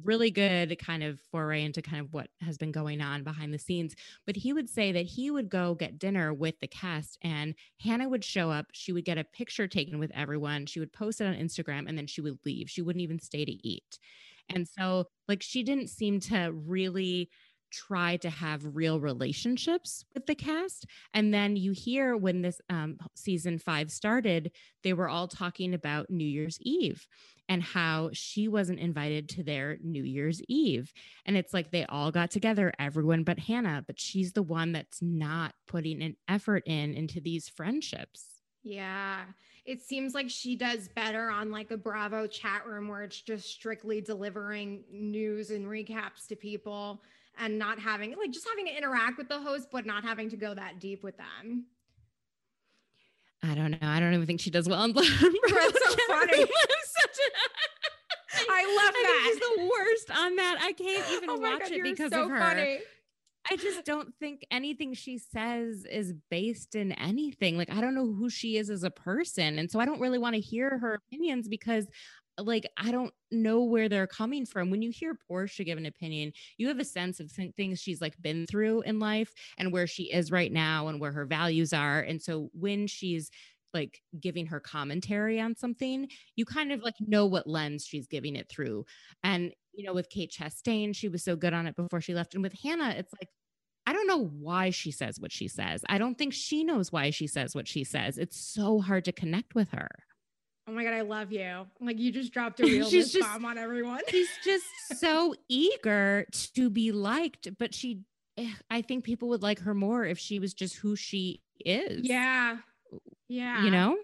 really 0.04 0.30
good 0.30 0.78
kind 0.78 1.02
of 1.02 1.20
foray 1.32 1.64
into 1.64 1.82
kind 1.82 2.00
of 2.00 2.12
what 2.12 2.28
has 2.40 2.58
been 2.58 2.70
going 2.70 3.00
on 3.00 3.24
behind 3.24 3.52
the 3.52 3.58
scenes. 3.58 3.96
But 4.24 4.36
he 4.36 4.52
would 4.52 4.70
say 4.70 4.92
that 4.92 5.04
he 5.04 5.32
would 5.32 5.50
go 5.50 5.74
get 5.74 5.98
dinner 5.98 6.32
with 6.32 6.60
the 6.60 6.68
cast 6.68 7.18
and 7.22 7.56
Hannah 7.80 8.08
would 8.08 8.22
show 8.22 8.52
up. 8.52 8.66
She 8.72 8.92
would 8.92 9.04
get 9.04 9.18
a 9.18 9.24
picture 9.24 9.66
taken 9.66 9.98
with 9.98 10.12
everyone. 10.14 10.66
She 10.66 10.78
would 10.78 10.92
post 10.92 11.20
it 11.20 11.26
on 11.26 11.34
Instagram 11.34 11.88
and 11.88 11.98
then 11.98 12.06
she 12.06 12.20
would 12.20 12.38
leave. 12.46 12.70
She 12.70 12.82
wouldn't 12.82 13.02
even 13.02 13.18
stay 13.18 13.44
to 13.44 13.68
eat. 13.68 13.98
And 14.48 14.68
so, 14.68 15.08
like, 15.26 15.42
she 15.42 15.64
didn't 15.64 15.88
seem 15.88 16.20
to 16.20 16.52
really 16.52 17.30
try 17.72 18.16
to 18.18 18.30
have 18.30 18.76
real 18.76 19.00
relationships 19.00 20.04
with 20.14 20.26
the 20.26 20.34
cast. 20.34 20.86
And 21.14 21.32
then 21.32 21.56
you 21.56 21.72
hear 21.72 22.16
when 22.16 22.42
this 22.42 22.60
um, 22.70 22.98
season 23.14 23.58
five 23.58 23.90
started, 23.90 24.52
they 24.82 24.92
were 24.92 25.08
all 25.08 25.28
talking 25.28 25.74
about 25.74 26.10
New 26.10 26.26
Year's 26.26 26.58
Eve 26.60 27.06
and 27.48 27.62
how 27.62 28.10
she 28.12 28.48
wasn't 28.48 28.78
invited 28.78 29.28
to 29.30 29.42
their 29.42 29.78
New 29.82 30.04
Year's 30.04 30.40
Eve. 30.48 30.92
And 31.26 31.36
it's 31.36 31.52
like 31.52 31.70
they 31.70 31.84
all 31.86 32.10
got 32.10 32.30
together, 32.30 32.72
everyone 32.78 33.24
but 33.24 33.38
Hannah, 33.38 33.84
but 33.86 33.98
she's 33.98 34.32
the 34.32 34.42
one 34.42 34.72
that's 34.72 35.02
not 35.02 35.54
putting 35.66 36.02
an 36.02 36.16
effort 36.28 36.62
in 36.66 36.94
into 36.94 37.20
these 37.20 37.48
friendships. 37.48 38.42
Yeah. 38.62 39.22
It 39.64 39.82
seems 39.82 40.14
like 40.14 40.30
she 40.30 40.56
does 40.56 40.88
better 40.88 41.30
on 41.30 41.50
like 41.50 41.70
a 41.70 41.76
Bravo 41.76 42.26
chat 42.26 42.66
room 42.66 42.88
where 42.88 43.02
it's 43.02 43.20
just 43.20 43.48
strictly 43.48 44.00
delivering 44.00 44.84
news 44.90 45.50
and 45.50 45.66
recaps 45.66 46.26
to 46.28 46.36
people 46.36 47.02
and 47.38 47.58
not 47.58 47.78
having 47.78 48.16
like 48.16 48.30
just 48.30 48.46
having 48.48 48.66
to 48.66 48.76
interact 48.76 49.18
with 49.18 49.28
the 49.28 49.40
host, 49.40 49.68
but 49.70 49.86
not 49.86 50.04
having 50.04 50.28
to 50.30 50.36
go 50.36 50.54
that 50.54 50.78
deep 50.80 51.02
with 51.02 51.16
them. 51.16 51.66
I 53.42 53.54
don't 53.54 53.72
know. 53.72 53.78
I 53.82 53.98
don't 53.98 54.14
even 54.14 54.26
think 54.26 54.40
she 54.40 54.50
does 54.50 54.68
well 54.68 54.82
on 54.82 54.92
That's 54.92 55.08
so 55.08 55.30
funny. 56.08 56.46
I 58.48 58.64
love 58.76 58.94
that. 58.94 59.22
She's 59.26 59.40
the 59.40 59.70
worst 59.70 60.10
on 60.18 60.36
that. 60.36 60.58
I 60.60 60.72
can't 60.72 61.12
even 61.12 61.30
oh 61.30 61.38
watch 61.38 61.60
God, 61.60 61.72
it 61.72 61.82
because 61.82 62.12
so 62.12 62.24
of 62.24 62.30
her. 62.30 62.38
Funny. 62.38 62.78
I 63.50 63.56
just 63.56 63.84
don't 63.84 64.14
think 64.20 64.46
anything 64.52 64.94
she 64.94 65.18
says 65.18 65.84
is 65.90 66.14
based 66.30 66.76
in 66.76 66.92
anything. 66.92 67.56
Like, 67.56 67.72
I 67.72 67.80
don't 67.80 67.94
know 67.94 68.12
who 68.12 68.30
she 68.30 68.56
is 68.56 68.70
as 68.70 68.84
a 68.84 68.90
person. 68.90 69.58
And 69.58 69.68
so 69.68 69.80
I 69.80 69.84
don't 69.84 70.00
really 70.00 70.18
want 70.18 70.34
to 70.36 70.40
hear 70.40 70.78
her 70.78 70.94
opinions 70.94 71.48
because 71.48 71.88
like 72.38 72.66
I 72.76 72.90
don't 72.90 73.12
know 73.30 73.62
where 73.62 73.88
they're 73.88 74.06
coming 74.06 74.46
from. 74.46 74.70
When 74.70 74.82
you 74.82 74.90
hear 74.90 75.16
Porsha 75.30 75.64
give 75.64 75.78
an 75.78 75.86
opinion, 75.86 76.32
you 76.56 76.68
have 76.68 76.78
a 76.78 76.84
sense 76.84 77.20
of 77.20 77.30
things 77.56 77.80
she's 77.80 78.00
like 78.00 78.20
been 78.20 78.46
through 78.46 78.82
in 78.82 78.98
life 78.98 79.32
and 79.58 79.72
where 79.72 79.86
she 79.86 80.04
is 80.04 80.30
right 80.30 80.52
now 80.52 80.88
and 80.88 81.00
where 81.00 81.12
her 81.12 81.26
values 81.26 81.72
are. 81.72 82.00
And 82.00 82.20
so 82.20 82.50
when 82.52 82.86
she's 82.86 83.30
like 83.74 84.02
giving 84.20 84.46
her 84.46 84.60
commentary 84.60 85.40
on 85.40 85.56
something, 85.56 86.08
you 86.36 86.44
kind 86.44 86.72
of 86.72 86.82
like 86.82 86.96
know 87.00 87.26
what 87.26 87.46
lens 87.46 87.86
she's 87.86 88.06
giving 88.06 88.36
it 88.36 88.48
through. 88.48 88.84
And 89.22 89.52
you 89.74 89.86
know, 89.86 89.94
with 89.94 90.10
Kate 90.10 90.30
Chastain, 90.30 90.94
she 90.94 91.08
was 91.08 91.22
so 91.24 91.36
good 91.36 91.54
on 91.54 91.66
it 91.66 91.76
before 91.76 92.00
she 92.00 92.14
left. 92.14 92.34
And 92.34 92.42
with 92.42 92.54
Hannah, 92.62 92.94
it's 92.96 93.12
like 93.20 93.28
I 93.86 93.92
don't 93.92 94.06
know 94.06 94.26
why 94.26 94.70
she 94.70 94.92
says 94.92 95.18
what 95.18 95.32
she 95.32 95.48
says. 95.48 95.82
I 95.88 95.98
don't 95.98 96.16
think 96.16 96.32
she 96.32 96.62
knows 96.62 96.92
why 96.92 97.10
she 97.10 97.26
says 97.26 97.54
what 97.54 97.66
she 97.66 97.82
says. 97.82 98.16
It's 98.16 98.38
so 98.38 98.80
hard 98.80 99.04
to 99.06 99.12
connect 99.12 99.54
with 99.54 99.70
her. 99.70 99.88
Oh 100.68 100.72
my 100.72 100.84
god, 100.84 100.92
I 100.92 101.00
love 101.00 101.32
you. 101.32 101.66
Like 101.80 101.98
you 101.98 102.12
just 102.12 102.32
dropped 102.32 102.60
a 102.60 102.62
real 102.64 102.88
she's 102.88 103.12
just, 103.12 103.28
bomb 103.28 103.44
on 103.44 103.58
everyone. 103.58 104.00
she's 104.08 104.28
just 104.44 104.64
so 104.96 105.34
eager 105.48 106.26
to 106.54 106.70
be 106.70 106.92
liked, 106.92 107.48
but 107.58 107.74
she 107.74 108.00
eh, 108.36 108.52
I 108.70 108.82
think 108.82 109.04
people 109.04 109.28
would 109.30 109.42
like 109.42 109.60
her 109.60 109.74
more 109.74 110.04
if 110.04 110.18
she 110.18 110.38
was 110.38 110.54
just 110.54 110.76
who 110.76 110.96
she 110.96 111.40
is. 111.64 112.02
Yeah. 112.04 112.58
Yeah. 113.28 113.64
You 113.64 113.70
know? 113.70 113.96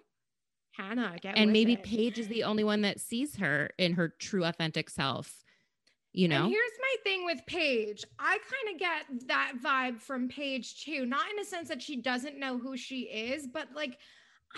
Hannah, 0.79 1.17
and 1.25 1.53
maybe 1.53 1.73
it. 1.73 1.83
Paige 1.83 2.19
is 2.19 2.29
the 2.29 2.45
only 2.45 2.63
one 2.63 2.83
that 2.83 3.01
sees 3.01 3.37
her 3.37 3.71
in 3.79 3.95
her 3.95 4.15
true 4.21 4.45
authentic 4.45 4.89
self. 4.89 5.43
You 6.13 6.29
know, 6.29 6.45
and 6.45 6.53
here's 6.53 6.71
my 6.81 6.97
thing 7.03 7.25
with 7.27 7.41
Paige. 7.47 8.05
I 8.19 8.39
kind 8.39 8.75
of 8.75 8.81
get 8.81 9.29
that 9.29 9.55
vibe 9.63 10.01
from 10.01 10.29
Paige 10.29 10.85
too, 10.85 11.05
not 11.05 11.31
in 11.33 11.39
a 11.41 11.45
sense 11.45 11.69
that 11.69 11.83
she 11.83 11.97
doesn't 11.97 12.39
know 12.39 12.59
who 12.59 12.77
she 12.77 13.03
is, 13.03 13.47
but 13.47 13.69
like 13.75 13.99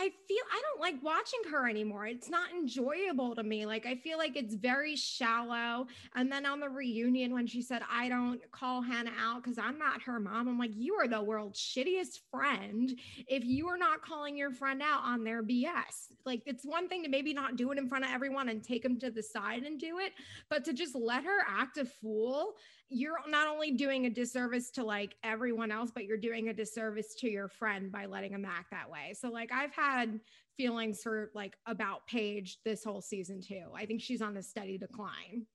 I 0.00 0.10
feel 0.26 0.42
I 0.50 0.62
don't 0.62 0.80
like 0.80 1.02
watching 1.02 1.40
her 1.50 1.68
anymore. 1.68 2.06
It's 2.06 2.30
not 2.30 2.50
enjoyable 2.52 3.34
to 3.34 3.42
me. 3.42 3.66
Like 3.66 3.84
I 3.84 3.96
feel 3.96 4.16
like 4.16 4.34
it's 4.34 4.54
very 4.54 4.96
shallow. 4.96 5.88
And 6.14 6.32
then 6.32 6.46
on 6.46 6.58
the 6.58 6.70
reunion 6.70 7.34
when 7.34 7.46
she 7.46 7.60
said 7.60 7.82
I 7.92 8.08
don't 8.08 8.40
call 8.50 8.80
Hannah 8.80 9.12
out 9.20 9.44
cuz 9.44 9.58
I'm 9.58 9.78
not 9.78 10.00
her 10.02 10.18
mom. 10.18 10.48
I'm 10.48 10.58
like 10.58 10.74
you 10.74 10.94
are 10.94 11.06
the 11.06 11.22
world's 11.22 11.60
shittiest 11.60 12.20
friend 12.30 12.98
if 13.28 13.44
you 13.44 13.68
are 13.68 13.76
not 13.76 14.00
calling 14.00 14.38
your 14.38 14.52
friend 14.52 14.80
out 14.80 15.02
on 15.04 15.22
their 15.22 15.42
BS. 15.42 16.08
Like 16.24 16.44
it's 16.46 16.64
one 16.64 16.88
thing 16.88 17.02
to 17.02 17.10
maybe 17.10 17.34
not 17.34 17.56
do 17.56 17.70
it 17.70 17.76
in 17.76 17.86
front 17.86 18.06
of 18.06 18.10
everyone 18.10 18.48
and 18.48 18.64
take 18.64 18.82
them 18.82 18.98
to 19.00 19.10
the 19.10 19.22
side 19.22 19.64
and 19.64 19.78
do 19.78 19.98
it, 19.98 20.14
but 20.48 20.64
to 20.64 20.72
just 20.72 20.94
let 20.94 21.24
her 21.24 21.40
act 21.46 21.76
a 21.76 21.84
fool 21.84 22.54
you're 22.90 23.18
not 23.28 23.46
only 23.46 23.70
doing 23.70 24.06
a 24.06 24.10
disservice 24.10 24.70
to 24.72 24.84
like 24.84 25.14
everyone 25.22 25.70
else, 25.70 25.90
but 25.94 26.04
you're 26.04 26.18
doing 26.18 26.48
a 26.48 26.52
disservice 26.52 27.14
to 27.20 27.28
your 27.28 27.48
friend 27.48 27.90
by 27.92 28.06
letting 28.06 28.32
him 28.32 28.44
act 28.44 28.72
that 28.72 28.90
way. 28.90 29.14
So 29.18 29.30
like 29.30 29.52
I've 29.52 29.72
had 29.72 30.20
feelings 30.56 31.00
for 31.02 31.30
like 31.34 31.54
about 31.66 32.06
Paige 32.08 32.58
this 32.64 32.82
whole 32.82 33.00
season 33.00 33.40
too. 33.40 33.66
I 33.74 33.86
think 33.86 34.02
she's 34.02 34.20
on 34.20 34.36
a 34.36 34.42
steady 34.42 34.76
decline. 34.76 35.46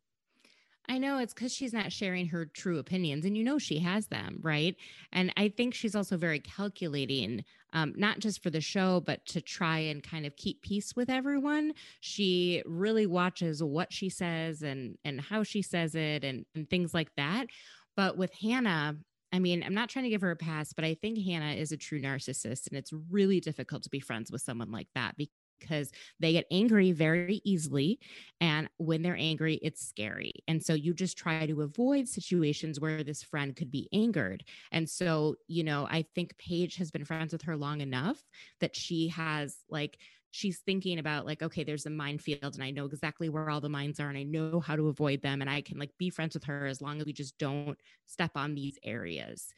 I 0.88 0.98
know 0.98 1.18
it's 1.18 1.34
because 1.34 1.54
she's 1.54 1.74
not 1.74 1.92
sharing 1.92 2.28
her 2.28 2.46
true 2.46 2.80
opinions, 2.80 3.26
and 3.26 3.36
you 3.36 3.44
know 3.44 3.58
she 3.58 3.80
has 3.80 4.08
them, 4.08 4.40
right? 4.42 4.76
And 5.12 5.34
I 5.38 5.50
think 5.50 5.74
she's 5.74 5.96
also 5.96 6.18
very 6.18 6.40
calculating, 6.40 7.44
um, 7.74 7.94
not 7.96 8.20
just 8.20 8.44
for 8.44 8.50
the 8.50 8.62
show, 8.62 9.02
but 9.02 9.26
to 9.28 9.42
try 9.42 9.80
and 9.80 10.04
kind 10.04 10.26
of 10.26 10.36
keep 10.36 10.62
peace 10.62 10.96
with 10.96 11.10
everyone. 11.10 11.74
She 12.02 12.62
really 12.66 13.08
watches 13.08 13.64
what 13.64 13.92
she 13.92 14.10
says 14.10 14.62
and 14.62 14.98
and 15.04 15.20
how 15.20 15.44
she 15.44 15.62
says 15.62 15.96
it, 15.96 16.24
and 16.24 16.46
and 16.56 16.70
things 16.70 16.94
like 16.94 17.10
that. 17.18 17.48
But 17.96 18.18
with 18.18 18.34
Hannah, 18.34 18.98
I 19.32 19.40
mean, 19.40 19.64
I'm 19.64 19.74
not 19.74 19.90
trying 19.90 20.04
to 20.04 20.10
give 20.10 20.22
her 20.22 20.32
a 20.32 20.36
pass, 20.36 20.72
but 20.74 20.86
I 20.86 20.94
think 20.94 21.20
Hannah 21.20 21.54
is 21.54 21.72
a 21.72 21.78
true 21.78 22.02
narcissist, 22.02 22.68
and 22.68 22.78
it's 22.78 22.94
really 23.10 23.40
difficult 23.40 23.84
to 23.84 23.90
be 23.90 24.00
friends 24.00 24.32
with 24.32 24.42
someone 24.42 24.72
like 24.72 24.88
that 24.96 25.18
because 25.60 25.92
they 26.20 26.34
get 26.34 26.46
angry 26.52 26.92
very 26.92 27.42
easily. 27.44 28.00
And 28.42 28.70
when 28.78 29.02
they're 29.02 29.18
angry, 29.18 29.60
it's 29.62 29.86
scary. 29.86 30.34
And 30.48 30.64
so 30.64 30.74
you 30.74 30.94
just 30.94 31.18
try 31.18 31.46
to 31.46 31.62
avoid 31.62 32.08
situations 32.08 32.80
where 32.80 33.04
this 33.04 33.24
friend 33.24 33.56
could 33.56 33.72
be 33.72 33.90
angered. 33.94 34.44
And 34.72 34.90
so, 34.90 35.36
you 35.48 35.64
know, 35.64 35.88
I 35.90 36.06
think 36.16 36.38
Paige 36.38 36.76
has 36.78 36.92
been 36.92 37.06
friends 37.06 37.34
with 37.34 37.44
her 37.44 37.58
long 37.58 37.82
enough 37.82 38.24
that 38.60 38.76
she 38.76 39.10
has 39.10 39.58
like, 39.70 39.98
she's 40.32 40.60
thinking 40.60 41.00
about 41.00 41.26
like 41.26 41.42
okay 41.42 41.64
there's 41.64 41.86
a 41.86 41.90
minefield 41.90 42.56
and 42.56 42.62
i 42.62 42.70
know 42.70 42.84
exactly 42.84 43.30
where 43.30 43.50
all 43.50 43.62
the 43.62 43.70
mines 43.70 44.02
are 44.02 44.10
and 44.10 44.18
i 44.18 44.24
know 44.24 44.60
how 44.60 44.76
to 44.76 44.90
avoid 44.90 45.22
them 45.22 45.40
and 45.40 45.50
i 45.50 45.62
can 45.62 45.80
like 45.80 45.92
be 45.98 46.10
friends 46.10 46.34
with 46.34 46.44
her 46.44 46.66
as 46.66 46.82
long 46.82 47.00
as 47.00 47.06
we 47.06 47.14
just 47.14 47.38
don't 47.38 47.80
step 48.06 48.32
on 48.36 48.54
these 48.54 48.78
areas 48.84 49.54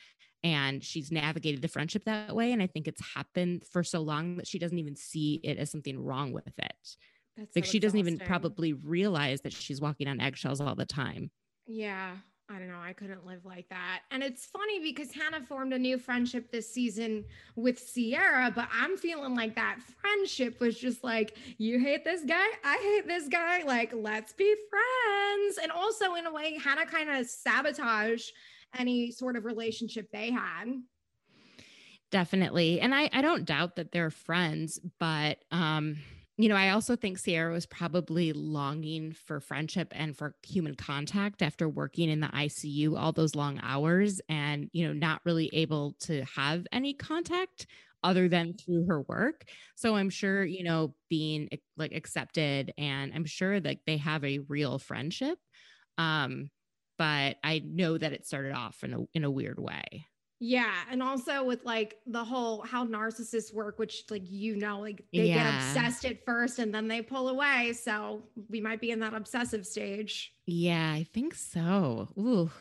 and 0.47 0.83
she's 0.83 1.11
navigated 1.11 1.61
the 1.61 1.67
friendship 1.67 2.05
that 2.05 2.33
way 2.33 2.51
and 2.53 2.61
i 2.61 2.67
think 2.67 2.87
it's 2.87 3.01
happened 3.13 3.63
for 3.69 3.83
so 3.83 3.99
long 3.99 4.37
that 4.37 4.47
she 4.47 4.57
doesn't 4.57 4.79
even 4.79 4.95
see 4.95 5.41
it 5.43 5.57
as 5.57 5.69
something 5.69 6.01
wrong 6.01 6.31
with 6.31 6.47
it 6.47 6.95
That's 7.35 7.55
like 7.55 7.65
so 7.65 7.71
she 7.71 7.79
doesn't 7.79 7.99
even 7.99 8.17
probably 8.19 8.71
realize 8.73 9.41
that 9.41 9.51
she's 9.53 9.81
walking 9.81 10.07
on 10.07 10.21
eggshells 10.21 10.61
all 10.61 10.75
the 10.75 10.85
time 10.85 11.31
yeah 11.65 12.15
I 12.49 12.59
don't 12.59 12.69
know. 12.69 12.79
I 12.79 12.93
couldn't 12.93 13.25
live 13.25 13.43
like 13.43 13.67
that. 13.67 14.03
And 14.09 14.23
it's 14.23 14.45
funny 14.45 14.79
because 14.79 15.11
Hannah 15.11 15.45
formed 15.45 15.73
a 15.73 15.77
new 15.77 15.97
friendship 15.97 16.49
this 16.49 16.73
season 16.73 17.25
with 17.57 17.93
Ciara, 17.93 18.53
but 18.55 18.69
I'm 18.71 18.95
feeling 18.95 19.35
like 19.35 19.55
that 19.55 19.79
friendship 19.99 20.61
was 20.61 20.79
just 20.79 21.03
like, 21.03 21.35
you 21.57 21.77
hate 21.77 22.05
this 22.05 22.23
guy, 22.23 22.47
I 22.63 22.77
hate 22.81 23.05
this 23.05 23.27
guy. 23.27 23.63
Like, 23.63 23.91
let's 23.93 24.31
be 24.31 24.55
friends. 24.69 25.59
And 25.61 25.73
also, 25.73 26.15
in 26.15 26.25
a 26.25 26.31
way, 26.31 26.57
Hannah 26.57 26.85
kind 26.85 27.09
of 27.09 27.27
sabotaged 27.27 28.31
any 28.77 29.11
sort 29.11 29.35
of 29.35 29.45
relationship 29.45 30.09
they 30.11 30.31
had. 30.31 30.65
Definitely. 32.11 32.79
And 32.79 32.95
I, 32.95 33.09
I 33.11 33.21
don't 33.21 33.45
doubt 33.45 33.75
that 33.75 33.91
they're 33.91 34.09
friends, 34.09 34.79
but 34.99 35.39
um, 35.51 35.97
you 36.37 36.49
know, 36.49 36.55
I 36.55 36.69
also 36.69 36.95
think 36.95 37.21
Ciara 37.21 37.51
was 37.51 37.65
probably 37.65 38.31
longing 38.31 39.11
for 39.11 39.39
friendship 39.39 39.91
and 39.95 40.15
for 40.15 40.35
human 40.45 40.75
contact 40.75 41.41
after 41.41 41.67
working 41.67 42.09
in 42.09 42.19
the 42.19 42.27
ICU 42.27 42.97
all 42.97 43.11
those 43.11 43.33
long 43.33 43.59
hours 43.63 44.21
and, 44.29 44.69
you 44.71 44.87
know, 44.87 44.93
not 44.93 45.21
really 45.25 45.49
able 45.51 45.95
to 46.01 46.23
have 46.25 46.67
any 46.71 46.93
contact 46.93 47.65
other 48.03 48.29
than 48.29 48.53
through 48.53 48.85
her 48.87 49.01
work. 49.01 49.45
So 49.75 49.95
I'm 49.95 50.11
sure, 50.11 50.45
you 50.45 50.63
know, 50.63 50.93
being 51.09 51.49
like 51.75 51.91
accepted 51.91 52.71
and 52.77 53.11
I'm 53.15 53.25
sure 53.25 53.59
that 53.59 53.79
they 53.87 53.97
have 53.97 54.23
a 54.23 54.39
real 54.47 54.77
friendship. 54.77 55.39
Um, 55.97 56.51
but 56.97 57.37
I 57.43 57.63
know 57.65 57.97
that 57.97 58.13
it 58.13 58.25
started 58.25 58.53
off 58.53 58.83
in 58.83 58.93
a 58.93 59.07
in 59.13 59.23
a 59.23 59.31
weird 59.31 59.59
way. 59.59 60.07
Yeah, 60.39 60.71
and 60.91 61.01
also 61.01 61.43
with 61.43 61.65
like 61.65 61.97
the 62.05 62.23
whole 62.23 62.61
how 62.61 62.85
narcissists 62.85 63.51
work, 63.53 63.79
which 63.79 64.03
like 64.09 64.29
you 64.29 64.55
know, 64.55 64.79
like 64.79 65.03
they 65.11 65.29
yeah. 65.29 65.43
get 65.43 65.55
obsessed 65.55 66.05
at 66.05 66.23
first 66.25 66.59
and 66.59 66.73
then 66.73 66.87
they 66.87 67.01
pull 67.01 67.29
away. 67.29 67.73
So 67.73 68.23
we 68.49 68.61
might 68.61 68.79
be 68.79 68.91
in 68.91 68.99
that 68.99 69.15
obsessive 69.15 69.65
stage. 69.65 70.33
Yeah, 70.45 70.91
I 70.91 71.07
think 71.11 71.33
so. 71.33 72.09
Ooh. 72.19 72.51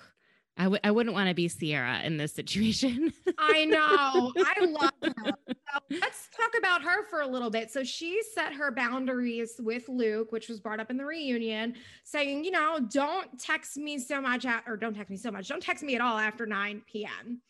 I 0.59 0.64
w- 0.64 0.81
I 0.83 0.90
wouldn't 0.90 1.14
want 1.14 1.29
to 1.29 1.35
be 1.35 1.49
Ciara 1.49 2.01
in 2.03 2.16
this 2.16 2.33
situation. 2.33 3.12
I 3.38 3.66
know. 3.66 4.33
I 4.38 4.64
love 4.64 4.90
her. 5.03 5.12
So 5.47 5.81
let's 6.01 6.29
talk 6.35 6.53
about 6.59 6.83
her 6.83 7.07
for 7.09 7.21
a 7.21 7.27
little 7.27 7.51
bit. 7.51 7.71
So 7.71 7.85
she 7.85 8.21
set 8.35 8.55
her 8.55 8.71
boundaries 8.71 9.55
with 9.59 9.88
Luke, 9.88 10.33
which 10.33 10.49
was 10.49 10.61
brought 10.61 10.81
up 10.81 10.90
in 10.90 10.97
the 10.97 11.05
reunion, 11.05 11.75
saying, 12.05 12.45
you 12.45 12.51
know, 12.51 12.79
don't 12.90 13.38
text 13.38 13.77
me 13.77 13.99
so 13.99 14.21
much, 14.21 14.47
at, 14.47 14.64
or 14.66 14.77
don't 14.77 14.95
text 14.95 15.11
me 15.11 15.16
so 15.16 15.31
much. 15.31 15.49
Don't 15.49 15.62
text 15.62 15.85
me 15.85 15.95
at 15.95 16.01
all 16.01 16.19
after 16.19 16.47
9 16.47 16.83
p.m. 16.90 17.42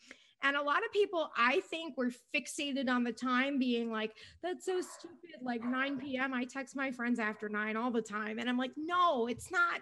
And 0.43 0.55
a 0.55 0.61
lot 0.61 0.85
of 0.85 0.91
people, 0.91 1.31
I 1.35 1.61
think, 1.61 1.97
were 1.97 2.11
fixated 2.35 2.89
on 2.89 3.03
the 3.03 3.11
time 3.11 3.57
being 3.57 3.89
like, 3.91 4.11
that's 4.43 4.65
so 4.65 4.81
stupid. 4.81 5.41
Like 5.41 5.63
9 5.63 5.97
p.m., 5.97 6.33
I 6.33 6.43
text 6.43 6.75
my 6.75 6.91
friends 6.91 7.19
after 7.19 7.49
nine 7.49 7.75
all 7.75 7.89
the 7.89 8.01
time. 8.01 8.37
And 8.37 8.47
I'm 8.47 8.57
like, 8.57 8.71
no, 8.77 9.27
it's 9.27 9.49
not 9.51 9.81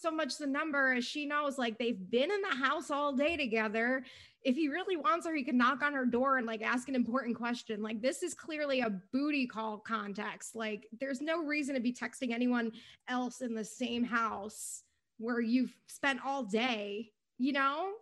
so 0.00 0.10
much 0.10 0.38
the 0.38 0.46
number 0.46 0.92
as 0.92 1.04
she 1.04 1.26
knows 1.26 1.58
like 1.58 1.78
they've 1.78 2.10
been 2.10 2.30
in 2.30 2.40
the 2.42 2.56
house 2.56 2.90
all 2.90 3.12
day 3.12 3.36
together. 3.36 4.04
If 4.42 4.56
he 4.56 4.68
really 4.68 4.96
wants 4.96 5.26
her 5.26 5.34
he 5.34 5.44
can 5.44 5.58
knock 5.58 5.82
on 5.82 5.92
her 5.92 6.06
door 6.06 6.38
and 6.38 6.46
like 6.46 6.62
ask 6.62 6.88
an 6.88 6.94
important 6.94 7.36
question. 7.36 7.82
Like 7.82 8.00
this 8.00 8.22
is 8.22 8.34
clearly 8.34 8.80
a 8.80 8.90
booty 9.12 9.46
call 9.46 9.78
context. 9.78 10.54
Like 10.54 10.86
there's 10.98 11.20
no 11.20 11.44
reason 11.44 11.74
to 11.74 11.80
be 11.80 11.92
texting 11.92 12.32
anyone 12.32 12.72
else 13.08 13.40
in 13.40 13.54
the 13.54 13.64
same 13.64 14.04
house 14.04 14.82
where 15.18 15.40
you've 15.40 15.76
spent 15.86 16.20
all 16.24 16.42
day 16.42 17.10
you 17.40 17.52
know 17.54 17.92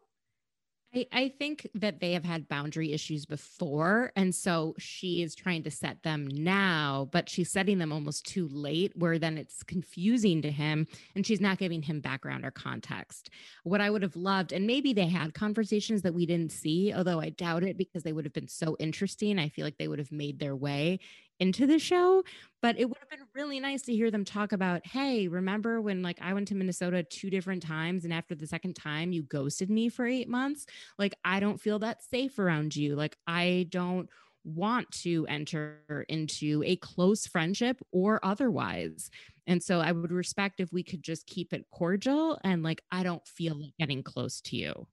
I, 0.95 1.07
I 1.13 1.29
think 1.39 1.69
that 1.75 2.01
they 2.01 2.13
have 2.13 2.25
had 2.25 2.49
boundary 2.49 2.93
issues 2.93 3.27
before. 3.27 4.11
And 4.17 4.35
so 4.35 4.75
she 4.79 5.23
is 5.23 5.35
trying 5.35 5.63
to 5.65 5.71
set 5.71 6.03
them 6.03 6.29
now, 6.33 7.09
but 7.13 7.29
she's 7.29 7.51
setting 7.51 7.79
them 7.79 7.93
almost 7.93 8.27
too 8.27 8.49
late, 8.51 8.93
where 8.97 9.19
then 9.19 9.37
it's 9.37 9.63
confusing 9.63 10.43
to 10.43 10.51
him 10.51 10.87
and 11.15 11.27
she's 11.27 11.41
not 11.41 11.59
giving 11.59 11.83
him 11.83 12.01
background 12.01 12.45
or 12.45 12.51
context. 12.51 13.31
What 13.65 13.81
I 13.81 13.91
would 13.91 14.03
have 14.03 14.17
loved, 14.17 14.53
and 14.53 14.67
maybe 14.67 14.93
they 14.93 15.07
had 15.07 15.35
conversations 15.35 16.03
that 16.03 16.15
we 16.15 16.27
didn't 16.27 16.53
see, 16.53 16.93
although 16.95 17.21
I 17.21 17.31
doubt 17.31 17.65
it 17.65 17.77
because 17.77 18.03
they 18.03 18.13
would 18.13 18.25
have 18.25 18.33
been 18.33 18.49
so 18.49 18.77
interesting. 18.79 19.39
I 19.39 19.49
feel 19.51 19.65
like 19.65 19.79
they 19.79 19.89
would 19.89 19.99
have 19.99 20.13
made 20.13 20.39
their 20.39 20.57
way 20.57 21.01
into 21.41 21.67
the 21.67 21.79
show 21.79 22.23
but 22.61 22.77
it 22.77 22.83
mm-hmm. 22.83 22.89
would 22.89 22.99
have 22.99 23.11
been 23.11 23.27
really 23.35 23.61
nice 23.61 23.83
to 23.83 23.95
hear 23.95 24.11
them 24.11 24.25
talk 24.25 24.53
about 24.53 24.85
hey 24.87 25.29
remember 25.29 25.81
when 25.81 26.03
like 26.03 26.19
i 26.21 26.33
went 26.33 26.49
to 26.49 26.55
minnesota 26.55 27.03
two 27.03 27.31
different 27.31 27.63
times 27.63 28.05
and 28.05 28.13
after 28.13 28.35
the 28.35 28.47
second 28.47 28.75
time 28.75 29.13
you 29.13 29.23
ghosted 29.23 29.71
me 29.71 29.89
for 29.89 30.07
eight 30.07 30.29
months? 30.29 30.67
Like 30.99 31.15
i 31.25 31.41
don't 31.41 31.61
feel 31.61 31.79
that 31.81 32.03
safe 32.03 32.39
around 32.39 32.75
you. 32.75 32.97
Like 32.97 33.17
i 33.27 33.67
don't 33.71 34.09
want 34.45 34.91
to 34.91 35.27
enter 35.29 36.07
into 36.09 36.63
a 36.65 36.77
close 36.77 37.27
friendship 37.27 37.81
or 37.93 38.21
otherwise. 38.23 39.11
And 39.47 39.63
so 39.63 39.81
i 39.81 39.93
would 39.93 40.13
respect 40.13 40.61
if 40.61 40.73
we 40.73 40.83
could 40.83 41.03
just 41.03 41.27
keep 41.27 41.53
it 41.53 41.67
cordial 41.71 42.39
and 42.45 42.63
like 42.63 42.83
i 42.91 43.03
don't 43.03 43.27
feel 43.27 43.61
like 43.61 43.73
getting 43.79 44.03
close 44.03 44.41
to 44.43 44.57
you. 44.57 44.87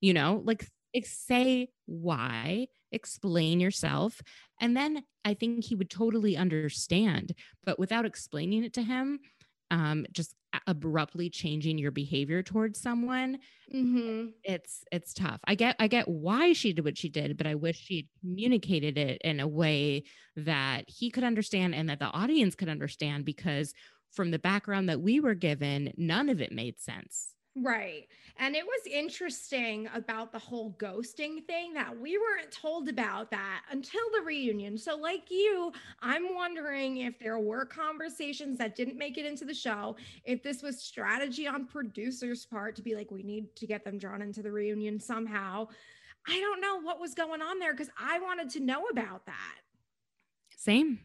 You 0.00 0.14
know? 0.14 0.42
Like 0.44 0.66
say 1.04 1.68
why, 1.86 2.66
explain 2.92 3.60
yourself. 3.60 4.20
And 4.60 4.76
then 4.76 5.04
I 5.24 5.34
think 5.34 5.64
he 5.64 5.74
would 5.74 5.90
totally 5.90 6.36
understand. 6.36 7.34
But 7.64 7.78
without 7.78 8.04
explaining 8.04 8.64
it 8.64 8.72
to 8.74 8.82
him, 8.82 9.20
um, 9.70 10.06
just 10.12 10.34
abruptly 10.66 11.30
changing 11.30 11.78
your 11.78 11.90
behavior 11.90 12.42
towards 12.42 12.80
someone, 12.80 13.38
mm-hmm. 13.74 14.26
it's 14.44 14.84
it's 14.92 15.14
tough. 15.14 15.40
I 15.46 15.54
get 15.54 15.76
I 15.78 15.88
get 15.88 16.08
why 16.08 16.52
she 16.52 16.72
did 16.72 16.84
what 16.84 16.98
she 16.98 17.08
did, 17.08 17.36
but 17.36 17.46
I 17.46 17.54
wish 17.54 17.78
she 17.78 18.08
communicated 18.20 18.98
it 18.98 19.20
in 19.22 19.40
a 19.40 19.48
way 19.48 20.04
that 20.36 20.84
he 20.88 21.10
could 21.10 21.24
understand 21.24 21.74
and 21.74 21.88
that 21.88 22.00
the 22.00 22.06
audience 22.06 22.54
could 22.54 22.68
understand 22.68 23.24
because 23.24 23.72
from 24.12 24.30
the 24.30 24.38
background 24.38 24.88
that 24.88 25.00
we 25.00 25.20
were 25.20 25.34
given, 25.34 25.92
none 25.96 26.28
of 26.28 26.40
it 26.40 26.52
made 26.52 26.78
sense. 26.78 27.34
Right. 27.54 28.08
And 28.38 28.56
it 28.56 28.64
was 28.64 28.86
interesting 28.90 29.86
about 29.94 30.32
the 30.32 30.38
whole 30.38 30.74
ghosting 30.78 31.44
thing 31.44 31.74
that 31.74 31.98
we 31.98 32.16
weren't 32.16 32.50
told 32.50 32.88
about 32.88 33.30
that 33.30 33.62
until 33.70 34.00
the 34.14 34.22
reunion. 34.22 34.78
So, 34.78 34.96
like 34.96 35.30
you, 35.30 35.70
I'm 36.00 36.34
wondering 36.34 36.98
if 36.98 37.18
there 37.18 37.38
were 37.38 37.66
conversations 37.66 38.56
that 38.56 38.74
didn't 38.74 38.96
make 38.96 39.18
it 39.18 39.26
into 39.26 39.44
the 39.44 39.52
show, 39.52 39.96
if 40.24 40.42
this 40.42 40.62
was 40.62 40.80
strategy 40.80 41.46
on 41.46 41.66
producers' 41.66 42.46
part 42.46 42.74
to 42.76 42.82
be 42.82 42.94
like, 42.94 43.10
we 43.10 43.22
need 43.22 43.54
to 43.56 43.66
get 43.66 43.84
them 43.84 43.98
drawn 43.98 44.22
into 44.22 44.42
the 44.42 44.50
reunion 44.50 44.98
somehow. 44.98 45.68
I 46.26 46.40
don't 46.40 46.60
know 46.62 46.80
what 46.80 47.00
was 47.00 47.14
going 47.14 47.42
on 47.42 47.58
there 47.58 47.74
because 47.74 47.90
I 47.98 48.18
wanted 48.20 48.48
to 48.50 48.60
know 48.60 48.84
about 48.90 49.26
that. 49.26 49.56
Same. 50.56 51.00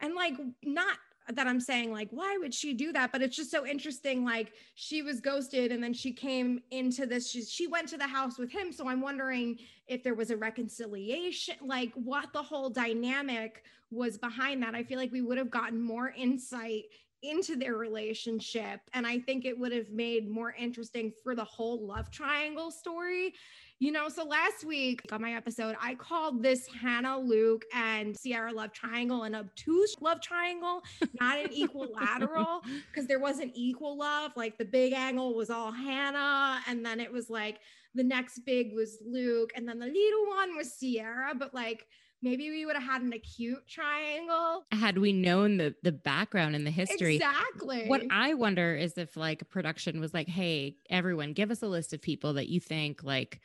And 0.00 0.14
like, 0.14 0.34
not 0.64 0.96
that 1.36 1.46
I'm 1.46 1.60
saying 1.60 1.92
like, 1.92 2.08
why 2.10 2.36
would 2.38 2.54
she 2.54 2.74
do 2.74 2.92
that? 2.92 3.12
But 3.12 3.22
it's 3.22 3.36
just 3.36 3.50
so 3.50 3.66
interesting. 3.66 4.24
Like, 4.24 4.52
she 4.74 5.02
was 5.02 5.20
ghosted 5.20 5.72
and 5.72 5.82
then 5.82 5.92
she 5.92 6.12
came 6.12 6.60
into 6.70 7.06
this. 7.06 7.30
She, 7.30 7.42
she 7.42 7.66
went 7.66 7.88
to 7.88 7.96
the 7.96 8.06
house 8.06 8.38
with 8.38 8.50
him. 8.50 8.72
So 8.72 8.88
I'm 8.88 9.00
wondering 9.00 9.58
if 9.86 10.02
there 10.02 10.14
was 10.14 10.30
a 10.30 10.36
reconciliation, 10.36 11.56
like 11.64 11.92
what 11.94 12.32
the 12.32 12.42
whole 12.42 12.70
dynamic 12.70 13.64
was 13.90 14.16
behind 14.18 14.62
that. 14.62 14.74
I 14.74 14.82
feel 14.82 14.98
like 14.98 15.12
we 15.12 15.20
would 15.20 15.38
have 15.38 15.50
gotten 15.50 15.80
more 15.80 16.10
insight 16.16 16.84
into 17.22 17.56
their 17.56 17.76
relationship. 17.76 18.80
And 18.94 19.06
I 19.06 19.18
think 19.20 19.44
it 19.44 19.58
would 19.58 19.72
have 19.72 19.90
made 19.90 20.28
more 20.28 20.54
interesting 20.58 21.12
for 21.22 21.34
the 21.34 21.44
whole 21.44 21.86
love 21.86 22.10
triangle 22.10 22.70
story 22.70 23.34
you 23.78 23.90
know, 23.90 24.08
so 24.08 24.24
last 24.24 24.64
week 24.64 25.02
on 25.10 25.20
my 25.20 25.34
episode, 25.34 25.74
I 25.80 25.94
called 25.94 26.42
this 26.42 26.68
Hannah, 26.68 27.18
Luke, 27.18 27.64
and 27.74 28.16
Ciara 28.22 28.52
love 28.52 28.72
triangle 28.72 29.24
an 29.24 29.34
obtuse 29.34 29.96
love 30.00 30.20
triangle, 30.20 30.82
not 31.20 31.38
an 31.38 31.50
equilateral, 31.52 32.62
because 32.92 33.08
there 33.08 33.18
wasn't 33.18 33.52
equal 33.54 33.98
love. 33.98 34.32
Like 34.36 34.56
the 34.56 34.64
big 34.64 34.92
angle 34.92 35.34
was 35.34 35.50
all 35.50 35.72
Hannah, 35.72 36.60
and 36.68 36.86
then 36.86 37.00
it 37.00 37.12
was 37.12 37.28
like 37.28 37.58
the 37.94 38.04
next 38.04 38.40
big 38.46 38.72
was 38.72 38.98
Luke, 39.04 39.50
and 39.56 39.68
then 39.68 39.78
the 39.78 39.86
little 39.86 40.26
one 40.28 40.56
was 40.56 40.76
Ciara, 40.78 41.34
but 41.34 41.52
like 41.52 41.86
maybe 42.22 42.50
we 42.50 42.64
would 42.64 42.76
have 42.76 42.84
had 42.84 43.02
an 43.02 43.12
acute 43.12 43.66
triangle 43.68 44.64
had 44.70 44.96
we 44.96 45.12
known 45.12 45.56
the 45.56 45.74
the 45.82 45.92
background 45.92 46.54
and 46.54 46.66
the 46.66 46.70
history 46.70 47.16
exactly 47.16 47.86
what 47.86 48.02
i 48.10 48.32
wonder 48.32 48.74
is 48.74 48.96
if 48.96 49.16
like 49.16 49.48
production 49.50 50.00
was 50.00 50.14
like 50.14 50.28
hey 50.28 50.76
everyone 50.88 51.32
give 51.32 51.50
us 51.50 51.62
a 51.62 51.66
list 51.66 51.92
of 51.92 52.00
people 52.00 52.34
that 52.34 52.48
you 52.48 52.60
think 52.60 53.02
like 53.02 53.40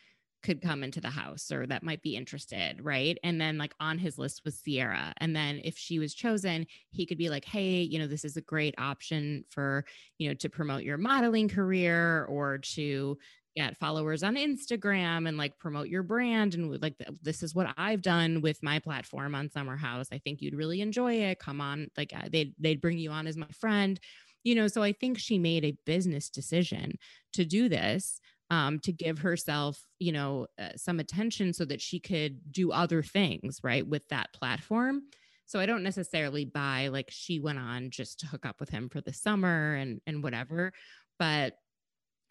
could 0.47 0.61
come 0.61 0.81
into 0.81 1.01
the 1.01 1.09
house 1.09 1.51
or 1.51 1.67
that 1.67 1.83
might 1.83 2.01
be 2.01 2.15
interested, 2.15 2.79
right? 2.81 3.17
And 3.21 3.39
then 3.41 3.57
like 3.57 3.73
on 3.81 3.97
his 3.97 4.17
list 4.17 4.43
was 4.45 4.61
Ciara. 4.61 5.13
And 5.17 5.35
then 5.35 5.59
if 5.65 5.77
she 5.77 5.99
was 5.99 6.13
chosen, 6.15 6.65
he 6.89 7.05
could 7.05 7.17
be 7.17 7.29
like, 7.29 7.43
"Hey, 7.43 7.81
you 7.81 7.99
know, 7.99 8.07
this 8.07 8.23
is 8.23 8.37
a 8.37 8.41
great 8.41 8.73
option 8.77 9.43
for, 9.49 9.83
you 10.19 10.29
know, 10.29 10.33
to 10.35 10.47
promote 10.49 10.83
your 10.83 10.97
modeling 10.97 11.49
career 11.49 12.23
or 12.29 12.59
to 12.59 13.17
get 13.57 13.75
followers 13.75 14.23
on 14.23 14.35
Instagram 14.35 15.27
and 15.27 15.37
like 15.37 15.59
promote 15.59 15.89
your 15.89 16.03
brand 16.03 16.55
and 16.55 16.81
like 16.81 16.95
this 17.21 17.43
is 17.43 17.53
what 17.53 17.73
I've 17.75 18.01
done 18.01 18.39
with 18.41 18.63
my 18.63 18.79
platform 18.79 19.35
on 19.35 19.49
Summer 19.49 19.75
House. 19.75 20.07
I 20.13 20.17
think 20.19 20.41
you'd 20.41 20.55
really 20.55 20.79
enjoy 20.79 21.15
it. 21.15 21.39
Come 21.39 21.59
on, 21.59 21.89
like 21.97 22.13
uh, 22.15 22.29
they'd 22.31 22.53
they'd 22.57 22.79
bring 22.79 22.99
you 22.99 23.11
on 23.11 23.27
as 23.27 23.35
my 23.35 23.47
friend." 23.47 23.99
You 24.45 24.55
know, 24.55 24.69
so 24.69 24.81
I 24.81 24.93
think 24.93 25.17
she 25.19 25.37
made 25.37 25.65
a 25.65 25.77
business 25.85 26.29
decision 26.29 26.93
to 27.33 27.43
do 27.43 27.67
this 27.67 28.21
um, 28.49 28.79
to 28.79 28.91
give 28.91 29.19
herself, 29.19 29.81
you 29.99 30.11
know, 30.11 30.47
uh, 30.59 30.69
some 30.75 30.99
attention 30.99 31.53
so 31.53 31.65
that 31.65 31.81
she 31.81 31.99
could 31.99 32.51
do 32.51 32.71
other 32.71 33.03
things, 33.03 33.59
right, 33.63 33.85
with 33.85 34.07
that 34.09 34.33
platform. 34.33 35.03
So 35.45 35.59
I 35.59 35.65
don't 35.65 35.83
necessarily 35.83 36.45
buy 36.45 36.89
like 36.89 37.07
she 37.09 37.39
went 37.39 37.59
on 37.59 37.89
just 37.89 38.19
to 38.19 38.27
hook 38.27 38.45
up 38.45 38.59
with 38.59 38.69
him 38.69 38.89
for 38.89 39.01
the 39.01 39.13
summer 39.13 39.75
and 39.75 40.01
and 40.05 40.21
whatever, 40.23 40.73
but 41.19 41.53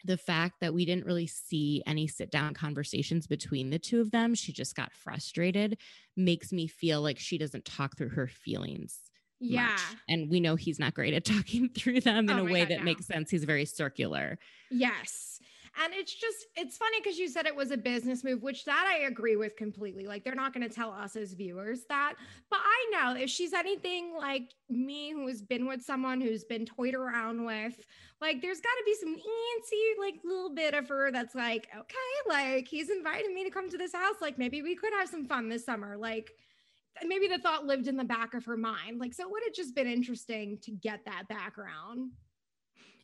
the 0.03 0.17
fact 0.17 0.55
that 0.61 0.73
we 0.73 0.85
didn't 0.85 1.05
really 1.05 1.27
see 1.27 1.81
any 1.87 2.07
sit 2.07 2.29
down 2.31 2.53
conversations 2.53 3.27
between 3.27 3.71
the 3.71 3.79
two 3.79 3.99
of 3.99 4.11
them, 4.11 4.35
she 4.35 4.53
just 4.53 4.75
got 4.75 4.93
frustrated, 4.93 5.77
makes 6.15 6.51
me 6.51 6.67
feel 6.67 7.01
like 7.01 7.17
she 7.19 7.37
doesn't 7.37 7.65
talk 7.65 7.97
through 7.97 8.09
her 8.09 8.27
feelings. 8.27 8.99
Yeah. 9.39 9.67
Much. 9.71 9.81
And 10.07 10.29
we 10.29 10.39
know 10.39 10.55
he's 10.55 10.79
not 10.79 10.93
great 10.93 11.13
at 11.13 11.25
talking 11.25 11.69
through 11.69 12.01
them 12.01 12.29
in 12.29 12.39
Oh 12.39 12.43
a 12.45 12.45
way 12.45 12.61
God, 12.61 12.69
that 12.69 12.79
no. 12.79 12.85
makes 12.85 13.07
sense. 13.07 13.29
He's 13.31 13.43
very 13.43 13.65
circular. 13.65 14.37
Yes. 14.69 15.36
And 15.83 15.93
it's 15.93 16.13
just, 16.13 16.47
it's 16.55 16.75
funny 16.75 16.99
because 16.99 17.19
you 17.19 17.27
said 17.27 17.45
it 17.45 17.55
was 17.55 17.71
a 17.71 17.77
business 17.77 18.23
move, 18.23 18.41
which 18.41 18.65
that 18.65 18.91
I 18.91 19.05
agree 19.05 19.35
with 19.35 19.55
completely. 19.55 20.07
Like, 20.07 20.23
they're 20.23 20.33
not 20.33 20.53
going 20.53 20.67
to 20.67 20.73
tell 20.73 20.91
us 20.91 21.15
as 21.15 21.33
viewers 21.33 21.81
that. 21.89 22.15
But 22.49 22.59
I 22.63 22.85
know 22.91 23.19
if 23.19 23.29
she's 23.29 23.53
anything 23.53 24.15
like 24.17 24.53
me, 24.69 25.11
who 25.11 25.27
has 25.27 25.41
been 25.41 25.67
with 25.67 25.83
someone 25.83 26.19
who's 26.19 26.43
been 26.43 26.65
toyed 26.65 26.95
around 26.95 27.45
with, 27.45 27.77
like, 28.19 28.41
there's 28.41 28.59
got 28.59 28.69
to 28.69 28.83
be 28.85 28.95
some 28.95 29.15
antsy, 29.15 29.99
like, 29.99 30.15
little 30.23 30.53
bit 30.55 30.73
of 30.73 30.87
her 30.89 31.11
that's 31.11 31.35
like, 31.35 31.67
okay, 31.77 31.95
like, 32.27 32.67
he's 32.67 32.89
invited 32.89 33.31
me 33.31 33.43
to 33.43 33.51
come 33.51 33.69
to 33.69 33.77
this 33.77 33.93
house. 33.93 34.15
Like, 34.19 34.39
maybe 34.39 34.63
we 34.63 34.75
could 34.75 34.93
have 34.93 35.07
some 35.07 35.25
fun 35.25 35.47
this 35.47 35.65
summer. 35.65 35.95
Like, 35.95 36.31
maybe 37.05 37.27
the 37.27 37.37
thought 37.37 37.67
lived 37.67 37.87
in 37.87 37.97
the 37.97 38.03
back 38.03 38.33
of 38.33 38.45
her 38.45 38.57
mind. 38.57 38.99
Like, 38.99 39.13
so 39.13 39.23
it 39.23 39.31
would 39.31 39.43
have 39.45 39.53
just 39.53 39.75
been 39.75 39.85
interesting 39.85 40.57
to 40.63 40.71
get 40.71 41.05
that 41.05 41.27
background. 41.29 42.13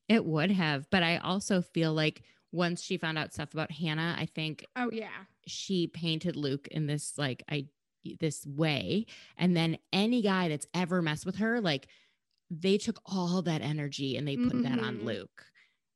It 0.09 0.25
would 0.25 0.51
have, 0.51 0.89
but 0.89 1.03
I 1.03 1.17
also 1.17 1.61
feel 1.61 1.93
like 1.93 2.23
once 2.53 2.81
she 2.81 2.97
found 2.97 3.17
out 3.17 3.33
stuff 3.33 3.53
about 3.53 3.71
Hannah, 3.71 4.15
I 4.17 4.25
think 4.27 4.65
Oh, 4.77 4.89
yeah. 4.93 5.25
she 5.45 5.87
painted 5.87 6.37
Luke 6.37 6.69
in 6.69 6.87
this 6.87 7.17
like 7.17 7.43
I 7.49 7.67
this 8.19 8.45
way, 8.45 9.05
and 9.37 9.55
then 9.57 9.77
any 9.91 10.21
guy 10.21 10.47
that's 10.49 10.67
ever 10.73 11.01
messed 11.01 11.25
with 11.25 11.37
her, 11.37 11.59
like 11.59 11.87
they 12.49 12.77
took 12.77 13.01
all 13.05 13.41
that 13.41 13.61
energy 13.61 14.15
and 14.17 14.27
they 14.27 14.37
put 14.37 14.61
that 14.63 14.79
on 14.79 14.99
Mhm. 14.99 15.03
Luke, 15.05 15.45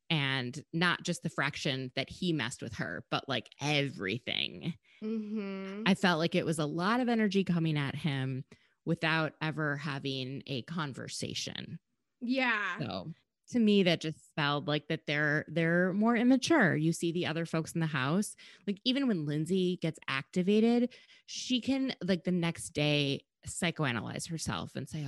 and 0.10 0.64
not 0.74 1.03
just 1.03 1.22
the 1.22 1.30
fraction 1.30 1.91
that 1.95 2.10
he 2.10 2.34
messed 2.34 2.62
with 2.62 2.74
her, 2.76 3.05
but 3.12 3.28
like 3.30 3.49
everything. 3.62 4.74
Mm-hmm. 5.03 5.84
I 5.86 5.93
felt 5.95 6.18
like 6.20 6.34
it 6.34 6.45
was 6.45 6.60
a 6.60 6.66
lot 6.66 6.99
of 7.01 7.10
energy 7.10 7.43
coming 7.43 7.78
at 7.78 7.93
him 7.95 8.45
without 8.86 9.34
ever 9.41 9.76
having 9.76 10.41
a 10.47 10.62
conversation. 10.64 11.78
Yeah. 12.22 12.80
So 12.80 13.14
to 13.50 13.60
me, 13.60 13.84
that 13.84 14.02
just 14.02 14.30
spelled 14.30 14.68
like 14.68 14.88
that 14.88 15.02
they're 15.08 15.45
they're 15.48 15.93
more 15.93 16.16
immature. 16.16 16.76
You 16.76 16.91
see 16.91 17.12
the 17.12 17.28
other 17.28 17.45
folks 17.45 17.74
in 17.74 17.82
the 17.82 17.88
house, 17.88 18.36
like 18.66 18.80
even 18.84 19.08
when 19.08 19.26
Lindsay 19.26 19.78
gets 19.82 20.00
activated, 20.08 20.93
she 21.26 21.62
can 21.62 21.93
like 22.04 22.24
the 22.24 22.32
next 22.32 22.70
day 22.70 23.24
psychoanalyze 23.48 24.30
herself 24.30 24.72
and 24.76 24.88
say, 24.88 25.06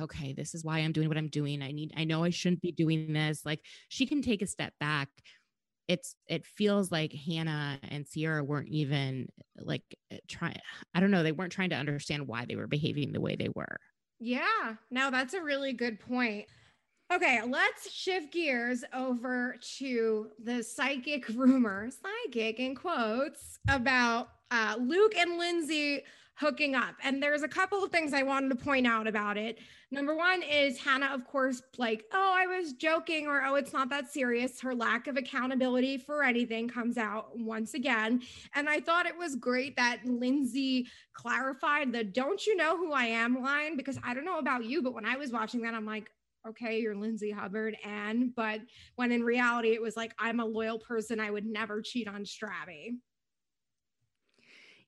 okay, 0.00 0.32
this 0.32 0.54
is 0.54 0.64
why 0.64 0.78
I'm 0.78 0.92
doing 0.92 1.08
what 1.08 1.18
I'm 1.18 1.28
doing. 1.28 1.62
I 1.62 1.72
need, 1.72 1.92
I 1.96 2.04
know 2.04 2.24
I 2.24 2.30
shouldn't 2.30 2.62
be 2.62 2.72
doing 2.72 3.12
this. 3.12 3.44
Like 3.44 3.60
she 3.88 4.06
can 4.06 4.22
take 4.22 4.42
a 4.42 4.46
step 4.46 4.72
back. 4.80 5.08
It's 5.86 6.16
it 6.26 6.46
feels 6.46 6.90
like 6.90 7.12
Hannah 7.12 7.78
and 7.82 8.06
Ciara 8.10 8.42
weren't 8.42 8.68
even 8.68 9.28
like 9.58 9.82
eh, 10.10 10.18
trying. 10.26 10.56
I 10.94 11.00
don't 11.00 11.10
know. 11.10 11.22
They 11.22 11.32
weren't 11.32 11.52
trying 11.52 11.70
to 11.70 11.76
understand 11.76 12.26
why 12.26 12.46
they 12.46 12.56
were 12.56 12.66
behaving 12.66 13.12
the 13.12 13.20
way 13.20 13.36
they 13.36 13.50
were. 13.54 13.76
Yeah, 14.18 14.76
no, 14.90 15.10
that's 15.10 15.34
a 15.34 15.42
really 15.42 15.74
good 15.74 16.00
point. 16.00 16.46
Okay, 17.12 17.40
let's 17.46 17.92
shift 17.92 18.32
gears 18.32 18.82
over 18.94 19.56
to 19.78 20.28
the 20.42 20.62
psychic 20.62 21.28
rumor, 21.34 21.90
psychic 21.90 22.58
in 22.58 22.74
quotes, 22.74 23.58
about 23.68 24.28
uh, 24.50 24.76
Luke 24.80 25.14
and 25.16 25.38
Lindsay 25.38 26.02
hooking 26.36 26.74
up. 26.74 26.96
And 27.02 27.22
there's 27.22 27.42
a 27.42 27.48
couple 27.48 27.84
of 27.84 27.92
things 27.92 28.12
I 28.12 28.22
wanted 28.22 28.48
to 28.48 28.56
point 28.56 28.86
out 28.86 29.06
about 29.06 29.36
it. 29.36 29.58
Number 29.92 30.16
one 30.16 30.42
is 30.42 30.78
Hannah, 30.78 31.10
of 31.12 31.24
course, 31.24 31.62
like, 31.78 32.04
oh, 32.12 32.34
I 32.36 32.46
was 32.46 32.72
joking, 32.72 33.26
or 33.26 33.44
oh, 33.44 33.54
it's 33.54 33.72
not 33.72 33.90
that 33.90 34.12
serious. 34.12 34.60
Her 34.60 34.74
lack 34.74 35.06
of 35.06 35.16
accountability 35.16 35.98
for 35.98 36.24
anything 36.24 36.68
comes 36.68 36.98
out 36.98 37.38
once 37.38 37.74
again. 37.74 38.22
And 38.54 38.68
I 38.68 38.80
thought 38.80 39.06
it 39.06 39.16
was 39.16 39.36
great 39.36 39.76
that 39.76 40.00
Lindsay 40.04 40.88
clarified 41.12 41.92
the 41.92 42.02
don't 42.02 42.44
you 42.44 42.56
know 42.56 42.76
who 42.76 42.92
I 42.92 43.04
am 43.04 43.40
line 43.40 43.76
because 43.76 43.98
I 44.02 44.14
don't 44.14 44.24
know 44.24 44.38
about 44.38 44.64
you, 44.64 44.82
but 44.82 44.94
when 44.94 45.06
I 45.06 45.16
was 45.16 45.30
watching 45.30 45.62
that, 45.62 45.74
I'm 45.74 45.86
like, 45.86 46.10
okay, 46.48 46.80
you're 46.80 46.96
Lindsay 46.96 47.30
Hubbard, 47.30 47.76
and 47.84 48.34
but 48.34 48.60
when 48.96 49.12
in 49.12 49.22
reality 49.22 49.72
it 49.72 49.82
was 49.82 49.96
like 49.96 50.14
I'm 50.18 50.40
a 50.40 50.44
loyal 50.44 50.78
person, 50.78 51.20
I 51.20 51.30
would 51.30 51.46
never 51.46 51.82
cheat 51.82 52.08
on 52.08 52.24
Stravy. 52.24 52.96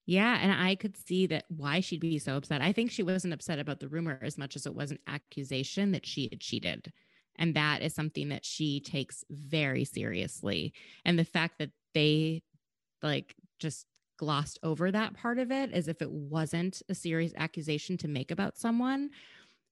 Yeah, 0.06 0.38
and 0.40 0.52
I 0.52 0.76
could 0.76 0.96
see 0.96 1.26
that 1.26 1.46
why 1.48 1.80
she'd 1.80 2.00
be 2.00 2.18
so 2.20 2.36
upset. 2.36 2.62
I 2.62 2.72
think 2.72 2.92
she 2.92 3.02
wasn't 3.02 3.34
upset 3.34 3.58
about 3.58 3.80
the 3.80 3.88
rumor 3.88 4.20
as 4.22 4.38
much 4.38 4.54
as 4.54 4.64
it 4.64 4.74
was 4.74 4.92
an 4.92 5.00
accusation 5.08 5.90
that 5.92 6.06
she 6.06 6.28
had 6.30 6.40
cheated. 6.40 6.92
And 7.38 7.54
that 7.54 7.82
is 7.82 7.94
something 7.94 8.28
that 8.28 8.44
she 8.44 8.80
takes 8.80 9.24
very 9.30 9.84
seriously. 9.84 10.72
And 11.04 11.18
the 11.18 11.24
fact 11.24 11.58
that 11.58 11.70
they 11.92 12.44
like 13.02 13.34
just 13.58 13.86
glossed 14.16 14.58
over 14.62 14.90
that 14.90 15.14
part 15.14 15.38
of 15.38 15.50
it 15.50 15.72
as 15.72 15.88
if 15.88 16.00
it 16.00 16.10
wasn't 16.10 16.82
a 16.88 16.94
serious 16.94 17.32
accusation 17.36 17.96
to 17.98 18.08
make 18.08 18.30
about 18.30 18.56
someone 18.56 19.10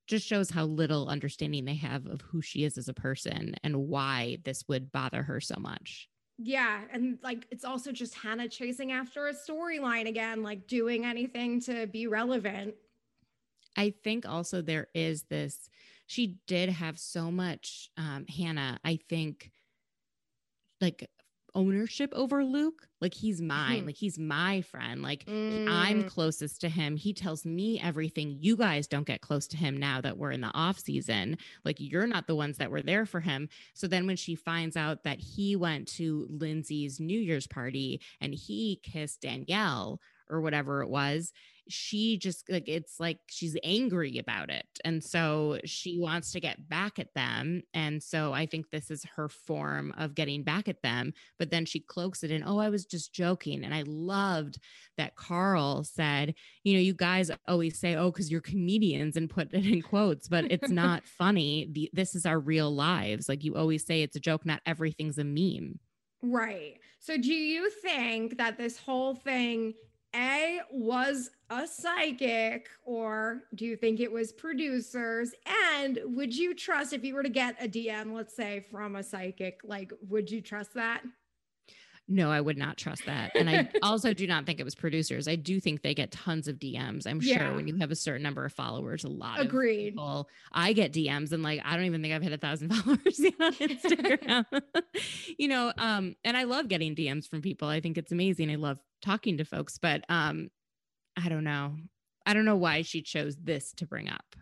just 0.07 0.27
shows 0.27 0.51
how 0.51 0.65
little 0.65 1.09
understanding 1.09 1.65
they 1.65 1.77
have 1.77 2.07
of 2.07 2.21
who 2.21 2.43
she 2.43 2.65
is 2.65 2.77
as 2.77 2.89
a 2.89 2.95
person 2.95 3.55
and 3.65 3.77
why 3.77 4.39
this 4.45 4.65
would 4.69 4.93
bother 4.93 5.23
her 5.23 5.41
so 5.41 5.57
much. 5.59 6.09
Yeah, 6.39 6.81
and 6.93 7.19
like 7.23 7.47
it's 7.51 7.65
also 7.65 7.93
just 7.93 8.15
Hannah 8.15 8.49
chasing 8.49 8.93
after 8.93 9.29
a 9.29 9.33
storyline 9.33 10.09
again, 10.09 10.43
like 10.43 10.67
doing 10.67 11.05
anything 11.05 11.61
to 11.63 11.87
be 11.87 12.07
relevant. 12.07 12.75
I 13.77 13.95
think 14.03 14.29
also 14.29 14.61
there 14.61 14.89
is 14.95 15.25
this, 15.25 15.71
she 16.07 16.37
did 16.47 16.69
have 16.69 16.99
so 16.99 17.31
much, 17.31 17.91
um, 17.97 18.27
Hannah, 18.27 18.79
I 18.85 18.99
think, 19.09 19.51
like 20.81 21.09
ownership 21.55 22.13
over 22.15 22.45
Luke. 22.45 22.89
Like 23.01 23.15
he's 23.15 23.41
mine, 23.41 23.83
Mhm. 23.83 23.87
like 23.87 23.97
he's 23.97 24.19
my 24.19 24.61
friend. 24.63 25.03
Like 25.03 25.25
Mm. 25.27 25.69
I'm 25.69 26.05
closest 26.09 26.61
to 26.63 26.69
him. 26.69 26.97
He 26.97 27.13
tells 27.13 27.45
me 27.45 27.79
everything. 27.81 28.39
You 28.41 28.57
guys 28.57 28.87
don't 28.87 29.07
get 29.07 29.21
close 29.21 29.47
to 29.49 29.57
him 29.57 29.77
now 29.77 30.01
that 30.01 30.17
we're 30.17 30.31
in 30.33 30.41
the 30.41 30.51
off 30.55 30.79
season. 30.79 31.37
Like 31.65 31.77
you're 31.81 32.07
not 32.07 32.27
the 32.27 32.35
ones 32.35 32.57
that 32.59 32.71
were 32.71 32.83
there 32.83 33.05
for 33.07 33.21
him. 33.21 33.49
So 33.75 33.87
then 33.87 34.07
when 34.07 34.17
she 34.17 34.35
finds 34.35 34.77
out 34.77 35.05
that 35.05 35.21
he 35.21 35.55
went 35.55 35.87
to 35.89 36.27
Lindsay's 36.31 36.99
New 36.99 37.19
Year's 37.21 37.47
party 37.47 38.01
and 38.21 38.35
he 38.35 38.81
kissed 38.83 39.21
Danielle 39.21 40.01
or 40.31 40.41
whatever 40.41 40.83
it 40.83 40.89
was, 40.89 41.33
she 41.67 42.19
just 42.19 42.45
like 42.51 42.69
it's 42.69 43.01
like 43.01 43.19
she's 43.27 43.57
angry 43.65 44.19
about 44.19 44.51
it 44.51 44.67
and 44.85 45.03
so 45.03 45.59
she 45.65 45.99
wants 45.99 46.31
to 46.31 46.39
get 46.39 46.69
back 46.69 46.99
at 46.99 47.15
them 47.15 47.63
and 47.73 48.03
so 48.03 48.35
i 48.35 48.45
think 48.45 48.69
this 48.69 48.91
is 48.91 49.03
her 49.17 49.31
form 49.31 49.91
of 49.97 50.15
getting 50.15 50.43
back 50.43 50.69
at 50.69 50.83
them 50.83 51.11
but 51.39 51.51
then 51.51 51.65
she 51.65 51.81
cloaks 51.81 52.23
it 52.23 52.31
in 52.31 52.43
oh 52.45 52.59
i 52.59 52.69
was 52.69 52.85
just 52.85 53.15
joking 53.15 53.65
and 53.65 53.73
i 53.73 53.83
loved 53.87 54.59
that 54.99 55.17
carl 55.17 55.83
said 55.83 56.35
you 56.65 56.75
know 56.75 56.81
you 56.81 56.93
guys 56.93 57.31
always 57.49 57.79
say 57.79 57.97
oh 57.97 58.11
because 58.11 58.31
you're 58.31 58.43
comedians 58.43 59.17
and 59.17 59.31
put 59.31 59.51
it 59.55 59.65
in 59.65 59.81
quotes 59.81 60.29
but 60.29 60.45
it's 60.51 60.69
not 60.75 61.07
funny. 61.07 61.69
The, 61.73 61.91
this 61.93 62.15
is 62.15 62.27
our 62.27 62.39
real 62.39 62.75
lives. 62.75 63.29
Like 63.29 63.45
you 63.45 63.55
always 63.55 63.85
say 63.87 64.03
it's 64.03 64.17
a 64.17 64.21
joke 64.21 64.45
not 64.45 64.61
everything's 64.67 65.19
a 65.19 65.25
meme. 65.25 65.79
Right. 66.23 66.79
So 67.01 67.17
do 67.17 67.33
you 67.33 67.71
think 67.71 68.39
that 68.39 68.57
this 68.59 68.79
whole 68.79 69.15
thing 69.15 69.75
a 70.15 70.61
was 70.71 71.31
a 71.51 71.67
psychic 71.67 72.69
or 72.85 73.43
do 73.55 73.65
you 73.65 73.77
think 73.77 74.01
it 74.01 74.11
was 74.11 74.33
producers? 74.33 75.33
And 75.73 75.99
would 76.05 76.35
you 76.35 76.55
trust 76.55 76.93
if 76.93 77.05
you 77.05 77.15
were 77.15 77.23
to 77.23 77.29
get 77.29 77.63
a 77.63 77.69
dm 77.69 78.13
let's 78.13 78.35
say 78.35 78.65
from 78.71 78.97
a 78.97 79.03
psychic 79.03 79.61
like 79.65 79.93
would 80.09 80.31
you 80.31 80.41
trust 80.41 80.75
that 80.75 81.03
no, 82.07 82.31
I 82.31 82.41
would 82.41 82.59
not 82.59 82.77
trust 82.77 83.07
that. 83.07 83.35
And 83.35 83.49
I 83.49 83.69
also 83.83 84.13
do 84.13 84.27
not 84.27 84.45
think 84.45 84.61
it 84.61 84.65
was 84.65 84.75
producers. 84.75 85.27
I 85.27 85.37
do 85.37 85.59
think 85.59 85.83
they 85.83 85.95
get 85.95 86.11
tons 86.11 86.49
of 86.49 86.57
DMs. 86.57 87.07
I'm 87.07 87.21
yeah. 87.23 87.39
sure 87.39 87.57
when 87.57 87.67
you 87.67 87.77
have 87.77 87.91
a 87.91 87.97
certain 87.97 88.23
number 88.23 88.45
of 88.45 88.53
followers, 88.53 89.05
a 89.05 89.09
lot 89.09 89.41
Agreed. 89.41 89.89
of 89.89 89.93
people. 89.95 90.29
I 90.53 90.75
get 90.75 90.93
DMs 90.93 91.33
and 91.33 91.43
like 91.43 91.63
I 91.65 91.77
don't 91.77 91.87
even 91.87 92.03
think 92.03 92.13
I've 92.13 92.23
hit 92.23 92.33
a 92.33 92.39
thousand 92.39 92.75
followers 92.75 93.19
yet 93.19 93.35
on 93.41 93.53
Instagram. 93.55 94.45
you 95.39 95.49
know, 95.49 95.73
um, 95.79 96.15
and 96.25 96.37
I 96.37 96.45
love 96.45 96.69
getting 96.69 96.95
DMs 96.95 97.29
from 97.29 97.41
people. 97.41 97.69
I 97.69 97.81
think 97.81 97.97
it's 97.97 98.13
amazing. 98.13 98.51
I 98.51 98.57
love 98.57 98.79
talking 99.03 99.39
to 99.39 99.45
folks, 99.45 99.79
but 99.79 100.05
um, 100.09 100.51
I 101.17 101.29
don't 101.29 101.45
know. 101.45 101.77
I 102.27 102.35
don't 102.35 102.45
know 102.45 102.57
why 102.57 102.83
she 102.83 103.03
chose 103.03 103.37
this 103.37 103.73
to 103.75 103.87
bring 103.87 104.09
up. 104.09 104.37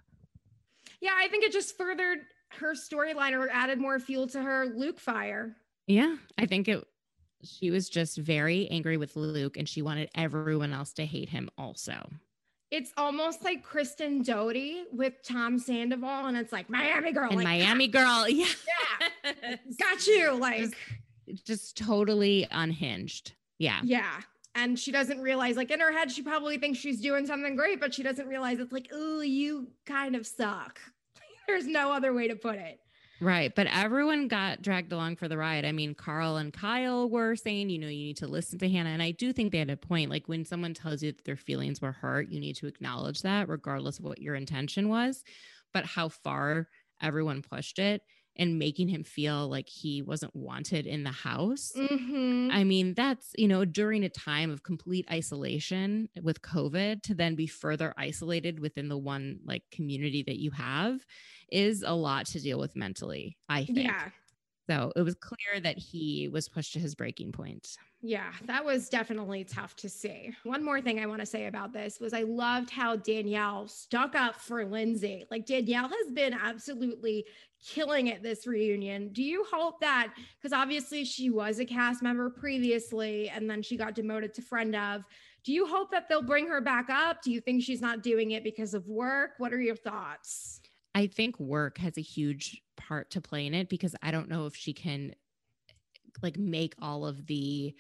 Yeah, 1.01 1.15
I 1.17 1.29
think 1.29 1.45
it 1.45 1.53
just 1.53 1.77
furthered 1.77 2.21
her 2.59 2.75
storyline 2.75 3.33
or 3.33 3.49
added 3.49 3.81
more 3.81 3.99
fuel 3.99 4.27
to 4.29 4.43
her 4.43 4.67
Luke 4.67 5.01
fire. 5.01 5.57
Yeah, 5.87 6.17
I 6.39 6.47
think 6.47 6.69
it 6.69 6.85
she 7.43 7.71
was 7.71 7.89
just 7.89 8.19
very 8.19 8.69
angry 8.71 8.97
with 8.97 9.17
Luke 9.17 9.57
and 9.57 9.69
she 9.69 9.83
wanted 9.83 10.11
everyone 10.15 10.73
else 10.73 10.93
to 10.95 11.05
hate 11.05 11.29
him 11.29 11.51
also. 11.59 12.09
It's 12.71 12.93
almost 12.97 13.45
like 13.45 13.63
Kristen 13.63 14.23
Doute 14.23 14.87
with 14.93 15.23
Tom 15.23 15.59
Sandoval, 15.59 16.27
and 16.27 16.39
it's 16.39 16.53
like 16.53 16.71
Miami 16.71 17.13
Girl. 17.13 17.29
And 17.29 17.37
like, 17.37 17.45
Miami 17.45 17.87
Girl. 17.89 18.27
Yeah. 18.27 18.47
Yeah. 19.25 19.57
Got 19.79 20.07
you. 20.07 20.33
Like 20.33 20.75
just, 21.27 21.47
just 21.47 21.77
totally 21.77 22.49
unhinged. 22.51 23.33
Yeah. 23.59 23.81
Yeah. 23.85 24.21
And 24.55 24.79
she 24.79 24.91
doesn't 24.91 25.21
realize, 25.21 25.57
like 25.57 25.71
in 25.71 25.81
her 25.81 25.93
head, 25.93 26.11
she 26.11 26.23
probably 26.23 26.57
thinks 26.57 26.79
she's 26.79 27.01
doing 27.01 27.27
something 27.27 27.57
great, 27.57 27.79
but 27.79 27.93
she 27.93 28.03
doesn't 28.03 28.27
realize 28.27 28.59
it's 28.59 28.73
like, 28.73 28.89
oh, 28.93 29.21
you 29.21 29.69
kind 29.85 30.17
of 30.17 30.27
suck. 30.27 30.81
There's 31.47 31.67
no 31.67 31.93
other 31.93 32.15
way 32.15 32.29
to 32.29 32.37
put 32.37 32.57
it. 32.57 32.81
Right. 33.23 33.55
But 33.55 33.69
everyone 33.69 34.27
got 34.27 34.63
dragged 34.63 34.93
along 34.93 35.15
for 35.15 35.29
the 35.29 35.37
ride. 35.39 35.65
I 35.65 35.71
mean, 35.71 35.95
Carl 35.95 36.39
and 36.39 36.53
Kyle 36.53 37.09
were 37.09 37.37
saying, 37.37 37.71
you 37.71 37.79
know, 37.79 37.87
you 37.87 38.07
need 38.07 38.17
to 38.17 38.27
listen 38.27 38.59
to 38.59 38.69
Hannah. 38.69 38.91
And 38.91 39.01
I 39.03 39.13
do 39.13 39.33
think 39.33 39.53
they 39.53 39.59
had 39.59 39.71
a 39.71 39.77
point. 39.77 40.11
Like 40.11 40.27
when 40.27 40.45
someone 40.45 40.75
tells 40.75 41.05
you 41.05 41.13
that 41.13 41.25
their 41.25 41.37
feelings 41.37 41.81
were 41.81 41.93
hurt, 41.93 42.31
you 42.31 42.41
need 42.41 42.57
to 42.57 42.67
acknowledge 42.67 43.23
that, 43.23 43.49
regardless 43.49 44.01
of 44.01 44.07
what 44.07 44.21
your 44.21 44.35
intention 44.35 44.89
was. 44.89 45.23
But 45.73 45.87
how 45.87 46.09
far 46.09 46.69
everyone 47.01 47.43
pushed 47.43 47.79
it 47.79 48.03
and 48.37 48.59
making 48.59 48.89
him 48.89 49.05
feel 49.05 49.49
like 49.49 49.69
he 49.69 50.03
wasn't 50.03 50.35
wanted 50.35 50.87
in 50.87 51.05
the 51.05 51.13
house. 51.13 51.73
Mm-hmm. 51.77 52.51
I 52.51 52.65
mean, 52.65 52.95
that's, 52.95 53.33
you 53.37 53.49
know, 53.49 53.65
during 53.65 54.05
a 54.05 54.09
time 54.09 54.51
of 54.51 54.63
complete 54.63 55.07
isolation 55.11 56.09
with 56.23 56.43
COVID 56.43 57.03
to 57.03 57.15
then 57.15 57.35
be 57.35 57.47
further 57.47 57.93
isolated 57.97 58.61
within 58.61 58.89
the 58.89 58.99
one 58.99 59.41
like 59.45 59.63
community 59.71 60.23
that 60.25 60.39
you 60.39 60.51
have 60.53 61.01
is 61.51 61.85
a 61.87 61.95
lot 61.95 62.27
to 62.27 62.41
deal 62.41 62.59
with 62.59 62.75
mentally, 62.75 63.37
I 63.49 63.65
think. 63.65 63.89
Yeah. 63.89 64.09
So 64.69 64.93
it 64.95 65.03
was 65.03 65.17
clear 65.17 65.61
that 65.61 65.77
he 65.77 66.29
was 66.33 66.49
pushed 66.49 66.73
to 66.75 66.79
his 66.79 66.95
breaking 66.95 67.33
point. 67.33 67.77
Yeah, 68.01 68.33
that 68.47 68.65
was 68.65 68.89
definitely 68.89 69.45
tough 69.45 69.75
to 69.77 69.89
see. 69.89 70.33
One 70.45 70.65
more 70.65 70.81
thing 70.81 71.01
I 71.01 71.07
want 71.07 71.21
to 71.21 71.27
say 71.27 71.47
about 71.47 71.73
this 71.73 72.01
was 72.01 72.13
I 72.13 72.23
loved 72.23 72.71
how 72.71 72.97
Danielle 72.97 73.67
stuck 73.69 74.15
up 74.15 74.37
for 74.37 74.65
Lindsay. 74.65 75.25
Like 75.31 75.47
Danielle 75.47 75.89
has 75.89 76.13
been 76.13 76.33
absolutely 76.33 77.27
killing 77.65 78.09
it 78.09 78.23
this 78.23 78.47
reunion. 78.47 79.13
Do 79.13 79.23
you 79.23 79.45
hope 79.51 79.81
that 79.81 80.13
because 80.41 80.53
obviously 80.53 81.05
she 81.05 81.31
was 81.31 81.59
a 81.59 81.65
cast 81.65 82.03
member 82.03 82.31
previously 82.31 83.29
and 83.29 83.49
then 83.49 83.63
she 83.63 83.77
got 83.77 83.95
demoted 83.95 84.35
to 84.35 84.43
friend 84.43 84.75
of. 84.75 85.03
Do 85.45 85.53
you 85.53 85.67
hope 85.67 85.91
that 85.91 86.09
they'll 86.09 86.23
bring 86.23 86.47
her 86.49 86.61
back 86.61 86.89
up? 86.89 87.23
Do 87.23 87.33
you 87.33 87.41
think 87.41 87.63
she's 87.63 87.81
not 87.81 88.03
doing 88.03 88.31
it 88.31 88.45
because 88.45 88.75
of 88.75 88.89
work? 88.89 89.33
What 89.39 89.53
are 89.53 89.61
your 89.61 89.77
thoughts? 89.77 90.62
I 90.95 91.07
think 91.07 91.39
work 91.41 91.79
has 91.79 91.97
a 91.97 92.03
huge 92.03 92.63
part 92.77 93.11
to 93.11 93.21
play 93.21 93.47
in 93.47 93.55
it 93.55 93.69
because 93.69 93.95
I 94.03 94.11
don't 94.11 94.29
know 94.29 94.47
if 94.47 94.55
she 94.55 94.73
can 94.73 95.15
like 96.23 96.37
make 96.39 96.75
all 96.81 97.07
of 97.07 97.27
the 97.27 97.75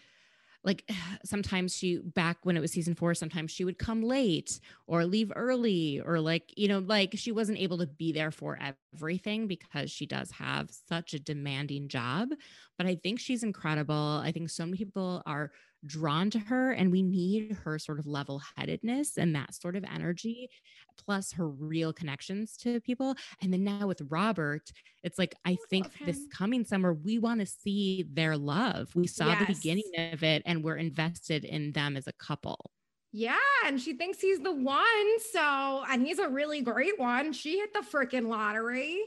like 0.65 0.91
sometimes 1.25 1.77
she 1.77 1.99
back 1.99 2.39
when 2.43 2.57
it 2.57 2.61
was 2.61 2.73
season 2.73 2.95
four 2.95 3.15
sometimes 3.15 3.51
she 3.51 3.65
would 3.65 3.79
come 3.79 4.03
late 4.03 4.61
or 4.87 5.05
leave 5.05 5.33
early 5.35 6.01
or 6.01 6.21
like 6.21 6.53
you 6.57 6.69
know 6.69 6.79
like 6.79 7.13
she 7.15 7.33
wasn't 7.33 7.59
able 7.59 7.79
to 7.79 7.87
be 7.87 8.13
there 8.13 8.31
for 8.31 8.59
everything 8.95 9.47
because 9.47 9.91
she 9.91 10.07
does 10.07 10.31
have 10.31 10.71
such 10.89 11.15
a 11.15 11.19
demanding 11.19 11.89
job. 11.89 12.29
But 12.79 12.87
i 12.87 12.95
think 12.95 13.21
she's 13.21 13.43
incredible. 13.43 14.21
I 14.25 14.33
think 14.33 14.51
so 14.51 14.65
many 14.65 14.79
people 14.79 15.23
are 15.27 15.53
drawn 15.87 16.31
to 16.31 16.39
her 16.39 16.73
and 16.73 16.93
we 16.93 17.03
need 17.03 17.57
her 17.65 17.79
sort 17.79 17.99
of 17.99 18.07
level 18.07 18.41
headedness 18.57 19.17
and 19.17 19.35
that 19.35 19.55
sort 19.55 19.77
of 19.77 19.85
energy 19.85 20.49
plus 21.05 21.33
her 21.33 21.49
real 21.49 21.93
connections 21.93 22.57
to 22.57 22.81
people 22.81 23.15
and 23.43 23.53
then 23.53 23.65
now 23.65 23.87
with 23.87 24.01
robert 24.09 24.71
it's 25.03 25.19
like 25.19 25.35
i 25.45 25.57
oh, 25.59 25.65
think 25.69 25.87
this 26.05 26.21
coming 26.33 26.65
summer 26.65 26.93
we 26.93 27.19
want 27.19 27.41
to 27.41 27.47
see 27.47 28.05
their 28.13 28.37
love 28.37 28.91
we 28.95 29.07
saw 29.07 29.27
yes. 29.27 29.41
the 29.41 29.55
beginning 29.55 29.91
of 30.13 30.23
it 30.23 30.43
and 30.47 30.63
we're 30.63 30.77
invested 30.77 31.45
in 31.45 31.73
them 31.73 31.97
as 31.97 32.07
a 32.07 32.13
couple 32.13 32.71
yeah, 33.15 33.37
and 33.67 33.79
she 33.79 33.93
thinks 33.93 34.23
he's 34.23 34.39
the 34.39 34.55
one. 34.55 35.21
So, 35.33 35.85
and 35.91 36.01
he's 36.01 36.19
a 36.19 36.31
really 36.31 36.63
great 36.63 36.99
one. 36.99 37.35
She 37.35 37.59
hit 37.59 37.75
the 37.75 37.81
freaking 37.81 38.29
lottery 38.29 39.03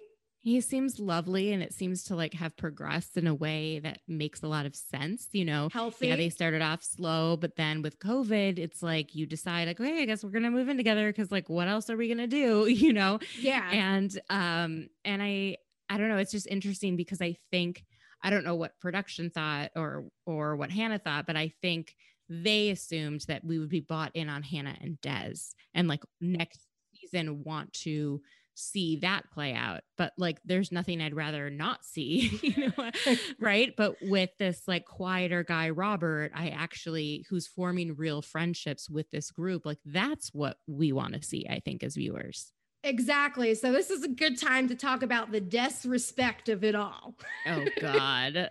he 0.45 0.61
seems 0.61 0.99
lovely 0.99 1.51
and 1.53 1.63
it 1.63 1.73
seems 1.73 2.03
to 2.03 2.15
like 2.15 2.35
have 2.35 2.55
progressed 2.55 3.17
in 3.17 3.25
a 3.25 3.33
way 3.33 3.79
that 3.79 3.97
makes 4.07 4.43
a 4.43 4.47
lot 4.47 4.67
of 4.67 4.75
sense 4.75 5.27
you 5.31 5.43
know? 5.43 5.69
Healthy. 5.73 6.07
yeah 6.07 6.15
they 6.15 6.29
started 6.29 6.61
off 6.61 6.83
slow 6.83 7.35
but 7.35 7.55
then 7.55 7.81
with 7.81 7.97
covid 7.97 8.59
it's 8.59 8.83
like 8.83 9.15
you 9.15 9.25
decide 9.25 9.67
like 9.67 9.79
okay 9.81 10.03
i 10.03 10.05
guess 10.05 10.23
we're 10.23 10.29
gonna 10.29 10.51
move 10.51 10.69
in 10.69 10.77
together 10.77 11.11
because 11.11 11.31
like 11.31 11.49
what 11.49 11.67
else 11.67 11.89
are 11.89 11.97
we 11.97 12.07
gonna 12.07 12.27
do? 12.27 12.67
You 12.85 12.93
know? 12.93 13.19
Yeah. 13.39 13.67
And 13.71 14.19
um 14.29 14.89
and 15.03 15.23
i 15.23 15.57
i 15.89 15.97
don't 15.97 16.09
know 16.09 16.17
it's 16.17 16.31
just 16.31 16.45
interesting 16.45 16.95
because 16.95 17.21
i 17.21 17.35
think 17.51 17.83
i 18.21 18.29
don't 18.29 18.43
know 18.43 18.55
what 18.55 18.79
production 18.79 19.31
thought 19.31 19.71
or 19.75 20.05
or 20.27 20.55
what 20.55 20.69
hannah 20.69 20.99
thought 20.99 21.25
but 21.25 21.35
i 21.35 21.51
think 21.63 21.95
they 22.29 22.69
assumed 22.69 23.21
that 23.27 23.43
we 23.43 23.57
would 23.57 23.69
be 23.69 23.79
bought 23.79 24.11
in 24.13 24.29
on 24.29 24.43
hannah 24.43 24.75
and 24.81 25.01
Des 25.01 25.35
and 25.73 25.87
like 25.87 26.03
next 26.21 26.59
season 26.93 27.43
want 27.43 27.73
to 27.73 28.21
see 28.55 28.97
that 28.97 29.29
play 29.31 29.53
out 29.53 29.81
but 29.97 30.13
like 30.17 30.39
there's 30.45 30.71
nothing 30.71 31.01
i'd 31.01 31.13
rather 31.13 31.49
not 31.49 31.83
see 31.83 32.39
you 32.41 32.71
know 32.77 32.91
right. 33.39 33.73
but 33.75 33.95
with 34.01 34.29
this 34.39 34.63
like 34.67 34.85
quieter 34.85 35.43
guy 35.43 35.69
robert 35.69 36.31
i 36.33 36.49
actually 36.49 37.25
who's 37.29 37.47
forming 37.47 37.95
real 37.95 38.21
friendships 38.21 38.89
with 38.89 39.09
this 39.11 39.29
group 39.29 39.65
like 39.65 39.79
that's 39.85 40.33
what 40.33 40.57
we 40.67 40.91
want 40.91 41.13
to 41.13 41.21
see 41.21 41.45
i 41.49 41.59
think 41.59 41.83
as 41.83 41.95
viewers 41.95 42.53
Exactly. 42.85 43.55
So 43.55 43.71
this 43.71 43.89
is 43.89 44.03
a 44.03 44.07
good 44.07 44.39
time 44.39 44.67
to 44.67 44.75
talk 44.75 45.01
about 45.01 45.31
the 45.31 45.41
disrespect 45.41 46.49
of 46.49 46.63
it 46.63 46.75
all. 46.75 47.15
Oh 47.47 47.65
God. 47.81 48.47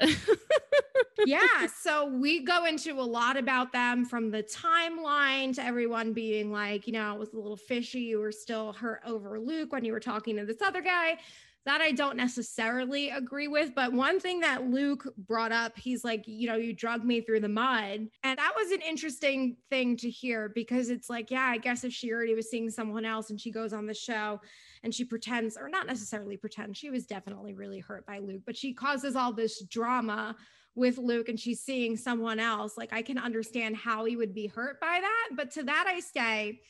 yeah. 1.26 1.39
So 1.80 2.07
we 2.07 2.43
go 2.43 2.64
into 2.64 2.99
a 2.99 3.03
lot 3.03 3.37
about 3.37 3.72
them 3.72 4.05
from 4.05 4.30
the 4.30 4.43
timeline 4.43 5.55
to 5.55 5.62
everyone 5.62 6.12
being 6.12 6.51
like, 6.51 6.87
you 6.87 6.95
know, 6.95 7.12
it 7.12 7.18
was 7.18 7.32
a 7.35 7.37
little 7.37 7.57
fishy. 7.57 8.01
You 8.01 8.20
were 8.20 8.32
still 8.32 8.72
hurt 8.72 9.03
over 9.07 9.39
Luke 9.39 9.72
when 9.72 9.85
you 9.85 9.93
were 9.93 10.01
talking 10.01 10.37
to 10.37 10.45
this 10.45 10.62
other 10.62 10.80
guy. 10.80 11.18
That 11.67 11.81
I 11.81 11.93
don't 11.93 12.19
necessarily 12.19 13.09
agree 13.09 13.49
with. 13.49 13.75
But 13.75 13.95
one 13.95 14.21
thing 14.21 14.41
that 14.41 14.69
Luke 14.69 15.11
brought 15.17 15.51
up, 15.51 15.79
he's 15.79 16.05
like, 16.05 16.25
you 16.27 16.47
know, 16.47 16.57
you 16.57 16.75
drug 16.75 17.05
me 17.05 17.23
through 17.23 17.41
the 17.41 17.49
mud. 17.49 18.09
And 18.23 18.39
that 18.39 18.53
was 18.55 18.71
an 18.71 18.83
interesting 18.83 19.57
thing 19.71 19.97
to 19.99 20.11
hear 20.11 20.51
because 20.55 20.91
it's 20.91 21.09
like, 21.09 21.31
yeah, 21.31 21.47
I 21.47 21.57
guess 21.57 21.83
if 21.83 21.93
she 21.93 22.12
already 22.12 22.35
was 22.35 22.51
seeing 22.51 22.69
someone 22.69 23.07
else 23.07 23.31
and 23.31 23.41
she 23.41 23.51
goes 23.51 23.73
on 23.73 23.87
the 23.87 23.95
show 23.95 24.43
and 24.83 24.95
she 24.95 25.07
pretends, 25.07 25.57
or 25.57 25.71
not 25.71 25.87
necessarily 25.87 26.37
pretend, 26.37 26.77
she 26.77 26.91
was 26.91 27.07
definitely 27.07 27.55
really 27.55 27.81
hurt 27.81 28.05
by 28.05 28.19
Luke, 28.19 28.43
but 28.45 28.59
she 28.59 28.75
causes 28.75 29.17
all 29.17 29.33
this 29.33 29.62
drama 29.65 30.37
with 30.75 30.99
Luke 30.99 31.31
and 31.31 31.41
she's 31.41 31.62
seeing 31.62 31.97
someone 31.97 32.41
else. 32.41 32.77
Like, 32.77 32.93
I 32.93 33.01
can 33.01 33.17
understand 33.17 33.77
how 33.77 34.05
he 34.05 34.17
would 34.17 34.35
be 34.35 34.49
hurt 34.49 34.81
by 34.81 34.99
that. 35.01 35.29
But 35.35 35.51
to 35.53 35.62
that, 35.62 35.87
I 35.89 36.01
say, 36.01 36.61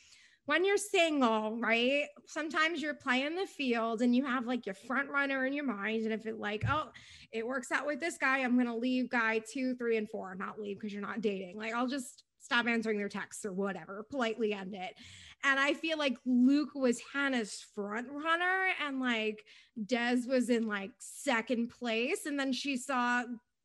when 0.47 0.64
you're 0.64 0.76
single, 0.76 1.57
right? 1.59 2.07
Sometimes 2.26 2.82
you're 2.82 2.95
playing 2.95 3.34
the 3.34 3.47
field 3.47 4.03
and 4.03 4.14
you 4.14 4.24
have 4.24 4.47
like 4.47 4.66
your 4.66 4.74
front 4.74 5.11
runner 5.11 5.47
in 5.47 5.53
your 5.53 5.64
mind. 5.64 6.05
And 6.05 6.12
if 6.12 6.26
it 6.26 6.38
like, 6.38 6.64
oh, 6.68 6.90
it 7.32 7.47
works 7.47 7.72
out 7.72 7.86
with 7.86 8.01
this 8.01 8.18
guy, 8.18 8.38
I'm 8.40 8.57
gonna 8.57 8.76
leave 8.76 9.09
guy 9.09 9.40
two, 9.40 9.74
three, 9.74 9.97
and 9.97 10.09
four. 10.09 10.34
Not 10.34 10.61
leave 10.61 10.78
because 10.78 10.92
you're 10.92 11.03
not 11.03 11.20
dating. 11.20 11.57
Like 11.57 11.72
I'll 11.72 11.88
just 11.88 12.24
stop 12.40 12.66
answering 12.66 12.99
their 12.99 13.09
texts 13.09 13.45
or 13.47 13.53
whatever, 13.53 14.05
politely 14.11 14.53
end 14.53 14.74
it. 14.74 14.95
And 15.45 15.59
I 15.59 15.72
feel 15.72 15.99
like 15.99 16.16
Luke 16.26 16.74
was 16.74 17.01
Hannah's 17.12 17.64
front 17.74 18.09
runner 18.11 18.68
and 18.84 19.01
like 19.01 19.45
Des 19.86 20.20
was 20.28 20.51
in 20.51 20.66
like 20.66 20.90
second 20.99 21.70
place. 21.70 22.26
And 22.26 22.38
then 22.38 22.53
she 22.53 22.76
saw 22.76 23.24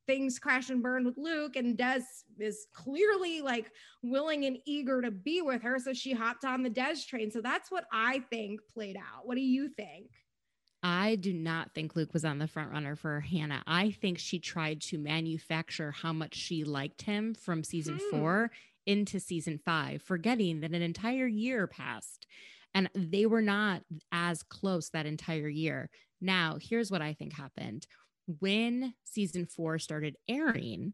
things 0.09 0.39
crash 0.39 0.71
and 0.71 0.81
burn 0.81 1.05
with 1.05 1.17
Luke, 1.17 1.55
and 1.55 1.77
Des 1.77 2.01
is 2.39 2.65
clearly 2.73 3.41
like 3.41 3.71
willing 4.01 4.45
and 4.45 4.57
eager 4.65 5.01
to 5.01 5.11
be 5.11 5.43
with 5.43 5.61
her. 5.61 5.77
So 5.77 5.93
she 5.93 6.13
hopped 6.13 6.45
on 6.45 6.63
the 6.63 6.69
Des 6.69 6.95
train. 7.07 7.29
So 7.29 7.41
that's 7.41 7.69
what 7.69 7.85
I 7.93 8.23
think 8.31 8.61
played 8.73 8.97
out. 8.97 9.27
What 9.27 9.35
do 9.35 9.41
you 9.41 9.69
think? 9.69 10.07
I 10.81 11.15
do 11.15 11.31
not 11.31 11.75
think 11.75 11.95
Luke 11.95 12.13
was 12.13 12.25
on 12.25 12.39
the 12.39 12.47
front 12.47 12.71
runner 12.71 12.95
for 12.95 13.19
Hannah. 13.19 13.61
I 13.67 13.91
think 13.91 14.17
she 14.17 14.39
tried 14.39 14.81
to 14.83 14.97
manufacture 14.97 15.91
how 15.91 16.13
much 16.13 16.33
she 16.33 16.63
liked 16.63 17.03
him 17.03 17.35
from 17.35 17.63
season 17.63 17.99
hmm. 18.01 18.17
four 18.17 18.51
into 18.87 19.19
season 19.19 19.59
five, 19.63 20.01
forgetting 20.01 20.61
that 20.61 20.71
an 20.71 20.81
entire 20.81 21.27
year 21.27 21.67
passed 21.67 22.25
and 22.73 22.89
they 22.95 23.25
were 23.25 23.41
not 23.41 23.83
as 24.11 24.41
close 24.43 24.89
that 24.89 25.05
entire 25.05 25.49
year. 25.49 25.89
Now, 26.21 26.57
here's 26.59 26.91
what 26.91 27.01
I 27.01 27.13
think 27.13 27.33
happened 27.33 27.85
when 28.39 28.93
season 29.05 29.45
four 29.45 29.79
started 29.79 30.15
airing 30.27 30.93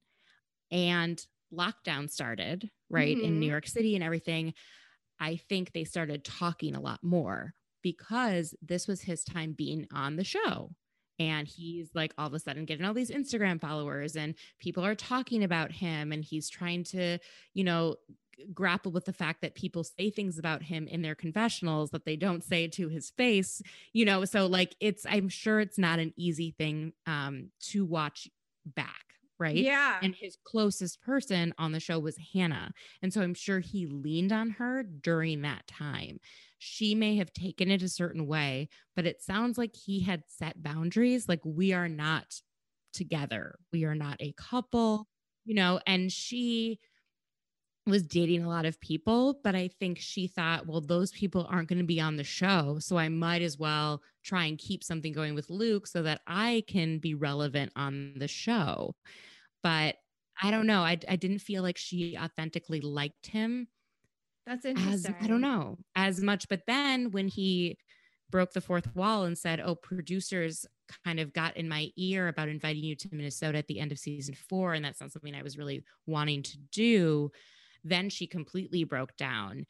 and 0.71 1.21
lockdown 1.53 2.09
started, 2.09 2.69
right, 2.89 3.15
mm-hmm. 3.15 3.25
in 3.25 3.39
New 3.39 3.45
mm-hmm. 3.45 3.51
York 3.51 3.67
City 3.67 3.95
and 3.95 4.03
everything. 4.03 4.53
I 5.19 5.37
think 5.37 5.71
they 5.71 5.83
started 5.83 6.23
talking 6.23 6.75
a 6.75 6.81
lot 6.81 6.99
more 7.01 7.53
because 7.81 8.55
this 8.61 8.87
was 8.87 9.01
his 9.01 9.23
time 9.23 9.53
being 9.53 9.87
on 9.93 10.15
the 10.15 10.23
show. 10.23 10.71
And 11.17 11.47
he's 11.47 11.91
like 11.93 12.13
all 12.17 12.27
of 12.27 12.33
a 12.33 12.39
sudden 12.39 12.65
getting 12.65 12.85
all 12.85 12.93
these 12.93 13.11
Instagram 13.11 13.61
followers, 13.61 14.17
and 14.17 14.35
people 14.59 14.83
are 14.83 14.95
talking 14.95 15.43
about 15.43 15.71
him. 15.71 16.11
And 16.11 16.23
he's 16.23 16.49
trying 16.49 16.83
to, 16.85 17.19
you 17.53 17.63
know, 17.63 17.95
grapple 18.53 18.91
with 18.91 19.05
the 19.05 19.13
fact 19.13 19.41
that 19.41 19.55
people 19.55 19.83
say 19.83 20.09
things 20.09 20.37
about 20.37 20.63
him 20.63 20.87
in 20.87 21.01
their 21.01 21.15
confessionals 21.15 21.91
that 21.91 22.05
they 22.05 22.15
don't 22.15 22.43
say 22.43 22.67
to 22.67 22.89
his 22.89 23.09
face 23.11 23.61
you 23.93 24.05
know 24.05 24.25
so 24.25 24.45
like 24.45 24.75
it's 24.79 25.05
i'm 25.09 25.29
sure 25.29 25.59
it's 25.59 25.77
not 25.77 25.99
an 25.99 26.13
easy 26.17 26.53
thing 26.57 26.93
um 27.07 27.49
to 27.59 27.85
watch 27.85 28.29
back 28.65 29.01
right? 29.37 29.57
Yeah. 29.57 29.97
And 30.01 30.15
his 30.15 30.37
closest 30.45 31.01
person 31.01 31.53
on 31.57 31.73
the 31.73 31.81
show 31.81 31.99
was 31.99 32.17
hannah 32.33 32.71
and 33.01 33.13
so 33.13 33.21
i'm 33.21 33.33
sure 33.33 33.59
he 33.59 33.85
leaned 33.85 34.31
on 34.31 34.51
her 34.51 34.81
during 34.83 35.41
that 35.41 35.67
time. 35.67 36.19
She 36.57 36.95
may 36.95 37.17
have 37.17 37.33
taken 37.33 37.69
it 37.69 37.83
a 37.83 37.89
certain 37.89 38.27
way, 38.27 38.69
but 38.95 39.05
it 39.05 39.21
sounds 39.21 39.57
like 39.57 39.75
he 39.75 39.99
had 39.99 40.23
set 40.27 40.63
boundaries. 40.63 41.27
Like, 41.27 41.41
we 41.43 41.73
are 41.73 41.89
not 41.89 42.41
together, 42.93 43.59
we 43.71 43.83
are 43.83 43.93
not 43.93 44.17
a 44.19 44.33
couple, 44.33 45.07
you 45.43 45.53
know, 45.53 45.79
and 45.85 46.11
she 46.11 46.79
was 47.85 48.03
dating 48.03 48.43
a 48.43 48.49
lot 48.49 48.65
of 48.65 48.79
people, 48.81 49.39
but 49.43 49.55
I 49.55 49.67
think 49.79 49.99
she 49.99 50.27
thought, 50.27 50.65
well, 50.65 50.81
those 50.81 51.11
people 51.11 51.47
aren't 51.49 51.69
going 51.69 51.79
to 51.79 51.85
be 51.85 52.01
on 52.01 52.15
the 52.15 52.23
show. 52.23 52.77
So 52.79 52.97
I 52.97 53.09
might 53.09 53.41
as 53.41 53.59
well 53.59 54.01
try 54.23 54.45
and 54.45 54.57
keep 54.57 54.83
something 54.83 55.13
going 55.13 55.35
with 55.35 55.49
Luke 55.49 55.85
so 55.85 56.01
that 56.03 56.21
I 56.25 56.63
can 56.67 56.97
be 56.97 57.13
relevant 57.13 57.71
on 57.75 58.13
the 58.17 58.27
show. 58.27 58.95
But 59.61 59.97
I 60.41 60.51
don't 60.51 60.67
know. 60.67 60.81
I, 60.81 60.97
I 61.07 61.15
didn't 61.15 61.39
feel 61.39 61.61
like 61.61 61.77
she 61.77 62.17
authentically 62.17 62.81
liked 62.81 63.27
him 63.27 63.67
that's 64.45 64.65
interesting. 64.65 65.15
As, 65.19 65.23
I 65.23 65.27
don't 65.27 65.41
know 65.41 65.77
as 65.95 66.21
much. 66.21 66.47
But 66.47 66.61
then 66.67 67.11
when 67.11 67.27
he 67.27 67.77
broke 68.29 68.53
the 68.53 68.61
fourth 68.61 68.93
wall 68.95 69.23
and 69.23 69.37
said, 69.37 69.59
Oh, 69.59 69.75
producers 69.75 70.65
kind 71.03 71.19
of 71.19 71.33
got 71.33 71.57
in 71.57 71.67
my 71.67 71.89
ear 71.97 72.27
about 72.27 72.49
inviting 72.49 72.83
you 72.83 72.95
to 72.95 73.09
Minnesota 73.11 73.57
at 73.57 73.67
the 73.67 73.79
end 73.79 73.91
of 73.91 73.99
season 73.99 74.35
four. 74.35 74.73
And 74.73 74.85
that's 74.85 75.01
not 75.01 75.11
something 75.11 75.33
I 75.33 75.41
was 75.41 75.57
really 75.57 75.83
wanting 76.05 76.43
to 76.43 76.57
do. 76.71 77.31
Then 77.85 78.09
she 78.09 78.27
completely 78.27 78.83
broke 78.83 79.15
down 79.15 79.65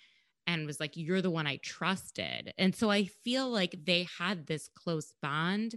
and 0.48 0.66
was 0.66 0.80
like, 0.80 0.98
You're 0.98 1.22
the 1.22 1.30
one 1.30 1.46
I 1.46 1.58
trusted. 1.58 2.54
And 2.58 2.76
so 2.76 2.90
I 2.90 3.06
feel 3.06 3.50
like 3.50 3.76
they 3.86 4.08
had 4.18 4.48
this 4.48 4.70
close 4.70 5.14
bond, 5.22 5.76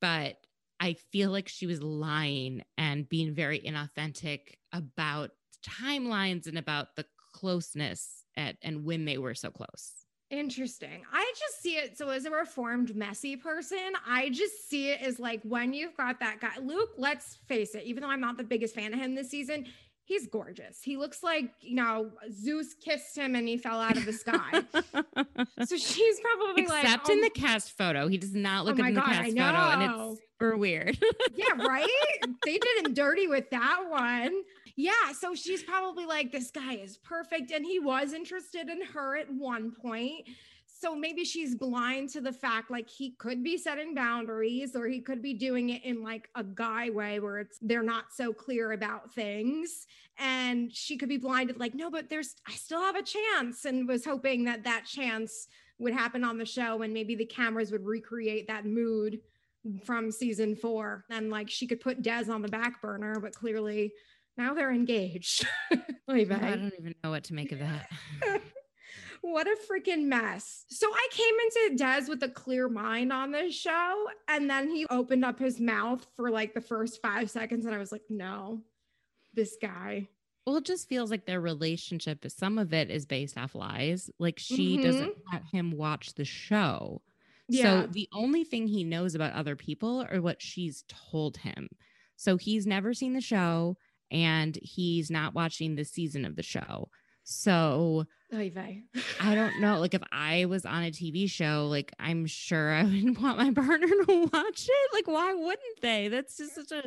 but 0.00 0.36
I 0.78 0.94
feel 1.12 1.30
like 1.30 1.48
she 1.48 1.66
was 1.66 1.82
lying 1.82 2.62
and 2.76 3.08
being 3.08 3.34
very 3.34 3.58
inauthentic 3.58 4.54
about 4.72 5.30
timelines 5.66 6.46
and 6.46 6.58
about 6.58 6.94
the 6.96 7.06
closeness 7.32 8.24
at 8.36 8.56
and 8.62 8.84
when 8.84 9.04
they 9.04 9.18
were 9.18 9.34
so 9.34 9.50
close. 9.50 10.04
Interesting. 10.30 11.02
I 11.12 11.32
just 11.38 11.62
see 11.62 11.76
it. 11.76 11.96
So, 11.96 12.08
as 12.08 12.24
a 12.24 12.30
reformed, 12.30 12.96
messy 12.96 13.36
person, 13.36 13.92
I 14.06 14.30
just 14.30 14.68
see 14.68 14.90
it 14.90 15.00
as 15.00 15.20
like 15.20 15.40
when 15.42 15.72
you've 15.72 15.96
got 15.96 16.18
that 16.20 16.40
guy, 16.40 16.58
Luke, 16.60 16.90
let's 16.96 17.36
face 17.46 17.74
it, 17.74 17.84
even 17.84 18.02
though 18.02 18.10
I'm 18.10 18.20
not 18.20 18.36
the 18.36 18.44
biggest 18.44 18.74
fan 18.74 18.92
of 18.92 18.98
him 18.98 19.14
this 19.14 19.30
season, 19.30 19.66
he's 20.04 20.26
gorgeous. 20.26 20.82
He 20.82 20.96
looks 20.96 21.22
like, 21.22 21.50
you 21.60 21.76
know, 21.76 22.10
Zeus 22.30 22.74
kissed 22.74 23.16
him 23.16 23.34
and 23.34 23.48
he 23.48 23.56
fell 23.56 23.80
out 23.80 23.96
of 23.96 24.04
the 24.04 24.12
sky. 24.12 24.62
so 25.64 25.76
she's 25.76 26.20
probably 26.20 26.62
Except 26.62 26.68
like, 26.68 26.84
Except 26.84 27.08
in 27.08 27.18
oh 27.18 27.22
the 27.22 27.30
cast 27.30 27.76
photo. 27.76 28.08
He 28.08 28.18
does 28.18 28.34
not 28.34 28.64
look 28.64 28.78
oh 28.78 28.84
in 28.84 28.94
the 28.94 29.00
cast 29.00 29.30
photo. 29.30 29.42
And 29.42 29.82
it's 29.82 30.20
super 30.38 30.56
weird. 30.56 30.98
yeah, 31.34 31.54
right? 31.66 31.88
They 32.44 32.58
did 32.58 32.86
him 32.86 32.94
dirty 32.94 33.26
with 33.26 33.48
that 33.50 33.84
one. 33.88 34.32
Yeah. 34.76 35.12
So 35.18 35.34
she's 35.34 35.62
probably 35.62 36.04
like, 36.04 36.32
this 36.32 36.50
guy 36.50 36.74
is 36.74 36.98
perfect. 36.98 37.50
And 37.50 37.64
he 37.64 37.78
was 37.78 38.12
interested 38.12 38.68
in 38.68 38.82
her 38.92 39.16
at 39.16 39.32
one 39.32 39.72
point. 39.72 40.28
So 40.76 40.96
maybe 40.96 41.24
she's 41.24 41.54
blind 41.54 42.08
to 42.10 42.20
the 42.20 42.32
fact 42.32 42.70
like 42.70 42.90
he 42.90 43.12
could 43.12 43.44
be 43.44 43.56
setting 43.56 43.94
boundaries 43.94 44.74
or 44.74 44.88
he 44.88 45.00
could 45.00 45.22
be 45.22 45.32
doing 45.32 45.70
it 45.70 45.84
in 45.84 46.02
like 46.02 46.28
a 46.34 46.42
guy 46.42 46.90
way 46.90 47.20
where 47.20 47.38
it's 47.38 47.58
they're 47.62 47.82
not 47.82 48.06
so 48.12 48.32
clear 48.32 48.72
about 48.72 49.14
things 49.14 49.86
and 50.18 50.74
she 50.74 50.96
could 50.96 51.08
be 51.08 51.16
blinded 51.16 51.58
like 51.58 51.74
no 51.74 51.90
but 51.90 52.10
there's 52.10 52.34
I 52.46 52.52
still 52.52 52.80
have 52.80 52.96
a 52.96 53.02
chance 53.02 53.64
and 53.64 53.86
was 53.86 54.04
hoping 54.04 54.44
that 54.44 54.64
that 54.64 54.84
chance 54.84 55.46
would 55.78 55.94
happen 55.94 56.24
on 56.24 56.38
the 56.38 56.44
show 56.44 56.82
and 56.82 56.92
maybe 56.92 57.14
the 57.14 57.24
cameras 57.24 57.70
would 57.70 57.86
recreate 57.86 58.48
that 58.48 58.66
mood 58.66 59.20
from 59.84 60.10
season 60.10 60.56
4 60.56 61.04
and 61.08 61.30
like 61.30 61.48
she 61.48 61.68
could 61.68 61.80
put 61.80 62.02
Des 62.02 62.30
on 62.30 62.42
the 62.42 62.48
back 62.48 62.82
burner 62.82 63.20
but 63.20 63.32
clearly 63.32 63.92
now 64.36 64.54
they're 64.54 64.72
engaged. 64.72 65.46
I 66.08 66.56
don't 66.56 66.74
even 66.78 66.94
know 67.02 67.10
what 67.10 67.24
to 67.24 67.34
make 67.34 67.52
of 67.52 67.60
that. 67.60 67.88
what 69.24 69.46
a 69.46 69.56
freaking 69.70 70.04
mess. 70.04 70.66
So 70.68 70.86
I 70.92 71.08
came 71.10 71.34
into 71.46 71.76
Des 71.82 72.10
with 72.10 72.22
a 72.22 72.28
clear 72.28 72.68
mind 72.68 73.10
on 73.10 73.32
this 73.32 73.54
show. 73.54 74.06
And 74.28 74.50
then 74.50 74.68
he 74.68 74.86
opened 74.90 75.24
up 75.24 75.38
his 75.38 75.58
mouth 75.58 76.06
for 76.14 76.30
like 76.30 76.52
the 76.52 76.60
first 76.60 77.00
five 77.00 77.30
seconds. 77.30 77.64
And 77.64 77.74
I 77.74 77.78
was 77.78 77.90
like, 77.90 78.02
no, 78.10 78.60
this 79.32 79.56
guy. 79.60 80.08
Well, 80.46 80.58
it 80.58 80.66
just 80.66 80.90
feels 80.90 81.10
like 81.10 81.24
their 81.24 81.40
relationship, 81.40 82.22
is 82.26 82.36
some 82.36 82.58
of 82.58 82.74
it 82.74 82.90
is 82.90 83.06
based 83.06 83.38
off 83.38 83.54
lies. 83.54 84.10
Like 84.18 84.38
she 84.38 84.76
mm-hmm. 84.76 84.84
doesn't 84.84 85.14
let 85.32 85.42
him 85.50 85.70
watch 85.70 86.14
the 86.14 86.26
show. 86.26 87.00
Yeah. 87.48 87.82
So 87.82 87.86
the 87.86 88.08
only 88.12 88.44
thing 88.44 88.66
he 88.66 88.84
knows 88.84 89.14
about 89.14 89.32
other 89.32 89.56
people 89.56 90.06
are 90.10 90.20
what 90.20 90.42
she's 90.42 90.84
told 90.86 91.38
him. 91.38 91.70
So 92.16 92.36
he's 92.36 92.66
never 92.66 92.92
seen 92.92 93.14
the 93.14 93.22
show 93.22 93.78
and 94.10 94.58
he's 94.60 95.10
not 95.10 95.34
watching 95.34 95.76
the 95.76 95.84
season 95.84 96.26
of 96.26 96.36
the 96.36 96.42
show. 96.42 96.90
So 97.24 98.06
I 99.20 99.34
don't 99.34 99.60
know. 99.60 99.80
Like 99.80 99.94
if 99.94 100.02
I 100.12 100.44
was 100.44 100.66
on 100.66 100.84
a 100.84 100.90
TV 100.90 101.28
show, 101.28 101.66
like 101.70 101.92
I'm 101.98 102.26
sure 102.26 102.72
I 102.72 102.82
wouldn't 102.84 103.20
want 103.20 103.38
my 103.38 103.50
partner 103.50 103.86
to 103.86 104.28
watch 104.32 104.68
it. 104.68 104.90
Like, 104.92 105.08
why 105.08 105.32
wouldn't 105.34 105.80
they? 105.80 106.08
That's 106.08 106.36
just 106.36 106.54
such 106.54 106.70
a 106.72 106.84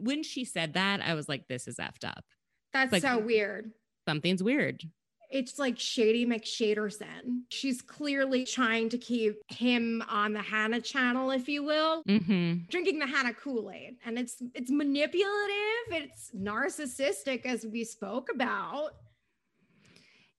when 0.00 0.22
she 0.22 0.44
said 0.44 0.74
that, 0.74 1.00
I 1.00 1.14
was 1.14 1.28
like, 1.28 1.48
this 1.48 1.66
is 1.66 1.76
effed 1.76 2.06
up. 2.06 2.24
That's 2.72 2.92
like, 2.92 3.02
so 3.02 3.18
weird. 3.18 3.72
Something's 4.06 4.42
weird. 4.42 4.82
It's 5.30 5.58
like 5.58 5.78
Shady 5.78 6.26
McShaderson. 6.26 7.42
She's 7.48 7.82
clearly 7.82 8.44
trying 8.44 8.88
to 8.90 8.98
keep 8.98 9.36
him 9.48 10.04
on 10.08 10.32
the 10.32 10.42
Hannah 10.42 10.80
channel, 10.80 11.30
if 11.30 11.48
you 11.48 11.64
will, 11.64 12.04
mm-hmm. 12.04 12.66
drinking 12.68 13.00
the 13.00 13.06
Hannah 13.06 13.34
Kool 13.34 13.70
Aid, 13.70 13.96
and 14.04 14.18
it's 14.18 14.36
it's 14.54 14.70
manipulative. 14.70 15.88
It's 15.90 16.30
narcissistic, 16.36 17.46
as 17.46 17.66
we 17.66 17.84
spoke 17.84 18.28
about. 18.32 18.92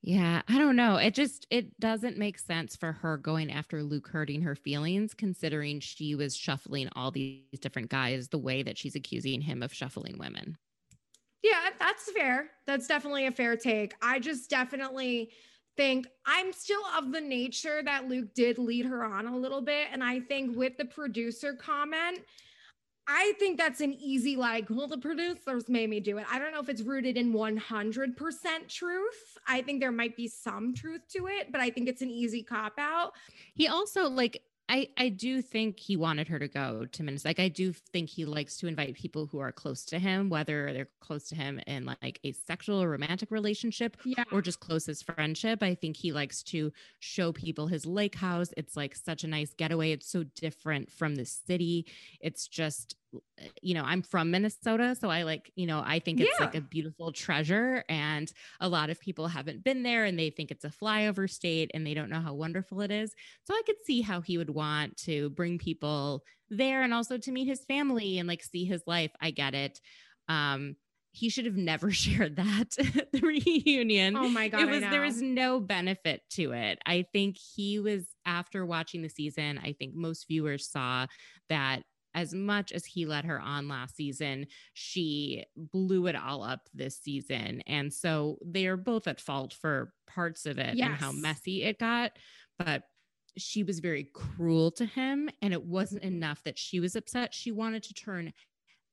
Yeah, 0.07 0.43
I 0.47 0.59
don't 0.59 0.75
know. 0.75 0.97
It 0.97 1.15
just 1.15 1.47
it 1.49 1.79
doesn't 1.79 2.19
make 2.19 2.37
sense 2.37 2.75
for 2.75 2.91
her 2.91 3.17
going 3.17 3.51
after 3.51 3.81
Luke 3.81 4.07
hurting 4.07 4.43
her 4.43 4.55
feelings 4.55 5.15
considering 5.15 5.79
she 5.79 6.13
was 6.13 6.37
shuffling 6.37 6.89
all 6.95 7.09
these 7.09 7.41
different 7.59 7.89
guys 7.89 8.27
the 8.27 8.37
way 8.37 8.61
that 8.61 8.77
she's 8.77 8.93
accusing 8.93 9.41
him 9.41 9.63
of 9.63 9.73
shuffling 9.73 10.19
women. 10.19 10.57
Yeah, 11.41 11.69
that's 11.79 12.11
fair. 12.11 12.51
That's 12.67 12.85
definitely 12.85 13.25
a 13.25 13.31
fair 13.31 13.57
take. 13.57 13.95
I 13.99 14.19
just 14.19 14.47
definitely 14.47 15.31
think 15.75 16.05
I'm 16.23 16.53
still 16.53 16.83
of 16.95 17.11
the 17.11 17.21
nature 17.21 17.81
that 17.83 18.07
Luke 18.07 18.35
did 18.35 18.59
lead 18.59 18.85
her 18.85 19.03
on 19.03 19.25
a 19.25 19.35
little 19.35 19.61
bit. 19.61 19.87
And 19.91 20.03
I 20.03 20.19
think 20.19 20.55
with 20.55 20.77
the 20.77 20.85
producer 20.85 21.53
comment, 21.53 22.19
I 23.07 23.33
think 23.37 23.59
that's 23.59 23.81
an 23.81 23.93
easy, 23.93 24.35
like, 24.35 24.67
well, 24.69 24.87
the 24.87 24.97
producers 24.97 25.69
made 25.69 25.89
me 25.89 25.99
do 25.99 26.17
it. 26.17 26.25
I 26.31 26.39
don't 26.39 26.51
know 26.51 26.59
if 26.59 26.69
it's 26.69 26.81
rooted 26.81 27.17
in 27.17 27.33
100% 27.33 28.67
truth. 28.67 29.37
I 29.47 29.61
think 29.61 29.79
there 29.79 29.91
might 29.91 30.15
be 30.15 30.27
some 30.27 30.73
truth 30.73 31.01
to 31.09 31.27
it, 31.27 31.51
but 31.51 31.61
I 31.61 31.69
think 31.69 31.87
it's 31.87 32.01
an 32.01 32.09
easy 32.09 32.41
cop 32.41 32.73
out. 32.79 33.11
He 33.53 33.67
also, 33.67 34.09
like, 34.09 34.41
I 34.67 34.89
I 34.97 35.09
do 35.09 35.41
think 35.43 35.79
he 35.79 35.95
wanted 35.95 36.27
her 36.29 36.39
to 36.39 36.47
go 36.47 36.85
to 36.91 37.03
Minnesota. 37.03 37.29
Like 37.29 37.39
I 37.39 37.49
do 37.49 37.71
think 37.71 38.09
he 38.09 38.25
likes 38.25 38.57
to 38.57 38.67
invite 38.67 38.95
people 38.95 39.27
who 39.27 39.37
are 39.39 39.51
close 39.51 39.85
to 39.85 39.99
him, 39.99 40.29
whether 40.29 40.73
they're 40.73 40.89
close 41.01 41.27
to 41.29 41.35
him 41.35 41.59
in 41.67 41.85
like 41.85 42.19
a 42.23 42.31
sexual 42.31 42.81
or 42.81 42.89
romantic 42.89 43.29
relationship 43.29 43.95
Yeah. 44.03 44.23
or 44.31 44.41
just 44.41 44.59
closest 44.59 45.05
friendship. 45.05 45.61
I 45.61 45.75
think 45.75 45.97
he 45.97 46.11
likes 46.11 46.41
to 46.43 46.73
show 46.99 47.31
people 47.31 47.67
his 47.67 47.85
lake 47.85 48.15
house. 48.15 48.53
It's 48.57 48.75
like 48.75 48.95
such 48.95 49.23
a 49.23 49.27
nice 49.27 49.53
getaway. 49.53 49.91
It's 49.91 50.07
so 50.09 50.23
different 50.23 50.91
from 50.91 51.15
the 51.15 51.25
city. 51.25 51.85
It's 52.19 52.47
just 52.47 52.95
you 53.61 53.73
know, 53.73 53.83
I'm 53.83 54.01
from 54.01 54.31
Minnesota, 54.31 54.95
so 54.99 55.09
I 55.09 55.23
like, 55.23 55.51
you 55.55 55.67
know, 55.67 55.81
I 55.85 55.99
think 55.99 56.19
it's 56.19 56.39
like 56.39 56.55
a 56.55 56.61
beautiful 56.61 57.11
treasure 57.11 57.83
and 57.89 58.31
a 58.59 58.69
lot 58.69 58.89
of 58.89 58.99
people 58.99 59.27
haven't 59.27 59.63
been 59.63 59.83
there 59.83 60.05
and 60.05 60.17
they 60.17 60.29
think 60.29 60.51
it's 60.51 60.65
a 60.65 60.69
flyover 60.69 61.29
state 61.29 61.71
and 61.73 61.85
they 61.85 61.93
don't 61.93 62.09
know 62.09 62.21
how 62.21 62.33
wonderful 62.33 62.81
it 62.81 62.91
is. 62.91 63.13
So 63.45 63.53
I 63.53 63.61
could 63.65 63.77
see 63.85 64.01
how 64.01 64.21
he 64.21 64.37
would 64.37 64.49
want 64.49 64.97
to 65.03 65.29
bring 65.31 65.57
people 65.57 66.23
there 66.49 66.83
and 66.83 66.93
also 66.93 67.17
to 67.17 67.31
meet 67.31 67.47
his 67.47 67.65
family 67.65 68.19
and 68.19 68.27
like 68.27 68.43
see 68.43 68.65
his 68.65 68.83
life. 68.87 69.11
I 69.21 69.31
get 69.31 69.53
it. 69.53 69.79
Um, 70.27 70.75
he 71.15 71.29
should 71.29 71.45
have 71.45 71.55
never 71.55 71.91
shared 71.91 72.35
that 72.35 72.77
at 72.77 73.11
the 73.13 73.21
reunion. 73.21 74.15
Oh 74.17 74.29
my 74.29 74.49
god. 74.49 74.61
it 74.61 74.69
was 74.69 74.81
there 74.81 75.01
was 75.01 75.21
no 75.21 75.59
benefit 75.59 76.21
to 76.31 76.51
it. 76.51 76.79
I 76.85 77.05
think 77.13 77.37
he 77.37 77.79
was 77.79 78.05
after 78.25 78.65
watching 78.65 79.01
the 79.01 79.09
season, 79.09 79.59
I 79.63 79.73
think 79.73 79.95
most 79.95 80.27
viewers 80.27 80.69
saw 80.69 81.07
that 81.49 81.83
as 82.15 82.33
much 82.33 82.71
as 82.71 82.85
he 82.85 83.05
let 83.05 83.25
her 83.25 83.39
on 83.39 83.67
last 83.67 83.97
season, 83.97 84.47
she 84.73 85.43
blew 85.55 86.07
it 86.07 86.15
all 86.15 86.41
up 86.41 86.69
this 86.73 86.97
season. 86.97 87.61
And 87.67 87.93
so 87.93 88.37
they 88.43 88.65
are 88.67 88.77
both 88.77 89.05
at 89.05 89.19
fault 89.19 89.53
for 89.53 89.93
parts 90.07 90.45
of 90.45 90.57
it 90.57 90.79
and 90.79 90.95
how 90.95 91.11
messy 91.11 91.63
it 91.63 91.77
got. 91.77 92.13
But 92.57 92.83
she 93.37 93.63
was 93.63 93.79
very 93.79 94.09
cruel 94.13 94.71
to 94.71 94.85
him. 94.85 95.29
And 95.41 95.53
it 95.53 95.65
wasn't 95.65 96.03
enough 96.03 96.41
that 96.45 96.57
she 96.57 96.79
was 96.79 96.95
upset. 96.95 97.33
She 97.33 97.51
wanted 97.51 97.83
to 97.83 97.93
turn 97.93 98.31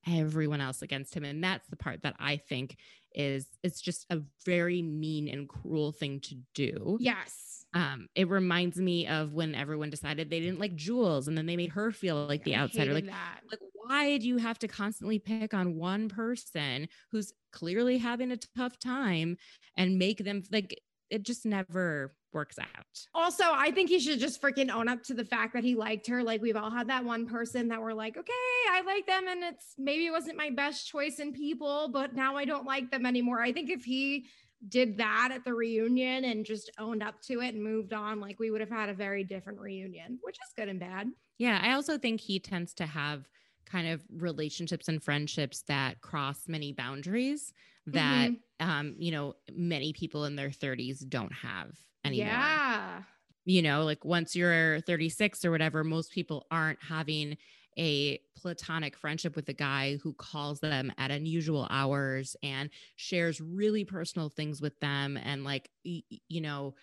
everyone 0.07 0.61
else 0.61 0.83
against 0.83 1.15
him. 1.15 1.25
And 1.25 1.43
that's 1.43 1.69
the 1.69 1.77
part 1.77 2.03
that 2.03 2.17
I 2.19 2.39
think 2.39 2.77
is 3.15 3.47
it's 3.63 3.81
just 3.81 4.05
a 4.11 4.21
very 4.45 4.83
mean 4.83 5.29
and 5.29 5.49
cruel 5.49 5.93
thing 5.93 6.19
to 6.21 6.35
do. 6.55 6.97
Yes. 7.01 7.52
Um, 7.75 8.09
it 8.15 8.29
reminds 8.29 8.77
me 8.77 9.07
of 9.07 9.33
when 9.33 9.55
everyone 9.55 9.89
decided 9.89 10.29
they 10.29 10.41
didn't 10.41 10.61
like 10.61 10.75
Jules 10.75 11.27
and 11.27 11.39
then 11.39 11.47
they 11.47 11.57
made 11.57 11.71
her 11.71 11.91
feel 11.91 12.27
like 12.27 12.45
the 12.45 12.55
I 12.55 12.61
outsider. 12.61 12.93
Like 12.93 13.07
that. 13.07 13.41
like 13.51 13.61
why 13.75 14.19
do 14.19 14.29
you 14.29 14.37
have 14.37 14.59
to 14.61 14.69
constantly 14.69 15.19
pick 15.19 15.55
on 15.55 15.77
one 15.77 16.09
person 16.09 16.89
who's 17.11 17.33
clearly 17.51 17.99
having 17.99 18.31
a 18.31 18.39
tough 18.57 18.79
time 18.79 19.37
and 19.77 19.99
make 19.99 20.23
them 20.25 20.43
like 20.53 20.79
it 21.11 21.25
just 21.25 21.45
never 21.45 22.15
works 22.33 22.59
out 22.59 22.87
Also, 23.15 23.45
I 23.47 23.71
think 23.71 23.91
he 23.91 24.01
should 24.01 24.19
just 24.19 24.41
freaking 24.41 24.71
own 24.71 24.89
up 24.89 25.03
to 25.05 25.15
the 25.15 25.25
fact 25.25 25.53
that 25.53 25.63
he 25.65 25.75
liked 25.75 26.07
her. 26.07 26.23
Like 26.23 26.41
we've 26.41 26.57
all 26.57 26.71
had 26.71 26.89
that 26.89 27.05
one 27.05 27.27
person 27.27 27.69
that 27.69 27.81
we're 27.81 27.93
like, 27.93 28.17
okay, 28.17 28.33
I 28.71 28.81
like 28.87 29.07
them, 29.07 29.29
and 29.29 29.43
it's 29.45 29.75
maybe 29.79 30.07
it 30.07 30.11
wasn't 30.11 30.39
my 30.39 30.49
best 30.51 30.89
choice 30.89 31.19
in 31.19 31.33
people, 31.33 31.91
but 31.93 32.15
now 32.15 32.37
I 32.37 32.47
don't 32.47 32.65
like 32.65 32.91
them 32.91 33.05
anymore. 33.05 33.43
I 33.43 33.53
think 33.53 33.69
if 33.69 33.85
he 33.85 34.27
did 34.69 34.97
that 34.99 35.31
at 35.33 35.45
the 35.45 35.53
reunion 35.55 36.25
and 36.25 36.45
just 36.45 36.71
owned 36.79 37.03
up 37.03 37.21
to 37.23 37.41
it 37.41 37.55
and 37.55 37.63
moved 37.63 37.93
on, 37.93 38.21
like 38.21 38.39
we 38.39 38.51
would 38.51 38.61
have 38.61 38.71
had 38.71 38.89
a 38.89 38.95
very 38.95 39.25
different 39.25 39.59
reunion, 39.61 40.19
which 40.23 40.37
is 40.37 40.53
good 40.57 40.69
and 40.69 40.79
bad. 40.81 41.09
yeah 41.39 41.61
i 41.63 41.73
also 41.73 41.99
think 41.99 42.21
he 42.21 42.39
tends 42.39 42.75
to 42.75 42.87
have 42.87 43.29
kind 43.67 43.89
of 43.89 44.03
relationships 44.17 44.89
and 44.89 45.03
friendships 45.03 45.63
that 45.63 46.01
cross 46.01 46.47
many 46.47 46.73
boundaries 46.73 47.53
that 47.87 48.31
um 48.61 48.95
you 48.99 49.11
know 49.11 49.35
many 49.53 49.93
people 49.93 50.25
in 50.25 50.37
their 50.37 50.51
30s 50.51 51.01
don't 51.09 51.33
have 51.33 51.71
anymore 52.05 52.27
Yeah. 52.29 53.03
you 53.45 53.63
know, 53.63 53.83
like 53.85 54.05
once 54.05 54.37
you're 54.37 54.81
36 54.83 55.45
or 55.45 55.51
whatever, 55.51 55.83
most 55.83 56.13
people 56.13 56.47
aren't 56.51 56.79
having 56.81 57.37
a 57.79 58.19
platonic 58.37 58.97
friendship 58.97 59.37
with 59.37 59.49
a 59.49 59.53
guy 59.55 59.97
who 59.97 60.13
calls 60.15 60.61
them 60.61 60.93
at 60.99 61.11
unusual 61.11 61.67
hours 61.71 62.37
and 62.43 62.71
shares 62.97 63.41
really 63.41 63.85
personal 63.85 64.29
things 64.29 64.61
with 64.61 64.79
them 64.81 65.17
and 65.17 65.45
like 65.45 65.71
you 65.85 66.41
know 66.41 66.75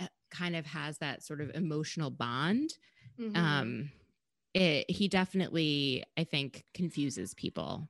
uh, 0.00 0.06
kind 0.30 0.56
of 0.56 0.66
has 0.66 0.98
that 0.98 1.22
sort 1.22 1.40
of 1.40 1.50
emotional 1.54 2.10
bond 2.10 2.78
Mhm. 3.18 3.34
um 3.34 3.90
it, 4.54 4.90
he 4.90 5.08
definitely 5.08 6.04
i 6.16 6.24
think 6.24 6.64
confuses 6.74 7.34
people 7.34 7.88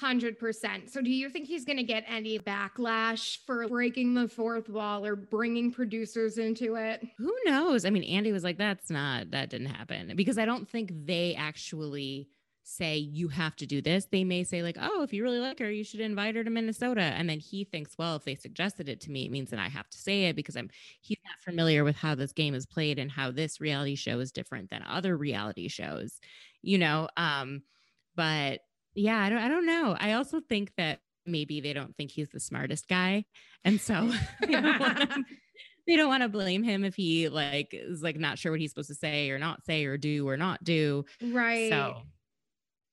Hundred 0.00 0.38
percent. 0.38 0.90
So, 0.90 1.02
do 1.02 1.10
you 1.10 1.28
think 1.28 1.46
he's 1.46 1.64
going 1.64 1.76
to 1.76 1.82
get 1.82 2.04
any 2.08 2.38
backlash 2.38 3.38
for 3.46 3.68
breaking 3.68 4.14
the 4.14 4.26
fourth 4.28 4.68
wall 4.68 5.04
or 5.04 5.14
bringing 5.14 5.70
producers 5.70 6.38
into 6.38 6.76
it? 6.76 7.06
who 7.18 7.34
knows 7.44 7.84
i 7.84 7.90
mean 7.90 8.02
andy 8.04 8.32
was 8.32 8.44
like 8.44 8.58
that's 8.58 8.90
not 8.90 9.30
that 9.30 9.50
didn't 9.50 9.68
happen 9.68 10.12
because 10.16 10.38
i 10.38 10.44
don't 10.44 10.68
think 10.68 10.90
they 11.04 11.34
actually 11.34 12.28
say 12.64 12.96
you 12.96 13.28
have 13.28 13.56
to 13.56 13.66
do 13.66 13.80
this 13.82 14.06
they 14.10 14.24
may 14.24 14.44
say 14.44 14.62
like 14.62 14.76
oh 14.80 15.02
if 15.02 15.12
you 15.12 15.22
really 15.22 15.38
like 15.40 15.58
her 15.58 15.70
you 15.70 15.82
should 15.84 16.00
invite 16.00 16.34
her 16.36 16.44
to 16.44 16.50
minnesota 16.50 17.00
and 17.00 17.28
then 17.28 17.40
he 17.40 17.64
thinks 17.64 17.96
well 17.98 18.16
if 18.16 18.24
they 18.24 18.34
suggested 18.34 18.88
it 18.88 19.00
to 19.00 19.10
me 19.10 19.26
it 19.26 19.30
means 19.30 19.50
that 19.50 19.58
i 19.58 19.68
have 19.68 19.88
to 19.90 19.98
say 19.98 20.24
it 20.24 20.36
because 20.36 20.56
i'm 20.56 20.70
he's 21.00 21.18
not 21.24 21.40
familiar 21.40 21.84
with 21.84 21.96
how 21.96 22.14
this 22.14 22.32
game 22.32 22.54
is 22.54 22.66
played 22.66 22.98
and 22.98 23.10
how 23.10 23.30
this 23.30 23.60
reality 23.60 23.94
show 23.94 24.20
is 24.20 24.32
different 24.32 24.70
than 24.70 24.82
other 24.86 25.16
reality 25.16 25.68
shows 25.68 26.20
you 26.62 26.78
know 26.78 27.08
um 27.16 27.62
but 28.14 28.60
yeah 28.94 29.22
i 29.22 29.28
don't 29.28 29.38
i 29.38 29.48
don't 29.48 29.66
know 29.66 29.96
i 29.98 30.12
also 30.12 30.40
think 30.40 30.72
that 30.76 31.00
maybe 31.26 31.60
they 31.60 31.72
don't 31.72 31.96
think 31.96 32.10
he's 32.10 32.28
the 32.30 32.40
smartest 32.40 32.88
guy 32.88 33.24
and 33.64 33.80
so 33.80 34.10
they 34.40 34.52
don't 34.52 34.78
wanna- 34.80 35.24
they 35.86 35.96
don't 35.96 36.08
want 36.08 36.22
to 36.22 36.28
blame 36.28 36.62
him 36.62 36.84
if 36.84 36.94
he 36.94 37.28
like 37.28 37.70
is 37.72 38.02
like 38.02 38.16
not 38.16 38.38
sure 38.38 38.52
what 38.52 38.60
he's 38.60 38.70
supposed 38.70 38.88
to 38.88 38.94
say 38.94 39.30
or 39.30 39.38
not 39.38 39.64
say 39.64 39.84
or 39.84 39.96
do 39.96 40.28
or 40.28 40.36
not 40.36 40.62
do. 40.62 41.04
Right. 41.20 41.70
So 41.70 42.02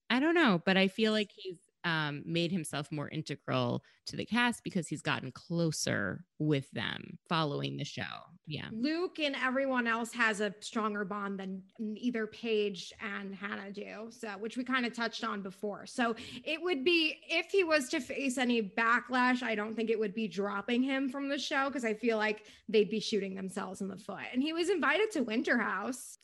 I 0.09 0.19
don't 0.19 0.33
know, 0.33 0.59
but 0.65 0.75
I 0.75 0.87
feel 0.87 1.11
like 1.11 1.29
he's 1.35 1.59
um 1.83 2.21
made 2.25 2.51
himself 2.51 2.91
more 2.91 3.09
integral 3.09 3.83
to 4.05 4.15
the 4.15 4.25
cast 4.25 4.63
because 4.63 4.87
he's 4.87 5.01
gotten 5.01 5.31
closer 5.31 6.23
with 6.39 6.69
them 6.71 7.17
following 7.27 7.77
the 7.77 7.85
show. 7.85 8.01
Yeah. 8.47 8.67
Luke 8.71 9.19
and 9.19 9.35
everyone 9.35 9.85
else 9.85 10.11
has 10.13 10.41
a 10.41 10.53
stronger 10.59 11.05
bond 11.05 11.39
than 11.39 11.61
either 11.95 12.25
Paige 12.25 12.91
and 12.99 13.35
Hannah 13.35 13.71
do. 13.71 14.09
So, 14.09 14.29
which 14.39 14.57
we 14.57 14.63
kind 14.63 14.85
of 14.87 14.93
touched 14.93 15.23
on 15.23 15.41
before. 15.43 15.85
So, 15.85 16.15
it 16.43 16.59
would 16.61 16.83
be 16.83 17.17
if 17.29 17.51
he 17.51 17.63
was 17.63 17.89
to 17.89 17.99
face 17.99 18.37
any 18.39 18.61
backlash, 18.63 19.43
I 19.43 19.53
don't 19.53 19.75
think 19.75 19.91
it 19.91 19.99
would 19.99 20.15
be 20.15 20.27
dropping 20.27 20.81
him 20.81 21.09
from 21.09 21.29
the 21.29 21.37
show 21.37 21.67
because 21.67 21.85
I 21.85 21.93
feel 21.93 22.17
like 22.17 22.45
they'd 22.67 22.89
be 22.89 22.99
shooting 22.99 23.35
themselves 23.35 23.81
in 23.81 23.87
the 23.87 23.97
foot. 23.97 24.25
And 24.33 24.41
he 24.41 24.51
was 24.53 24.69
invited 24.69 25.11
to 25.11 25.21
Winter 25.21 25.59
House. 25.59 26.17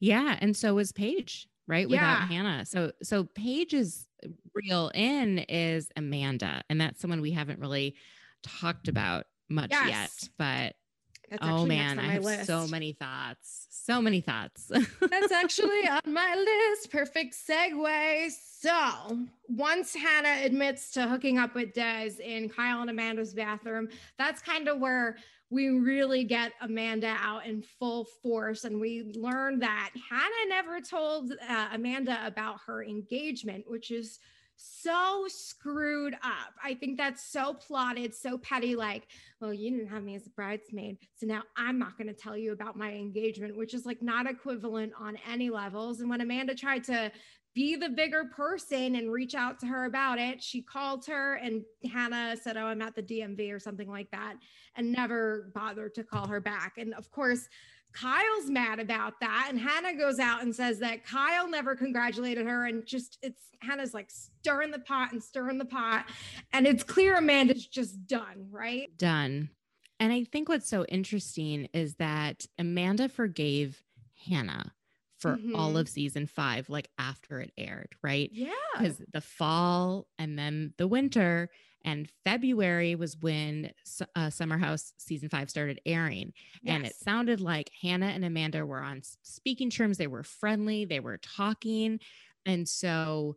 Yeah, 0.00 0.36
and 0.40 0.56
so 0.56 0.74
was 0.74 0.90
Paige, 0.90 1.48
right? 1.68 1.88
Without 1.88 2.02
Yeah. 2.02 2.26
Hannah. 2.26 2.66
So 2.66 2.90
so 3.04 3.24
Paige's 3.24 4.07
real 4.54 4.90
in 4.94 5.38
is 5.38 5.88
Amanda, 5.96 6.62
and 6.68 6.80
that's 6.80 7.00
someone 7.00 7.20
we 7.20 7.32
haven't 7.32 7.60
really 7.60 7.94
talked 8.42 8.88
about 8.88 9.26
much 9.48 9.70
Yes. 9.70 9.88
yet. 9.88 10.28
But 10.38 11.40
oh 11.42 11.66
man, 11.66 11.98
I 11.98 12.12
have 12.12 12.24
list. 12.24 12.46
so 12.46 12.66
many 12.66 12.92
thoughts. 12.92 13.66
So 13.70 14.02
many 14.02 14.20
thoughts. 14.20 14.70
That's 15.00 15.32
actually 15.32 15.88
on 15.88 16.12
my 16.12 16.34
list. 16.34 16.90
Perfect 16.90 17.34
segue. 17.34 18.30
So, 18.30 19.18
once 19.48 19.94
Hannah 19.94 20.44
admits 20.44 20.90
to 20.92 21.06
hooking 21.06 21.38
up 21.38 21.54
with 21.54 21.72
Des 21.72 22.10
in 22.22 22.48
Kyle 22.48 22.80
and 22.82 22.90
Amanda's 22.90 23.32
bathroom, 23.32 23.88
that's 24.18 24.42
kind 24.42 24.68
of 24.68 24.78
where 24.78 25.16
we 25.50 25.68
really 25.68 26.24
get 26.24 26.52
Amanda 26.60 27.16
out 27.20 27.46
in 27.46 27.62
full 27.62 28.06
force. 28.22 28.64
And 28.64 28.80
we 28.80 29.12
learn 29.14 29.58
that 29.60 29.90
Hannah 30.10 30.48
never 30.48 30.80
told 30.80 31.32
uh, 31.48 31.68
Amanda 31.72 32.18
about 32.26 32.58
her 32.66 32.84
engagement, 32.84 33.64
which 33.66 33.90
is 33.90 34.18
so 34.56 35.24
screwed 35.28 36.14
up. 36.14 36.52
I 36.62 36.74
think 36.74 36.98
that's 36.98 37.22
so 37.22 37.54
plotted, 37.54 38.14
so 38.14 38.36
petty. 38.38 38.74
Like, 38.74 39.04
well, 39.40 39.54
you 39.54 39.70
didn't 39.70 39.86
have 39.86 40.02
me 40.02 40.16
as 40.16 40.26
a 40.26 40.30
bridesmaid. 40.30 40.98
So 41.14 41.26
now 41.26 41.42
I'm 41.56 41.78
not 41.78 41.96
going 41.96 42.08
to 42.08 42.12
tell 42.12 42.36
you 42.36 42.52
about 42.52 42.76
my 42.76 42.90
engagement, 42.90 43.56
which 43.56 43.72
is 43.72 43.86
like 43.86 44.02
not 44.02 44.26
equivalent 44.28 44.92
on 44.98 45.16
any 45.30 45.48
levels. 45.48 46.00
And 46.00 46.10
when 46.10 46.20
Amanda 46.20 46.54
tried 46.56 46.84
to 46.84 47.12
be 47.58 47.74
the 47.74 47.88
bigger 47.88 48.24
person 48.24 48.94
and 48.94 49.10
reach 49.10 49.34
out 49.34 49.58
to 49.58 49.66
her 49.66 49.86
about 49.86 50.16
it, 50.20 50.40
she 50.40 50.62
called 50.62 51.04
her 51.06 51.34
and 51.42 51.64
Hannah 51.92 52.36
said, 52.40 52.56
Oh, 52.56 52.66
I'm 52.66 52.80
at 52.80 52.94
the 52.94 53.02
DMV 53.02 53.52
or 53.52 53.58
something 53.58 53.90
like 53.90 54.08
that, 54.12 54.36
and 54.76 54.92
never 54.92 55.50
bothered 55.56 55.92
to 55.96 56.04
call 56.04 56.28
her 56.28 56.40
back. 56.40 56.74
And 56.78 56.94
of 56.94 57.10
course, 57.10 57.48
Kyle's 57.92 58.48
mad 58.48 58.78
about 58.78 59.14
that. 59.22 59.48
And 59.50 59.58
Hannah 59.58 59.96
goes 59.96 60.20
out 60.20 60.42
and 60.42 60.54
says 60.54 60.78
that 60.78 61.04
Kyle 61.04 61.48
never 61.50 61.74
congratulated 61.74 62.46
her. 62.46 62.66
And 62.66 62.86
just 62.86 63.18
it's 63.22 63.42
Hannah's 63.60 63.92
like 63.92 64.08
stirring 64.08 64.70
the 64.70 64.78
pot 64.78 65.10
and 65.10 65.20
stirring 65.20 65.58
the 65.58 65.64
pot. 65.64 66.06
And 66.52 66.64
it's 66.64 66.84
clear 66.84 67.16
Amanda's 67.16 67.66
just 67.66 68.06
done, 68.06 68.46
right? 68.52 68.96
Done. 68.96 69.50
And 69.98 70.12
I 70.12 70.22
think 70.22 70.48
what's 70.48 70.70
so 70.70 70.84
interesting 70.84 71.68
is 71.74 71.96
that 71.96 72.46
Amanda 72.56 73.08
forgave 73.08 73.82
Hannah 74.28 74.74
for 75.18 75.38
all 75.54 75.72
Mhm. 75.74 75.80
of 75.80 75.88
season 75.88 76.26
five, 76.26 76.68
like 76.68 76.88
after 76.98 77.40
it 77.40 77.52
aired, 77.58 77.94
right? 78.02 78.30
Yeah. 78.32 78.52
Because 78.72 79.02
the 79.12 79.20
fall 79.20 80.06
and 80.18 80.38
then 80.38 80.74
the 80.78 80.86
winter 80.86 81.50
and 81.84 82.10
February 82.24 82.94
was 82.94 83.16
when 83.16 83.72
uh, 84.14 84.30
Summer 84.30 84.58
House 84.58 84.92
season 84.98 85.28
five 85.28 85.48
started 85.50 85.80
airing. 85.86 86.32
And 86.66 86.84
it 86.84 86.94
sounded 86.96 87.40
like 87.40 87.70
Hannah 87.80 88.06
and 88.08 88.24
Amanda 88.24 88.64
were 88.66 88.80
on 88.82 89.02
speaking 89.22 89.70
terms. 89.70 89.96
They 89.96 90.06
were 90.08 90.24
friendly, 90.24 90.84
they 90.84 91.00
were 91.00 91.18
talking. 91.18 92.00
And 92.46 92.68
so 92.68 93.36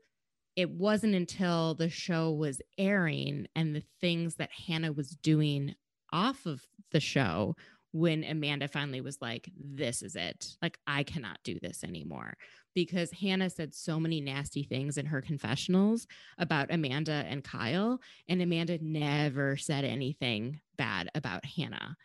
it 0.56 0.70
wasn't 0.70 1.16
until 1.16 1.76
the 1.76 1.90
show 1.90 2.32
was 2.32 2.62
airing 2.78 3.48
and 3.56 3.76
the 3.76 3.84
things 4.02 4.36
that 4.36 4.52
Hannah 4.52 4.92
was 4.92 5.12
doing 5.12 5.76
off 6.12 6.46
of 6.46 6.62
the 6.92 7.00
show 7.00 7.56
when 7.92 8.24
Amanda 8.24 8.68
finally 8.68 9.02
was 9.02 9.22
like, 9.22 9.50
This 9.58 10.02
is 10.02 10.16
it. 10.16 10.56
Like, 10.62 10.80
I 10.88 11.04
cannot 11.04 11.40
do 11.44 11.60
this 11.62 11.84
anymore. 11.84 12.36
Because 12.74 13.12
Hannah 13.12 13.50
said 13.50 13.74
so 13.74 14.00
many 14.00 14.22
nasty 14.22 14.64
things 14.64 14.98
in 14.98 15.06
her 15.08 15.22
confessionals 15.22 16.08
about 16.38 16.74
Amanda 16.74 17.26
and 17.28 17.44
Kyle. 17.44 18.00
And 18.30 18.42
Amanda 18.42 18.80
never 18.82 19.58
said 19.58 19.84
anything 19.84 20.62
bad 20.78 21.10
about 21.14 21.46
Hannah. 21.46 21.98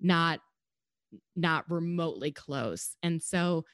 Not 0.00 0.40
not 1.34 1.68
remotely 1.70 2.30
close. 2.30 2.96
And 3.02 3.20
so 3.22 3.64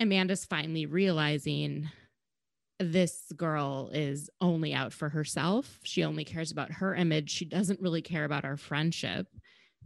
Amanda's 0.00 0.44
finally 0.44 0.86
realizing 0.86 1.90
this 2.78 3.32
girl 3.34 3.90
is 3.92 4.28
only 4.40 4.74
out 4.74 4.92
for 4.92 5.08
herself. 5.08 5.78
She 5.82 6.04
only 6.04 6.24
cares 6.24 6.52
about 6.52 6.72
her 6.72 6.94
image. 6.94 7.30
She 7.30 7.44
doesn't 7.44 7.80
really 7.80 8.02
care 8.02 8.24
about 8.24 8.44
our 8.44 8.56
friendship. 8.56 9.26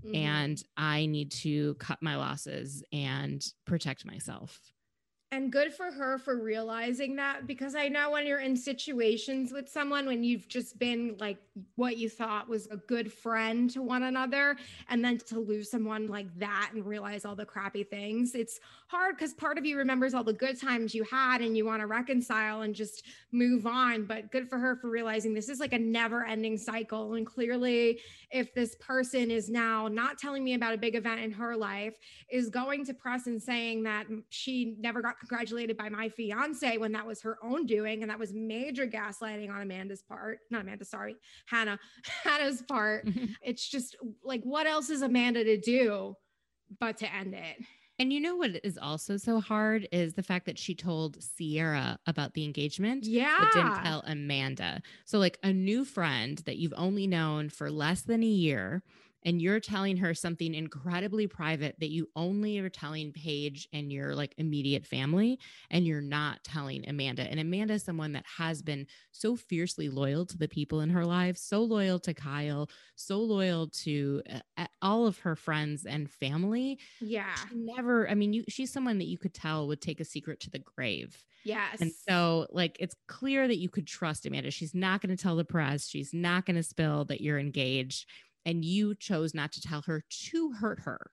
Mhm. 0.05 0.15
And 0.15 0.63
I 0.77 1.07
need 1.07 1.31
to 1.33 1.75
cut 1.75 2.03
my 2.03 2.17
losses 2.17 2.83
and 2.93 3.45
protect 3.67 4.05
myself. 4.07 4.61
And 5.33 5.53
good 5.53 5.73
for 5.73 5.93
her 5.93 6.19
for 6.19 6.43
realizing 6.43 7.15
that 7.17 7.47
because 7.47 7.77
I 7.77 7.87
know 7.87 8.11
when 8.11 8.27
you're 8.27 8.41
in 8.41 8.57
situations 8.57 9.53
with 9.53 9.69
someone 9.69 10.05
when 10.07 10.25
you've 10.25 10.49
just 10.49 10.77
been 10.77 11.15
like 11.21 11.39
what 11.77 11.97
you 11.97 12.09
thought 12.09 12.49
was 12.49 12.67
a 12.67 12.77
good 12.77 13.13
friend 13.13 13.71
to 13.71 13.81
one 13.81 14.03
another 14.03 14.57
and 14.89 15.05
then 15.05 15.19
to 15.19 15.39
lose 15.39 15.71
someone 15.71 16.09
like 16.09 16.27
that 16.41 16.73
and 16.75 16.85
realize 16.85 17.25
all 17.25 17.37
the 17.37 17.45
crappy 17.45 17.85
things, 17.85 18.35
it's 18.35 18.59
hard 18.89 19.17
because 19.17 19.33
part 19.33 19.57
of 19.57 19.65
you 19.65 19.77
remembers 19.77 20.15
all 20.15 20.25
the 20.25 20.33
good 20.33 20.61
times 20.61 20.97
you 20.97 21.05
had 21.05 21.43
and 21.43 21.57
you 21.57 21.65
want 21.65 21.79
to 21.79 21.87
reconcile 21.87 22.63
and 22.63 22.75
just 22.75 23.05
move 23.31 23.69
on. 23.69 24.07
But 24.07 24.33
good 24.33 24.49
for 24.49 24.59
her 24.59 24.75
for 24.75 24.91
realizing 24.91 25.33
this 25.33 25.49
is 25.49 25.61
like 25.61 25.73
a 25.73 25.79
never 25.79 26.25
ending 26.27 26.59
cycle. 26.59 27.15
And 27.15 27.25
clearly, 27.25 28.01
if 28.33 28.53
this 28.53 28.75
person 28.81 29.31
is 29.31 29.49
now 29.49 29.87
not 29.87 30.19
telling 30.19 30.43
me 30.43 30.55
about 30.55 30.75
a 30.75 30.79
big 30.79 30.97
event 30.97 31.21
in 31.21 31.31
her 31.31 31.57
life, 31.57 31.95
is 32.29 32.49
going 32.49 32.85
to 32.87 32.95
press 32.95 33.29
and 33.29 33.41
saying 33.41 33.85
that 33.85 34.07
she 34.31 34.75
never 34.81 35.01
got 35.01 35.20
congratulated 35.21 35.77
by 35.77 35.89
my 35.89 36.09
fiance 36.09 36.79
when 36.79 36.93
that 36.93 37.07
was 37.07 37.21
her 37.23 37.39
own 37.43 37.67
doing. 37.67 38.03
And 38.03 38.11
that 38.11 38.19
was 38.19 38.33
major 38.33 38.87
gaslighting 38.87 39.51
on 39.51 39.61
Amanda's 39.61 40.03
part. 40.03 40.39
Not 40.51 40.63
Amanda, 40.63 40.85
sorry, 40.85 41.17
Hannah. 41.47 41.79
Hannah's 42.25 42.63
part. 42.63 43.07
It's 43.43 43.69
just 43.69 43.97
like, 44.25 44.43
what 44.43 44.67
else 44.67 44.91
is 44.91 45.03
Amanda 45.03 45.45
to 45.45 45.59
do 45.59 46.15
but 46.79 46.99
to 46.99 47.15
end 47.15 47.35
it? 47.35 47.57
And 47.99 48.13
you 48.13 48.21
know 48.21 48.37
what 48.37 48.53
is 48.65 48.79
also 48.79 49.19
so 49.19 49.41
hard 49.41 49.87
is 49.93 50.15
the 50.15 50.23
fact 50.23 50.47
that 50.47 50.59
she 50.59 50.75
told 50.75 51.19
Ciara 51.37 51.99
about 52.07 52.33
the 52.33 52.45
engagement. 52.45 53.05
Yeah. 53.05 53.37
but 53.39 53.53
didn't 53.53 53.83
tell 53.85 54.03
Amanda. 54.07 54.81
So, 55.05 55.19
like 55.19 55.39
a 55.43 55.53
new 55.53 55.85
friend 55.85 56.39
that 56.47 56.57
you've 56.57 56.75
only 56.77 57.07
known 57.07 57.51
for 57.51 57.71
less 57.71 58.01
than 58.03 58.23
a 58.23 58.27
year, 58.27 58.83
and 59.25 59.41
you're 59.41 59.61
telling 59.61 59.97
her 59.99 60.15
something 60.15 60.55
incredibly 60.55 61.27
private 61.27 61.77
that 61.81 61.91
you 61.91 62.09
only 62.17 62.59
are 62.59 62.69
telling 62.69 63.13
Paige 63.13 63.69
and 63.73 63.93
your 63.93 64.15
like 64.15 64.35
immediate 64.39 64.87
family, 64.87 65.39
and 65.71 65.87
you're 65.87 66.01
not 66.01 66.43
telling 66.45 66.89
Amanda. 66.89 67.23
And 67.23 67.41
Amanda 67.41 67.75
is 67.75 67.83
someone 67.83 68.13
that 68.13 68.25
has 68.39 68.63
been 68.63 68.87
so 69.13 69.37
fiercely 69.37 69.89
loyal 69.89 70.27
to 70.27 70.39
the 70.39 70.49
people 70.49 70.81
in 70.81 70.91
her 70.91 71.05
life, 71.05 71.37
so 71.37 71.63
loyal 71.63 71.99
to 72.01 72.15
Kyle, 72.15 72.69
so 72.97 73.19
loyal 73.19 73.69
to 73.69 74.23
uh, 74.57 74.67
all 74.83 75.07
of 75.07 75.19
her 75.19 75.37
friends 75.37 75.85
and 75.87 76.11
family. 76.11 76.79
yeah. 77.01 77.35
She 77.35 77.57
never, 77.57 78.09
I 78.09 78.15
mean, 78.15 78.33
you, 78.33 78.45
she's 78.49 78.73
someone 78.73 78.99
that 78.99 79.09
you 79.09 79.19
could 79.19 79.35
tell 79.35 79.67
would 79.69 79.81
take 79.81 80.01
a 80.01 80.05
secret 80.05 80.41
to 80.41 80.51
the 80.51 80.59
grave. 80.59 81.23
Yes. 81.45 81.81
And 81.81 81.91
so, 82.09 82.47
like, 82.51 82.77
it's 82.81 82.95
clear 83.09 83.49
that 83.49 83.59
you 83.59 83.69
could 83.71 83.87
trust 83.87 84.27
Amanda. 84.27 84.51
She's 84.51 84.75
not 84.75 85.01
going 85.01 85.17
to 85.17 85.23
tell 85.23 85.37
the 85.37 85.45
press. 85.45 85.89
She's 85.89 86.13
not 86.13 86.45
going 86.45 86.57
to 86.57 86.63
spill 86.63 87.07
that 87.07 87.21
you're 87.21 87.39
engaged. 87.39 88.07
And 88.45 88.65
you 88.65 88.95
chose 88.95 89.35
not 89.35 89.53
to 89.53 89.61
tell 89.61 89.83
her 89.83 90.05
to 90.09 90.53
hurt 90.53 90.81
her. 90.81 91.13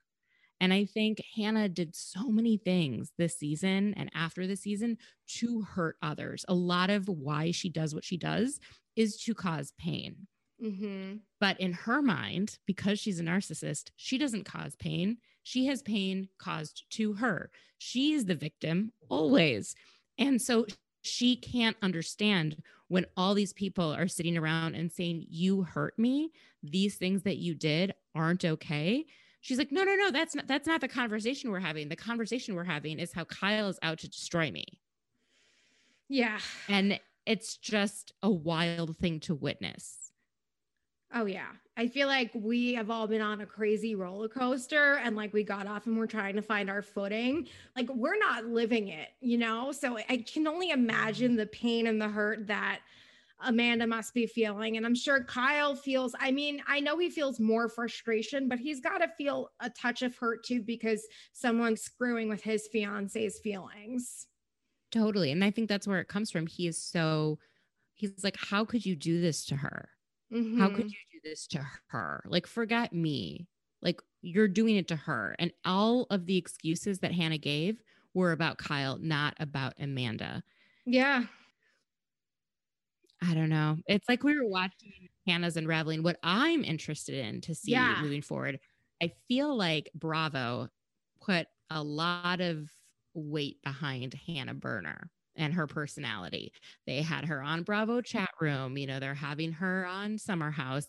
And 0.60 0.72
I 0.72 0.86
think 0.86 1.22
Hannah 1.36 1.68
did 1.68 1.94
so 1.94 2.28
many 2.30 2.56
things 2.56 3.12
this 3.16 3.38
season 3.38 3.94
and 3.94 4.10
after 4.14 4.46
the 4.46 4.56
season 4.56 4.98
to 5.38 5.62
hurt 5.62 5.96
others. 6.02 6.44
A 6.48 6.54
lot 6.54 6.90
of 6.90 7.08
why 7.08 7.52
she 7.52 7.68
does 7.70 7.94
what 7.94 8.04
she 8.04 8.16
does 8.16 8.60
is 8.96 9.16
to 9.22 9.34
cause 9.34 9.72
pain. 9.78 10.26
hmm 10.60 11.20
But 11.40 11.60
in 11.60 11.72
her 11.72 12.02
mind, 12.02 12.58
because 12.66 12.98
she's 12.98 13.20
a 13.20 13.24
narcissist, 13.24 13.90
she 13.96 14.18
doesn't 14.18 14.44
cause 14.44 14.74
pain. 14.74 15.18
She 15.42 15.66
has 15.66 15.82
pain 15.82 16.28
caused 16.38 16.84
to 16.90 17.14
her. 17.14 17.50
She 17.78 18.12
is 18.12 18.24
the 18.26 18.34
victim 18.34 18.92
always. 19.08 19.74
And 20.18 20.42
so 20.42 20.66
she 21.08 21.36
can't 21.36 21.76
understand 21.82 22.62
when 22.88 23.06
all 23.16 23.34
these 23.34 23.52
people 23.52 23.94
are 23.94 24.08
sitting 24.08 24.36
around 24.36 24.74
and 24.74 24.90
saying, 24.90 25.26
You 25.28 25.62
hurt 25.62 25.98
me. 25.98 26.32
These 26.62 26.96
things 26.96 27.22
that 27.22 27.36
you 27.36 27.54
did 27.54 27.94
aren't 28.14 28.44
okay. 28.44 29.06
She's 29.40 29.58
like, 29.58 29.72
No, 29.72 29.84
no, 29.84 29.94
no, 29.94 30.10
that's 30.10 30.34
not 30.34 30.46
that's 30.46 30.66
not 30.66 30.80
the 30.80 30.88
conversation 30.88 31.50
we're 31.50 31.60
having. 31.60 31.88
The 31.88 31.96
conversation 31.96 32.54
we're 32.54 32.64
having 32.64 32.98
is 32.98 33.12
how 33.12 33.24
Kyle 33.24 33.68
is 33.68 33.78
out 33.82 33.98
to 34.00 34.08
destroy 34.08 34.50
me. 34.50 34.64
Yeah. 36.08 36.38
And 36.68 36.98
it's 37.26 37.56
just 37.56 38.12
a 38.22 38.30
wild 38.30 38.96
thing 38.96 39.20
to 39.20 39.34
witness. 39.34 40.12
Oh 41.14 41.24
yeah. 41.24 41.48
I 41.76 41.88
feel 41.88 42.06
like 42.06 42.30
we 42.34 42.74
have 42.74 42.90
all 42.90 43.06
been 43.06 43.22
on 43.22 43.40
a 43.40 43.46
crazy 43.46 43.94
roller 43.94 44.28
coaster 44.28 44.94
and 44.96 45.16
like 45.16 45.32
we 45.32 45.42
got 45.42 45.66
off 45.66 45.86
and 45.86 45.96
we're 45.96 46.06
trying 46.06 46.34
to 46.36 46.42
find 46.42 46.68
our 46.68 46.82
footing. 46.82 47.46
Like 47.76 47.88
we're 47.88 48.18
not 48.18 48.46
living 48.46 48.88
it, 48.88 49.08
you 49.20 49.38
know? 49.38 49.72
So 49.72 49.96
I 49.96 50.18
can 50.18 50.46
only 50.46 50.70
imagine 50.70 51.36
the 51.36 51.46
pain 51.46 51.86
and 51.86 52.00
the 52.00 52.08
hurt 52.08 52.46
that 52.48 52.80
Amanda 53.40 53.86
must 53.86 54.12
be 54.12 54.26
feeling. 54.26 54.76
And 54.76 54.84
I'm 54.84 54.94
sure 54.94 55.22
Kyle 55.22 55.76
feels, 55.76 56.14
I 56.18 56.30
mean, 56.30 56.60
I 56.66 56.80
know 56.80 56.98
he 56.98 57.08
feels 57.08 57.38
more 57.38 57.68
frustration, 57.68 58.48
but 58.48 58.58
he's 58.58 58.80
got 58.80 58.98
to 58.98 59.08
feel 59.16 59.50
a 59.60 59.70
touch 59.70 60.02
of 60.02 60.16
hurt 60.16 60.44
too 60.44 60.60
because 60.60 61.06
someone's 61.32 61.80
screwing 61.80 62.28
with 62.28 62.42
his 62.42 62.66
fiance's 62.66 63.38
feelings. 63.38 64.26
Totally. 64.90 65.30
And 65.30 65.44
I 65.44 65.52
think 65.52 65.68
that's 65.68 65.86
where 65.86 66.00
it 66.00 66.08
comes 66.08 66.30
from. 66.30 66.46
He 66.46 66.66
is 66.66 66.76
so, 66.76 67.38
he's 67.94 68.24
like, 68.24 68.36
how 68.36 68.64
could 68.64 68.84
you 68.84 68.96
do 68.96 69.20
this 69.20 69.46
to 69.46 69.56
her? 69.56 69.88
How 70.52 70.70
Mhm. 70.70 70.70
could 70.70 70.92
you 70.92 70.98
do 71.12 71.28
this 71.28 71.46
to 71.48 71.66
her? 71.88 72.22
Like, 72.26 72.46
forget 72.46 72.92
me. 72.92 73.48
Like, 73.82 74.00
you're 74.22 74.48
doing 74.48 74.76
it 74.76 74.88
to 74.88 74.96
her. 74.96 75.36
And 75.38 75.52
all 75.64 76.04
of 76.10 76.26
the 76.26 76.36
excuses 76.36 76.98
that 77.00 77.12
Hannah 77.12 77.38
gave 77.38 77.80
were 78.14 78.32
about 78.32 78.58
Kyle, 78.58 78.98
not 78.98 79.34
about 79.38 79.74
Amanda. 79.78 80.42
Yeah. 80.86 81.26
I 83.20 83.34
don't 83.34 83.48
know. 83.48 83.78
It's 83.86 84.08
like 84.08 84.22
we 84.22 84.36
were 84.38 84.46
watching 84.46 85.08
Hannah's 85.26 85.56
unraveling. 85.56 86.02
What 86.02 86.18
I'm 86.22 86.64
interested 86.64 87.14
in 87.16 87.40
to 87.42 87.54
see 87.54 87.94
Yeah. 87.94 87.98
moving 87.98 88.22
forward, 88.22 88.60
I 89.02 89.12
feel 89.28 89.56
like 89.56 89.90
Bravo 89.94 90.68
put 91.20 91.48
a 91.70 91.82
lot 91.82 92.40
of 92.40 92.70
weight 93.14 93.60
behind 93.62 94.14
Hannah 94.14 94.54
Berner 94.54 95.10
and 95.38 95.54
her 95.54 95.66
personality. 95.66 96.52
They 96.86 97.00
had 97.02 97.24
her 97.26 97.40
on 97.40 97.62
Bravo 97.62 97.98
mm-hmm. 97.98 98.18
chat 98.18 98.30
room, 98.40 98.76
you 98.76 98.86
know, 98.86 99.00
they're 99.00 99.14
having 99.14 99.52
her 99.52 99.86
on 99.86 100.18
Summer 100.18 100.50
House. 100.50 100.86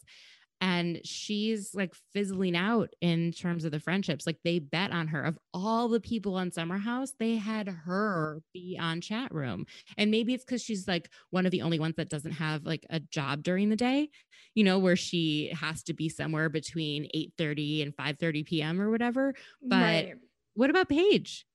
And 0.62 1.00
she's 1.06 1.74
like 1.74 1.94
fizzling 2.12 2.58
out 2.58 2.90
in 3.00 3.32
terms 3.32 3.64
of 3.64 3.72
the 3.72 3.80
friendships. 3.80 4.28
Like 4.28 4.40
they 4.44 4.60
bet 4.60 4.92
on 4.92 5.08
her. 5.08 5.24
Of 5.24 5.40
all 5.54 5.88
the 5.88 6.02
people 6.02 6.36
on 6.36 6.52
Summer 6.52 6.78
House, 6.78 7.14
they 7.18 7.38
had 7.38 7.70
her 7.70 8.42
be 8.54 8.78
on 8.78 9.00
chat 9.00 9.34
room. 9.34 9.66
And 9.98 10.12
maybe 10.12 10.34
it's 10.34 10.44
because 10.44 10.62
she's 10.62 10.86
like 10.86 11.10
one 11.30 11.46
of 11.46 11.52
the 11.54 11.62
only 11.62 11.80
ones 11.80 11.96
that 11.96 12.10
doesn't 12.10 12.34
have 12.34 12.66
like 12.66 12.86
a 12.90 13.00
job 13.00 13.42
during 13.42 13.70
the 13.70 13.78
day, 13.78 14.10
you 14.54 14.66
know, 14.66 14.80
where 14.80 14.98
she 14.98 15.50
has 15.58 15.82
to 15.84 15.94
be 15.94 16.10
somewhere 16.10 16.50
between 16.50 17.08
8 17.14 17.32
30 17.38 17.82
and 17.84 17.96
5 17.96 18.18
30 18.20 18.44
p.m. 18.44 18.82
or 18.82 18.92
whatever. 18.92 19.34
But 19.62 19.78
Right. 19.78 20.14
what 20.56 20.70
about 20.70 20.90
Paige? 20.90 21.46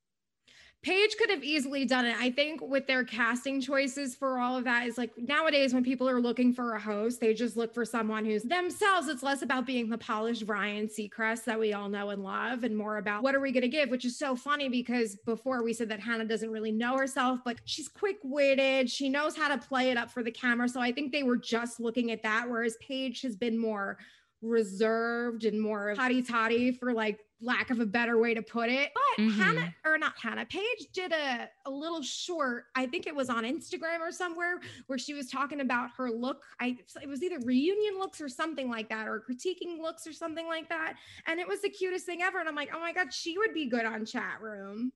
Paige 0.85 1.16
could 1.16 1.30
have 1.30 1.43
easily 1.43 1.87
done 1.87 2.05
it. 2.05 2.14
I 2.20 2.30
think 2.30 2.61
with 2.61 2.87
their 2.87 3.05
casting 3.05 3.59
choices 3.59 4.14
for 4.14 4.39
all 4.39 4.59
of 4.59 4.64
that 4.64 4.87
is 4.87 4.99
like 4.99 5.12
nowadays 5.16 5.72
when 5.72 5.82
people 5.82 6.07
are 6.07 6.20
looking 6.20 6.53
for 6.53 6.74
a 6.74 6.80
host, 6.80 7.20
they 7.20 7.32
just 7.32 7.57
look 7.57 7.72
for 7.72 7.87
someone 7.87 8.26
who's 8.26 8.43
themselves. 8.43 9.09
It's 9.09 9.22
less 9.22 9.41
about 9.41 9.64
being 9.64 9.89
the 9.89 9.97
polished 9.97 10.45
Ryan 10.47 10.87
Seacrest 10.87 11.45
that 11.45 11.59
we 11.59 11.72
all 11.72 11.89
know 11.89 12.11
and 12.11 12.22
love, 12.22 12.64
and 12.64 12.76
more 12.76 12.99
about 12.99 13.22
what 13.22 13.35
are 13.35 13.41
we 13.41 13.51
going 13.51 13.62
to 13.62 13.68
give, 13.68 13.89
which 13.89 14.05
is 14.05 14.18
so 14.18 14.37
funny 14.37 14.68
because 14.68 15.16
before 15.24 15.62
we 15.62 15.72
said 15.72 15.89
that 15.89 16.01
Hannah 16.01 16.26
doesn't 16.26 16.51
really 16.51 16.72
know 16.72 16.99
herself, 16.99 17.41
but 17.47 17.57
she's 17.64 17.89
quick 17.89 18.18
witted. 18.22 18.91
She 18.91 19.09
knows 19.09 19.35
how 19.35 19.49
to 19.49 19.57
play 19.57 19.91
it 19.91 19.97
up 19.97 20.11
for 20.11 20.22
the 20.22 20.30
camera. 20.30 20.68
So 20.68 20.82
I 20.82 20.93
think 20.93 21.12
they 21.12 21.22
were 21.22 21.39
just 21.39 21.80
looking 21.80 22.11
at 22.11 22.22
that, 22.24 22.45
whereas 22.47 22.76
Paige 22.87 23.22
has 23.22 23.37
been 23.37 23.59
more 23.59 23.97
reserved 24.45 25.45
and 25.45 25.61
more 25.61 25.95
hotty 25.97 26.26
toddy 26.26 26.72
for 26.72 26.92
like 26.92 27.18
lack 27.40 27.70
of 27.70 27.78
a 27.80 27.84
better 27.86 28.18
way 28.18 28.32
to 28.32 28.40
put 28.42 28.70
it. 28.70 28.90
But 28.95 29.22
Mhm. 29.24 29.36
Hannah, 29.36 29.74
or 29.84 29.99
not 29.99 30.14
Hannah, 30.20 30.47
Paige 30.47 30.86
did 30.92 31.12
a, 31.12 31.49
a 31.66 31.70
little 31.70 32.01
short, 32.03 32.64
I 32.74 32.86
think 32.86 33.07
it 33.07 33.14
was 33.14 33.28
on 33.28 33.45
Instagram 33.45 34.01
or 34.01 34.11
somewhere, 34.12 34.61
where 34.86 34.99
she 34.99 35.12
was 35.14 35.28
talking 35.28 35.61
about 35.61 35.90
her 35.97 36.11
look. 36.11 36.42
I 36.61 36.78
it 37.03 37.09
was 37.09 37.22
either 37.22 37.38
reunion 37.40 37.99
looks 37.99 38.20
or 38.20 38.28
something 38.28 38.70
like 38.70 38.88
that, 38.88 39.09
or 39.09 39.22
critiquing 39.28 39.78
looks 39.80 40.07
or 40.07 40.12
something 40.12 40.47
like 40.47 40.68
that. 40.70 40.95
And 41.26 41.38
it 41.40 41.47
was 41.49 41.61
the 41.61 41.68
cutest 41.70 42.07
thing 42.07 42.22
ever. 42.22 42.38
And 42.38 42.49
I'm 42.49 42.55
like, 42.55 42.70
oh 42.74 42.80
my 42.80 42.92
God, 42.92 43.12
she 43.12 43.36
would 43.36 43.53
be 43.53 43.66
good 43.66 43.84
on 43.84 44.07
chat 44.07 44.40
room. 44.40 44.92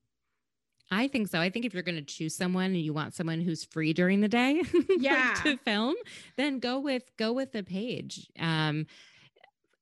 I 0.90 1.06
think 1.06 1.28
so. 1.28 1.38
I 1.38 1.50
think 1.50 1.66
if 1.66 1.74
you're 1.74 1.82
going 1.82 1.96
to 1.98 2.02
choose 2.02 2.34
someone 2.34 2.66
and 2.66 2.80
you 2.80 2.94
want 2.94 3.12
someone 3.12 3.42
who's 3.42 3.62
free 3.62 3.92
during 3.92 4.22
the 4.22 4.28
day 4.28 4.62
like, 4.72 4.86
Yeah. 4.98 5.34
to 5.42 5.58
film, 5.58 5.96
then 6.38 6.60
go 6.60 6.78
with 6.80 7.02
go 7.18 7.32
with 7.34 7.52
the 7.52 7.62
Paige. 7.62 8.30
Um 8.38 8.86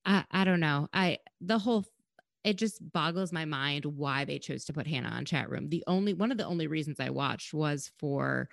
I, 0.07 0.25
I 0.31 0.45
don't 0.45 0.61
know. 0.61 0.89
I 0.95 1.19
the 1.41 1.59
whole 1.59 1.85
it 2.45 2.57
just 2.57 2.81
boggles 2.93 3.33
my 3.33 3.45
mind 3.45 3.85
why 3.85 4.25
they 4.25 4.39
chose 4.39 4.65
to 4.67 4.73
put 4.73 4.87
Hannah 4.87 5.09
on 5.09 5.25
chat 5.25 5.51
room. 5.51 5.69
The 5.69 5.83
only 5.89 6.15
one 6.15 6.31
of 6.31 6.39
the 6.39 6.47
only 6.47 6.69
reasons 6.69 7.01
I 7.01 7.11
watched 7.11 7.53
was 7.53 7.91
for 7.99 8.49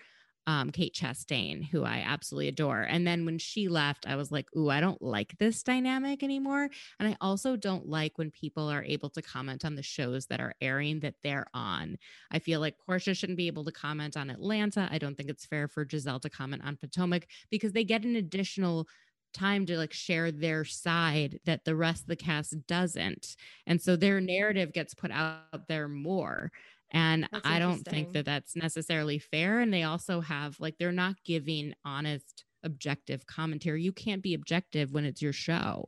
um, 0.45 0.72
Kate 0.72 0.93
Chastain, 0.93 1.64
who 1.70 1.84
I 1.84 2.04
absolutely 2.06 2.49
adore. 2.49 2.82
And 2.82 3.08
then 3.08 3.24
when 3.26 3.38
she 3.38 3.70
left, 3.70 4.06
I 4.08 4.16
was 4.16 4.32
like, 4.32 4.47
ooh, 4.58 4.70
I 4.70 4.82
don't 4.82 5.01
like 5.01 5.38
this 5.38 5.64
dynamic 5.64 6.22
anymore. 6.22 6.70
And 6.99 7.08
I 7.08 7.16
also 7.22 7.56
don't 7.56 7.88
like 7.88 8.18
when 8.18 8.32
people 8.32 8.70
are 8.70 8.84
able 8.84 9.10
to 9.12 9.22
comment 9.22 9.64
on 9.64 9.76
the 9.76 9.84
shows 9.84 10.26
that 10.26 10.41
are 10.41 10.54
airing 10.60 10.99
that 11.01 11.16
they're 11.24 11.47
on. 11.54 11.97
I 12.30 12.39
feel 12.39 12.60
like 12.60 12.76
Porsha 12.88 13.16
shouldn't 13.16 13.38
be 13.38 13.47
able 13.47 13.64
to 13.64 13.72
comment 13.72 14.18
on 14.18 14.30
Atlanta. 14.30 14.89
I 14.91 14.97
don't 14.97 15.16
think 15.16 15.30
it's 15.30 15.45
fair 15.45 15.68
for 15.68 15.86
Gizelle 15.86 16.22
to 16.22 16.30
comment 16.30 16.64
on 16.66 16.76
Potomac 16.78 17.28
because 17.49 17.72
they 17.72 17.86
get 17.86 18.04
an 18.04 18.18
additional 18.18 18.88
time 19.34 19.65
to 19.65 19.77
like 19.77 19.93
share 19.93 20.31
their 20.31 20.63
side 20.65 21.39
that 21.45 21.65
the 21.65 21.75
rest 21.75 22.03
of 22.03 22.07
the 22.07 22.15
cast 22.15 22.55
doesn't. 22.67 23.36
And 23.67 23.81
so 23.81 23.95
their 23.95 24.21
narrative 24.21 24.73
gets 24.73 24.93
put 24.93 25.11
out 25.11 25.67
there 25.67 25.88
more. 25.88 26.51
And 26.91 27.27
That's 27.31 27.45
I 27.45 27.59
don't 27.59 27.84
think 27.84 28.13
that 28.13 28.25
that's 28.25 28.55
necessarily 28.55 29.19
fair. 29.19 29.59
And 29.59 29.73
they 29.73 29.84
also 29.84 30.21
have 30.21 30.59
like, 30.59 30.77
they're 30.77 30.91
not 30.91 31.15
giving 31.25 31.73
honest, 31.84 32.45
objective 32.63 33.25
commentary. 33.25 33.84
You 33.84 33.91
can't 33.91 34.21
be 34.21 34.36
objective 34.36 34.91
when 34.91 35.05
it's 35.05 35.21
your 35.21 35.34
show. 35.34 35.86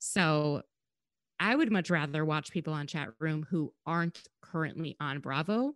So 0.00 0.62
I 1.38 1.54
would 1.54 1.70
much 1.72 1.88
rather 1.88 2.24
watch 2.24 2.50
people 2.50 2.74
on 2.74 2.86
chat 2.86 3.10
room 3.18 3.46
who 3.48 3.72
aren't 3.86 4.22
currently 4.42 4.96
on 5.00 5.20
Bravo 5.20 5.74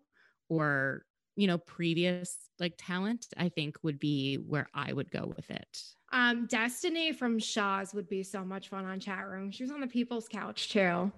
or, 0.48 1.04
you 1.36 1.46
know, 1.46 1.58
previous 1.58 2.36
like 2.60 2.74
talent, 2.78 3.26
I 3.36 3.48
think 3.48 3.76
would 3.82 3.98
be 3.98 4.36
where 4.36 4.68
I 4.74 4.92
would 4.92 5.10
go 5.10 5.32
with 5.36 5.50
it. 5.50 5.82
Um, 6.12 6.46
Destiny 6.46 7.12
from 7.12 7.38
Shahs 7.38 7.92
would 7.92 8.08
be 8.08 8.22
so 8.22 8.44
much 8.44 8.68
fun 8.68 8.84
on 8.84 9.00
chat 9.00 9.26
room. 9.26 9.50
She 9.50 9.64
was 9.64 9.72
on 9.72 9.80
the 9.80 9.86
people's 9.86 10.28
couch 10.28 10.70
too. 10.70 11.10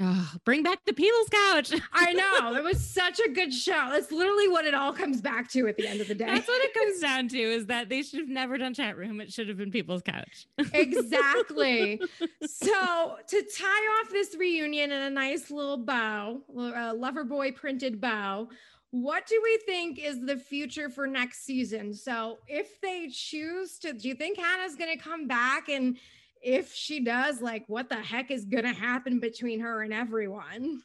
Oh, 0.00 0.32
bring 0.44 0.62
back 0.62 0.78
the 0.86 0.92
People's 0.92 1.28
Couch. 1.28 1.72
I 1.92 2.12
know. 2.12 2.54
It 2.54 2.62
was 2.62 2.78
such 2.78 3.18
a 3.18 3.28
good 3.30 3.52
show. 3.52 3.88
That's 3.90 4.12
literally 4.12 4.46
what 4.46 4.64
it 4.64 4.72
all 4.72 4.92
comes 4.92 5.20
back 5.20 5.50
to 5.50 5.66
at 5.66 5.76
the 5.76 5.88
end 5.88 6.00
of 6.00 6.06
the 6.06 6.14
day. 6.14 6.26
That's 6.26 6.46
what 6.46 6.64
it 6.64 6.72
comes 6.72 7.00
down 7.00 7.26
to 7.28 7.38
is 7.38 7.66
that 7.66 7.88
they 7.88 8.02
should 8.02 8.20
have 8.20 8.28
never 8.28 8.58
done 8.58 8.74
chat 8.74 8.96
room. 8.96 9.20
It 9.20 9.32
should 9.32 9.48
have 9.48 9.56
been 9.56 9.72
People's 9.72 10.02
Couch. 10.02 10.46
exactly. 10.72 12.00
So 12.46 13.16
to 13.26 13.42
tie 13.58 14.00
off 14.00 14.10
this 14.10 14.36
reunion 14.36 14.92
in 14.92 15.02
a 15.02 15.10
nice 15.10 15.50
little 15.50 15.78
bow, 15.78 16.42
a 16.48 16.94
Loverboy 16.94 17.56
printed 17.56 18.00
bow, 18.00 18.50
what 18.90 19.26
do 19.26 19.40
we 19.42 19.58
think 19.66 19.98
is 19.98 20.24
the 20.24 20.36
future 20.36 20.88
for 20.88 21.06
next 21.06 21.44
season? 21.44 21.92
So 21.92 22.38
if 22.46 22.80
they 22.80 23.08
choose 23.12 23.78
to, 23.80 23.92
do 23.92 24.08
you 24.08 24.14
think 24.14 24.38
Hannah's 24.38 24.76
going 24.76 24.96
to 24.96 25.02
come 25.02 25.26
back? 25.26 25.68
And 25.68 25.98
if 26.42 26.72
she 26.72 27.00
does, 27.04 27.42
like, 27.42 27.64
what 27.66 27.88
the 27.88 27.96
heck 27.96 28.30
is 28.30 28.44
going 28.44 28.64
to 28.64 28.72
happen 28.72 29.20
between 29.20 29.60
her 29.60 29.82
and 29.82 29.92
everyone? 29.92 30.82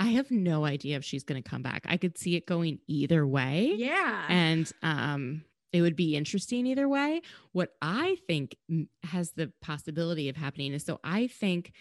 I 0.00 0.06
have 0.06 0.32
no 0.32 0.64
idea 0.64 0.96
if 0.96 1.04
she's 1.04 1.22
going 1.22 1.40
to 1.40 1.48
come 1.48 1.62
back. 1.62 1.82
I 1.86 1.96
could 1.96 2.18
see 2.18 2.34
it 2.34 2.44
going 2.46 2.80
either 2.88 3.24
way. 3.26 3.72
Yeah. 3.76 4.24
and 4.28 4.70
um 4.82 5.44
it 5.72 5.80
would 5.80 5.96
be 5.96 6.16
interesting 6.16 6.66
either 6.66 6.86
way 6.86 7.22
what 7.52 7.70
i 7.80 8.16
think 8.26 8.56
has 9.04 9.30
the 9.32 9.50
possibility 9.62 10.28
of 10.28 10.36
happening 10.36 10.74
is 10.74 10.84
so 10.84 11.00
i 11.02 11.26
think 11.28 11.72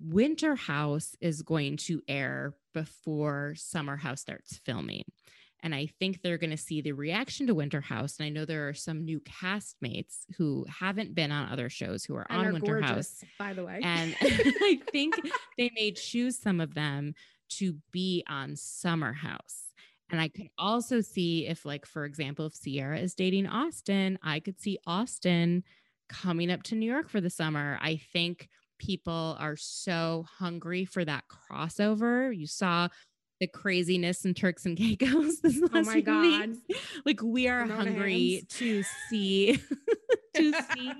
winter 0.00 0.54
house 0.54 1.16
is 1.20 1.42
going 1.42 1.76
to 1.76 2.02
air 2.08 2.54
before 2.74 3.54
summer 3.56 3.96
house 3.96 4.20
starts 4.20 4.58
filming 4.64 5.02
and 5.62 5.74
i 5.74 5.86
think 5.98 6.22
they're 6.22 6.38
going 6.38 6.50
to 6.50 6.56
see 6.56 6.80
the 6.80 6.92
reaction 6.92 7.46
to 7.46 7.54
winter 7.54 7.80
house 7.80 8.16
and 8.18 8.26
i 8.26 8.28
know 8.28 8.44
there 8.44 8.68
are 8.68 8.74
some 8.74 9.04
new 9.04 9.20
castmates 9.20 10.24
who 10.36 10.64
haven't 10.68 11.14
been 11.14 11.32
on 11.32 11.50
other 11.50 11.68
shows 11.68 12.04
who 12.04 12.14
are 12.14 12.26
and 12.30 12.38
on 12.38 12.46
are 12.46 12.52
winter 12.52 12.80
house 12.80 13.20
gorgeous, 13.20 13.24
by 13.38 13.52
the 13.52 13.64
way. 13.64 13.80
and 13.82 14.14
I 14.20 14.80
think 14.92 15.16
they 15.56 15.70
may 15.74 15.90
choose 15.90 16.38
some 16.38 16.60
of 16.60 16.74
them 16.74 17.14
to 17.48 17.76
be 17.92 18.24
on 18.28 18.56
Summer 18.56 19.12
House. 19.12 19.68
And 20.10 20.20
I 20.20 20.28
could 20.28 20.48
also 20.56 21.00
see 21.00 21.46
if, 21.46 21.64
like, 21.64 21.84
for 21.84 22.04
example, 22.04 22.46
if 22.46 22.60
Ciara 22.60 22.98
is 22.98 23.14
dating 23.14 23.46
Austen, 23.46 24.18
I 24.22 24.40
could 24.40 24.60
see 24.60 24.78
Austen 24.86 25.64
coming 26.08 26.50
up 26.50 26.62
to 26.64 26.74
New 26.74 26.90
York 26.90 27.10
for 27.10 27.20
the 27.20 27.28
summer. 27.30 27.78
I 27.82 27.96
think 28.12 28.48
people 28.78 29.36
are 29.38 29.56
so 29.56 30.26
hungry 30.38 30.84
for 30.84 31.04
that 31.04 31.24
crossover. 31.28 32.36
You 32.36 32.46
saw 32.46 32.88
the 33.40 33.46
craziness 33.46 34.24
in 34.24 34.34
Turks 34.34 34.66
and 34.66 34.76
Caicos 34.78 35.40
this 35.40 35.60
oh 35.62 35.68
last 35.72 35.74
oh 35.74 35.82
my 35.82 35.92
few 35.94 36.02
God. 36.02 36.50
Like 37.04 37.22
we 37.22 37.48
are 37.48 37.66
hungry 37.66 38.44
to 38.50 38.82
see 39.08 39.60
to 40.34 40.52
see 40.74 40.92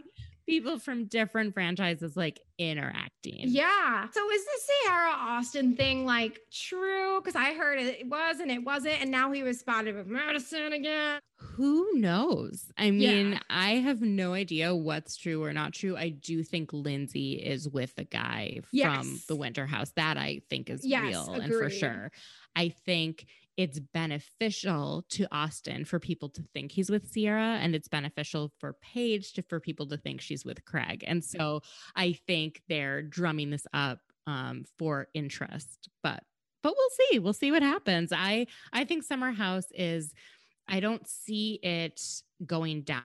people 0.49 0.79
from 0.79 1.05
different 1.05 1.53
franchises 1.55 2.17
like 2.17 2.41
interacting. 2.59 3.45
Yeah. 3.45 4.09
So 4.11 4.31
is 4.31 4.45
the 4.45 4.61
Ciara 4.87 5.13
Austen 5.13 5.77
thing 5.77 6.07
like 6.07 6.41
true? 6.53 7.21
Because 7.21 7.37
I 7.37 7.53
heard 7.55 7.79
it 7.79 8.09
was 8.09 8.41
and 8.41 8.51
it 8.51 8.65
wasn't, 8.65 9.01
and 9.01 9.11
now 9.11 9.31
he 9.31 9.43
was 9.43 9.61
spotted 9.61 9.95
with 9.95 10.07
Madison 10.07 10.73
again. 10.73 11.21
Who 11.37 11.89
knows? 11.95 12.65
I 12.79 12.91
mean, 12.91 13.33
Yeah. 13.33 13.39
I 13.51 13.71
have 13.77 14.01
no 14.01 14.33
idea 14.33 14.75
what's 14.75 15.17
true 15.17 15.45
or 15.45 15.53
not 15.53 15.73
true. 15.75 15.97
I 15.97 16.09
do 16.09 16.43
think 16.43 16.73
Lindsay 16.73 17.35
is 17.35 17.69
with 17.69 17.95
the 17.97 18.05
guy 18.05 18.61
from 18.63 18.67
Yes. 18.73 19.27
the 19.27 19.37
Winter 19.37 19.67
House. 19.67 19.93
That 19.97 20.17
I 20.17 20.41
think 20.49 20.71
is 20.71 20.85
Yes, 20.85 21.03
real 21.03 21.33
and 21.35 21.53
for 21.53 21.69
sure. 21.71 22.11
I 22.57 22.71
think 22.71 23.27
it's 23.59 23.81
beneficial 23.81 25.05
to 25.11 25.27
Austen 25.33 25.85
for 25.85 25.99
people 25.99 26.29
to 26.31 26.43
think 26.55 26.71
he's 26.71 26.89
with 26.89 27.13
Ciara, 27.13 27.59
and 27.61 27.75
it's 27.75 27.89
beneficial 27.89 28.53
for 28.61 28.77
Paige 28.81 29.33
to 29.35 29.43
for 29.43 29.59
people 29.59 29.87
to 29.89 29.97
think 29.97 30.21
she's 30.21 30.45
with 30.45 30.65
Craig. 30.65 31.05
And 31.07 31.23
so 31.23 31.63
I 31.97 32.13
think 32.29 32.63
they're 32.69 33.03
drumming 33.03 33.51
this 33.51 33.67
up 33.75 33.99
um, 34.29 34.65
for 34.79 35.09
interest, 35.13 35.89
but 36.03 36.23
but 36.63 36.75
we'll 36.77 37.11
see. 37.11 37.19
We'll 37.19 37.33
see 37.33 37.51
what 37.51 37.63
happens. 37.63 38.13
I 38.15 38.47
I 38.73 38.85
think 38.85 39.03
Summer 39.03 39.33
House 39.33 39.67
is. 39.75 40.15
I 40.71 40.81
don't 40.81 41.09
see 41.09 41.59
it 41.63 41.99
going 42.45 42.83
down 42.83 43.05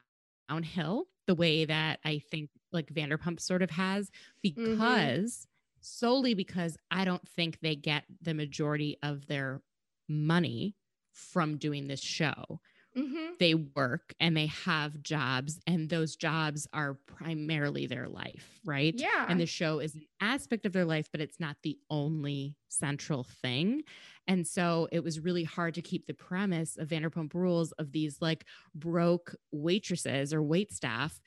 downhill 0.50 1.06
the 1.28 1.36
way 1.36 1.66
that 1.66 2.00
I 2.04 2.22
think 2.30 2.50
like 2.72 2.94
Vanderpump 2.94 3.40
sort 3.40 3.62
of 3.62 3.70
has 3.72 4.12
because 4.42 5.48
solely 5.80 6.34
because 6.34 6.78
I 6.92 7.06
don't 7.06 7.26
think 7.30 7.60
they 7.62 7.76
get 7.76 8.04
the 8.22 8.34
majority 8.34 8.98
of 9.02 9.26
their 9.28 9.62
money 10.08 10.76
from 11.12 11.58
doing 11.58 11.88
this 11.88 12.02
show. 12.02 12.60
Mm-hmm. 12.98 13.34
They 13.40 13.56
work 13.56 14.14
and 14.20 14.38
they 14.38 14.46
have 14.48 15.02
jobs, 15.02 15.60
and 15.66 15.90
those 15.90 16.16
jobs 16.16 16.68
are 16.74 17.00
primarily 17.08 17.88
their 17.88 18.08
life, 18.08 18.60
right? 18.64 18.94
Yeah. 18.96 19.26
And 19.28 19.40
the 19.40 19.48
show 19.48 19.80
is 19.80 19.96
an 19.96 20.06
aspect 20.22 20.68
of 20.68 20.74
their 20.74 20.86
life, 20.86 21.10
but 21.12 21.20
it's 21.20 21.40
not 21.40 21.58
the 21.64 21.80
only 21.90 22.56
central 22.68 23.24
thing. 23.24 23.82
And 24.28 24.46
so 24.46 24.88
it 24.92 25.04
was 25.04 25.20
really 25.20 25.44
hard 25.44 25.74
to 25.74 25.82
keep 25.82 26.06
the 26.06 26.14
premise 26.14 26.78
of 26.78 26.90
Vanderpump 26.90 27.34
Rules 27.34 27.72
of 27.74 27.92
these 27.92 28.18
like 28.22 28.46
broke 28.76 29.36
waitresses 29.52 30.32
or 30.32 30.44
wait 30.44 30.72
staff 30.72 31.20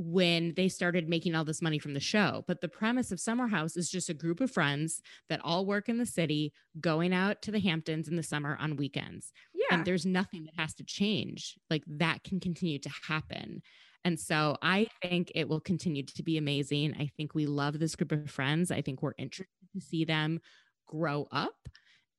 when 0.00 0.54
they 0.54 0.68
started 0.68 1.08
making 1.08 1.34
all 1.34 1.44
this 1.44 1.60
money 1.60 1.78
from 1.78 1.92
the 1.92 1.98
show. 1.98 2.44
But 2.46 2.60
the 2.60 2.68
premise 2.68 3.10
of 3.10 3.18
Summer 3.18 3.48
House 3.48 3.76
is 3.76 3.90
just 3.90 4.08
a 4.08 4.14
group 4.14 4.40
of 4.40 4.48
friends 4.48 5.02
that 5.28 5.40
all 5.42 5.66
work 5.66 5.88
in 5.88 5.98
the 5.98 6.06
city, 6.06 6.52
going 6.80 7.12
out 7.12 7.42
to 7.42 7.50
the 7.50 7.58
Hamptons 7.58 8.06
in 8.06 8.14
the 8.14 8.22
summer 8.22 8.56
on 8.60 8.76
weekends. 8.76 9.32
yeah. 9.52 9.74
And 9.74 9.84
there's 9.84 10.06
nothing 10.06 10.44
that 10.44 10.54
has 10.56 10.72
to 10.74 10.84
change. 10.84 11.58
Like 11.68 11.82
that 11.88 12.22
can 12.22 12.38
continue 12.38 12.78
to 12.78 12.90
happen. 13.08 13.60
And 14.04 14.20
so 14.20 14.56
I 14.62 14.86
think 15.02 15.32
it 15.34 15.48
will 15.48 15.60
continue 15.60 16.04
to 16.04 16.22
be 16.22 16.38
amazing. 16.38 16.94
I 16.98 17.10
think 17.16 17.34
we 17.34 17.46
love 17.46 17.80
this 17.80 17.96
group 17.96 18.12
of 18.12 18.30
friends. 18.30 18.70
I 18.70 18.82
think 18.82 19.02
we're 19.02 19.14
interested 19.18 19.48
to 19.74 19.80
see 19.80 20.04
them 20.04 20.40
grow 20.86 21.26
up. 21.32 21.68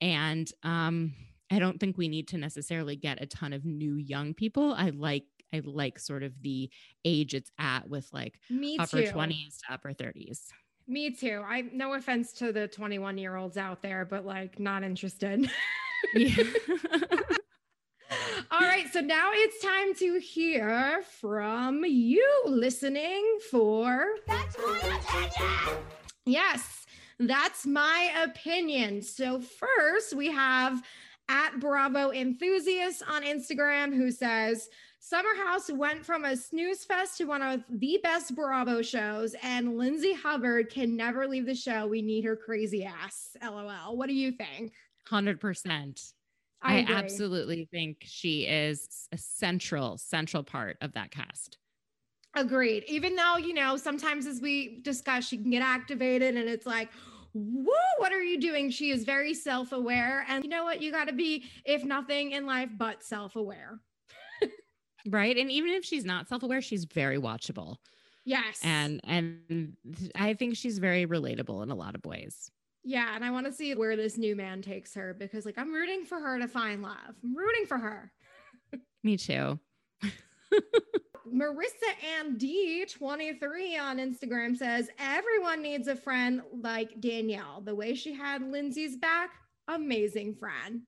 And 0.01 0.51
um, 0.63 1.13
I 1.49 1.59
don't 1.59 1.79
think 1.79 1.97
we 1.97 2.09
need 2.09 2.27
to 2.29 2.37
necessarily 2.37 2.97
get 2.97 3.21
a 3.21 3.25
ton 3.25 3.53
of 3.53 3.63
new 3.63 3.95
young 3.95 4.33
people. 4.33 4.73
I 4.73 4.89
like 4.89 5.23
I 5.53 5.61
like 5.63 5.99
sort 5.99 6.23
of 6.23 6.33
the 6.41 6.69
age 7.05 7.33
it's 7.33 7.51
at 7.59 7.89
with 7.89 8.07
like 8.13 8.39
Me 8.49 8.77
upper 8.77 9.03
too. 9.03 9.11
20s 9.11 9.57
to 9.59 9.73
upper 9.73 9.93
30s. 9.93 10.47
Me 10.87 11.11
too. 11.11 11.43
I 11.45 11.61
no 11.71 11.93
offense 11.93 12.33
to 12.33 12.51
the 12.51 12.67
21 12.67 13.17
year 13.17 13.35
olds 13.35 13.57
out 13.57 13.81
there, 13.81 14.05
but 14.05 14.25
like 14.25 14.59
not 14.59 14.83
interested. 14.83 15.49
All 18.51 18.61
right, 18.61 18.87
so 18.91 18.99
now 18.99 19.29
it's 19.31 19.61
time 19.61 19.93
to 19.95 20.19
hear 20.19 21.03
from 21.19 21.85
you 21.85 22.25
listening 22.45 23.37
for 23.51 24.07
That's 24.27 24.57
my 24.57 24.77
opinion. 24.77 25.83
Yes, 26.25 26.85
that's 27.19 27.67
my 27.67 28.11
opinion. 28.23 29.03
So 29.03 29.39
first 29.41 30.15
we 30.15 30.31
have 30.31 30.81
at 31.27 31.59
Bravo 31.59 32.11
Enthusiast 32.11 33.03
on 33.07 33.23
Instagram 33.23 33.95
who 33.95 34.09
says 34.09 34.67
Summer 34.99 35.33
House 35.45 35.71
went 35.71 36.05
from 36.05 36.25
a 36.25 36.35
snooze 36.35 36.83
fest 36.83 37.17
to 37.17 37.25
one 37.25 37.41
of 37.41 37.63
the 37.69 37.99
best 38.03 38.35
Bravo 38.35 38.81
shows, 38.81 39.33
and 39.41 39.77
Lindsay 39.77 40.13
Hubbard 40.13 40.69
can 40.69 40.95
never 40.95 41.25
leave 41.25 41.45
the 41.45 41.55
show. 41.55 41.87
We 41.87 42.01
need 42.01 42.25
her 42.25 42.35
crazy 42.35 42.83
ass. 42.83 43.35
LOL. 43.41 43.95
What 43.95 44.07
do 44.07 44.13
you 44.13 44.33
think? 44.33 44.73
100%. 45.09 46.11
I, 46.61 46.79
I 46.79 46.85
absolutely 46.89 47.69
think 47.71 47.99
she 48.01 48.41
is 48.41 49.07
a 49.13 49.17
central, 49.17 49.97
central 49.97 50.43
part 50.43 50.77
of 50.81 50.91
that 50.93 51.11
cast. 51.11 51.57
Agreed. 52.35 52.83
Even 52.87 53.15
though, 53.15 53.37
you 53.37 53.53
know, 53.53 53.77
sometimes 53.77 54.27
as 54.27 54.41
we 54.41 54.81
discuss, 54.81 55.27
she 55.27 55.37
can 55.37 55.49
get 55.49 55.61
activated 55.61 56.35
and 56.35 56.49
it's 56.49 56.65
like, 56.65 56.89
whoa, 57.33 57.73
what 57.97 58.11
are 58.11 58.21
you 58.21 58.39
doing? 58.39 58.69
She 58.69 58.91
is 58.91 59.05
very 59.05 59.33
self 59.33 59.71
aware. 59.71 60.25
And 60.27 60.43
you 60.43 60.49
know 60.49 60.65
what? 60.65 60.81
You 60.81 60.91
got 60.91 61.07
to 61.07 61.13
be, 61.13 61.45
if 61.63 61.85
nothing 61.85 62.31
in 62.31 62.45
life, 62.45 62.69
but 62.77 63.01
self 63.01 63.37
aware. 63.37 63.79
Right. 65.09 65.35
And 65.37 65.51
even 65.51 65.71
if 65.71 65.83
she's 65.83 66.05
not 66.05 66.27
self 66.27 66.43
aware, 66.43 66.61
she's 66.61 66.85
very 66.85 67.17
watchable. 67.17 67.77
Yes. 68.25 68.59
And, 68.63 69.01
and 69.03 69.75
I 70.15 70.33
think 70.33 70.55
she's 70.55 70.77
very 70.77 71.05
relatable 71.05 71.63
in 71.63 71.71
a 71.71 71.75
lot 71.75 71.95
of 71.95 72.05
ways. 72.05 72.51
Yeah, 72.83 73.15
and 73.15 73.25
I 73.25 73.31
want 73.31 73.45
to 73.45 73.51
see 73.51 73.75
where 73.75 73.95
this 73.95 74.17
new 74.17 74.35
man 74.35 74.61
takes 74.61 74.93
her 74.95 75.13
because 75.13 75.45
like 75.45 75.57
I'm 75.57 75.73
rooting 75.73 76.05
for 76.05 76.19
her 76.19 76.39
to 76.39 76.47
find 76.47 76.81
love. 76.81 77.15
I'm 77.23 77.35
rooting 77.35 77.65
for 77.65 77.77
her. 77.77 78.11
Me 79.03 79.17
too. 79.17 79.59
Marissa 81.33 81.91
and 82.19 82.39
D23 82.39 83.79
on 83.79 83.97
Instagram 83.97 84.57
says 84.57 84.89
everyone 84.97 85.61
needs 85.61 85.87
a 85.87 85.95
friend 85.95 86.41
like 86.61 86.99
Danielle. 86.99 87.61
The 87.61 87.75
way 87.75 87.93
she 87.93 88.13
had 88.13 88.41
Lindsay's 88.41 88.97
back, 88.97 89.31
amazing 89.67 90.35
friend. 90.35 90.81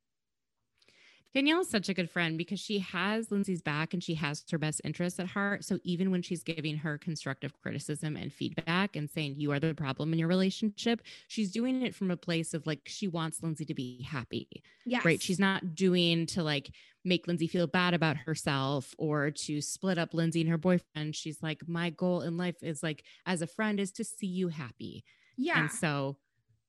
Danielle 1.34 1.62
is 1.62 1.70
such 1.70 1.88
a 1.88 1.94
good 1.94 2.10
friend 2.10 2.38
because 2.38 2.60
she 2.60 2.80
has 2.80 3.32
Lindsay's 3.32 3.62
back 3.62 3.94
and 3.94 4.04
she 4.04 4.16
has 4.16 4.44
her 4.52 4.58
best 4.58 4.82
interests 4.84 5.20
at 5.20 5.28
heart. 5.28 5.64
So 5.64 5.80
even 5.84 6.12
when 6.12 6.22
she's 6.22 6.44
giving 6.44 6.78
her 6.78 6.98
constructive 6.98 7.54
criticism 7.62 8.18
and 8.18 8.34
feedback 8.34 8.96
and 8.98 9.10
saying 9.10 9.36
you 9.38 9.52
are 9.54 9.60
the 9.60 9.74
problem 9.74 10.12
in 10.12 10.20
your 10.20 10.28
relationship, 10.28 11.02
she's 11.28 11.52
doing 11.52 11.84
it 11.84 11.96
from 11.96 12.12
a 12.12 12.18
place 12.18 12.54
of 12.54 12.68
like 12.68 12.82
she 12.86 13.08
wants 13.08 13.42
Lindsay 13.42 13.64
to 13.66 13.74
be 13.74 14.04
happy. 14.04 14.48
Yes. 14.86 15.06
Right. 15.06 15.22
She's 15.22 15.40
not 15.40 15.74
doing 15.74 16.26
to 16.28 16.44
like 16.44 16.72
make 17.06 17.28
Lindsay 17.28 17.48
feel 17.48 17.68
bad 17.68 17.94
about 17.94 18.18
herself 18.18 18.94
or 18.98 19.32
to 19.32 19.62
split 19.62 19.98
up 19.98 20.14
Lindsay 20.14 20.42
and 20.42 20.50
her 20.50 20.58
boyfriend. 20.58 21.16
She's 21.16 21.42
like, 21.42 21.62
my 21.66 21.92
goal 21.92 22.22
in 22.22 22.36
life 22.36 22.62
is 22.62 22.84
like 22.84 23.04
as 23.26 23.42
a 23.42 23.48
friend 23.48 23.80
is 23.80 23.92
to 23.94 24.04
see 24.04 24.28
you 24.28 24.50
happy. 24.50 25.06
Yeah. 25.38 25.62
And 25.62 25.72
so 25.72 26.18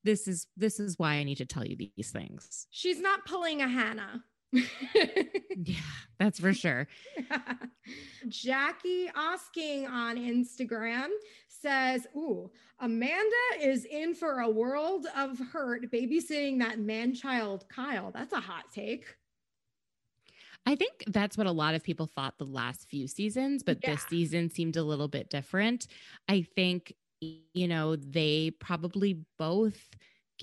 this 0.05 0.27
is 0.27 0.47
this 0.55 0.79
is 0.79 0.97
why 0.97 1.15
I 1.15 1.23
need 1.23 1.37
to 1.37 1.45
tell 1.45 1.65
you 1.65 1.75
these 1.75 2.11
things. 2.11 2.67
She's 2.71 3.01
not 3.01 3.25
pulling 3.25 3.61
a 3.61 3.67
Hannah. 3.67 4.23
yeah, 5.55 5.75
that's 6.19 6.39
for 6.39 6.53
sure. 6.53 6.87
Jackie 8.27 9.09
asking 9.15 9.87
on 9.87 10.17
Instagram 10.17 11.07
says, 11.47 12.05
Ooh, 12.15 12.51
Amanda 12.79 13.31
is 13.61 13.85
in 13.85 14.13
for 14.13 14.41
a 14.41 14.49
world 14.49 15.07
of 15.17 15.39
hurt 15.51 15.91
babysitting 15.91 16.59
that 16.59 16.79
man 16.79 17.13
child, 17.13 17.65
Kyle. 17.69 18.11
That's 18.13 18.33
a 18.33 18.39
hot 18.39 18.65
take. 18.71 19.05
I 20.65 20.75
think 20.75 21.03
that's 21.07 21.37
what 21.37 21.47
a 21.47 21.51
lot 21.51 21.75
of 21.75 21.83
people 21.83 22.05
thought 22.05 22.37
the 22.37 22.45
last 22.45 22.87
few 22.87 23.07
seasons, 23.07 23.63
but 23.63 23.79
yeah. 23.83 23.91
this 23.91 24.05
season 24.09 24.49
seemed 24.49 24.77
a 24.77 24.83
little 24.83 25.09
bit 25.09 25.29
different. 25.29 25.87
I 26.29 26.45
think, 26.55 26.93
you 27.19 27.67
know, 27.67 27.95
they 27.95 28.51
probably 28.59 29.25
both 29.37 29.89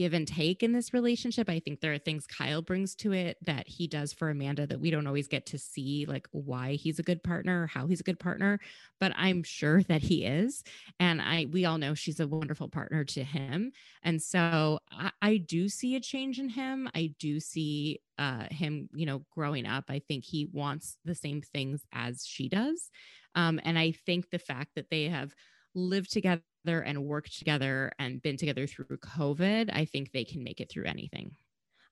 give 0.01 0.15
and 0.15 0.27
take 0.27 0.63
in 0.63 0.73
this 0.73 0.95
relationship. 0.95 1.51
I 1.51 1.59
think 1.59 1.81
there 1.81 1.93
are 1.93 1.99
things 1.99 2.27
Kyle 2.27 2.63
brings 2.63 2.95
to 2.97 3.13
it 3.13 3.37
that 3.45 3.69
he 3.69 3.87
does 3.87 4.15
for 4.15 4.31
Amanda 4.31 4.67
that 4.67 4.81
we 4.81 4.91
don't 4.91 5.07
always 5.07 5.29
get 5.29 5.45
to 5.47 5.59
see, 5.59 6.07
like 6.09 6.27
why 6.33 6.73
he's 6.73 6.99
a 6.99 7.03
good 7.03 7.23
partner 7.23 7.67
how 7.67 7.87
he's 7.87 8.01
a 8.01 8.05
good 8.05 8.19
partner, 8.19 8.59
but 8.99 9.13
I'm 9.15 9.43
sure 9.43 9.83
that 9.83 10.01
he 10.01 10.25
is. 10.25 10.65
And 10.99 11.21
I, 11.21 11.49
we 11.51 11.67
all 11.67 11.77
know 11.77 11.93
she's 11.93 12.19
a 12.19 12.27
wonderful 12.27 12.69
partner 12.69 13.05
to 13.05 13.23
him. 13.23 13.73
And 14.03 14.23
so 14.23 14.79
I, 14.91 15.11
I 15.21 15.37
do 15.37 15.69
see 15.69 15.97
a 15.97 16.01
change 16.01 16.39
in 16.39 16.49
him. 16.49 16.89
I 16.95 17.13
do 17.19 17.39
see 17.39 18.01
uh, 18.19 18.45
him, 18.51 18.89
you 18.95 19.05
know, 19.05 19.27
growing 19.35 19.67
up. 19.67 19.85
I 19.91 20.01
think 20.09 20.25
he 20.25 20.49
wants 20.51 20.97
the 21.05 21.15
same 21.15 21.43
things 21.43 21.85
as 21.93 22.25
she 22.27 22.49
does. 22.49 22.91
Um, 23.35 23.61
and 23.65 23.79
I 23.79 23.93
think 23.93 24.31
the 24.31 24.39
fact 24.39 24.71
that 24.77 24.89
they 24.91 25.05
have 25.05 25.35
lived 25.75 26.13
together 26.13 26.43
and 26.65 27.05
worked 27.05 27.39
together 27.39 27.93
and 27.99 28.23
been 28.23 28.37
together 28.37 28.67
through 28.67 28.99
COVID, 28.99 29.71
I 29.73 29.85
think 29.85 30.13
they 30.13 30.25
can 30.25 30.43
make 30.43 30.61
it 30.61 30.71
through 30.71 30.85
anything. 30.85 31.33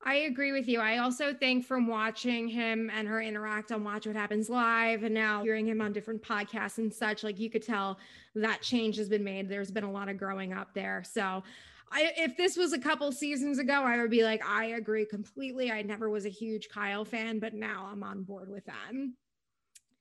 I 0.04 0.14
agree 0.14 0.52
with 0.52 0.68
you. 0.68 0.80
I 0.80 0.98
also 0.98 1.34
think 1.34 1.66
from 1.66 1.86
watching 1.86 2.48
him 2.48 2.90
and 2.94 3.08
her 3.08 3.20
interact 3.20 3.72
on 3.72 3.82
Watch 3.82 4.06
What 4.06 4.14
Happens 4.14 4.48
Live 4.48 5.02
and 5.02 5.12
now 5.12 5.42
hearing 5.42 5.66
him 5.66 5.80
on 5.80 5.92
different 5.92 6.22
podcasts 6.22 6.78
and 6.78 6.92
such, 6.92 7.24
like 7.24 7.38
you 7.38 7.50
could 7.50 7.64
tell 7.64 7.98
that 8.36 8.62
change 8.62 8.96
has 8.96 9.08
been 9.08 9.24
made. 9.24 9.48
There's 9.48 9.72
been 9.72 9.84
a 9.84 9.90
lot 9.90 10.08
of 10.08 10.16
growing 10.16 10.52
up 10.52 10.72
there. 10.72 11.02
So 11.04 11.42
I, 11.90 12.12
if 12.16 12.36
this 12.36 12.56
was 12.56 12.72
a 12.72 12.78
couple 12.78 13.10
seasons 13.10 13.58
ago, 13.58 13.82
I 13.82 14.00
would 14.00 14.10
be 14.10 14.22
like, 14.22 14.44
I 14.46 14.66
agree 14.66 15.04
completely. 15.04 15.72
I 15.72 15.82
never 15.82 16.08
was 16.08 16.26
a 16.26 16.30
huge 16.30 16.68
Kyle 16.68 17.04
fan, 17.04 17.38
but 17.38 17.54
now 17.54 17.88
I'm 17.90 18.02
on 18.02 18.22
board 18.22 18.50
with 18.50 18.64
them. 18.66 19.16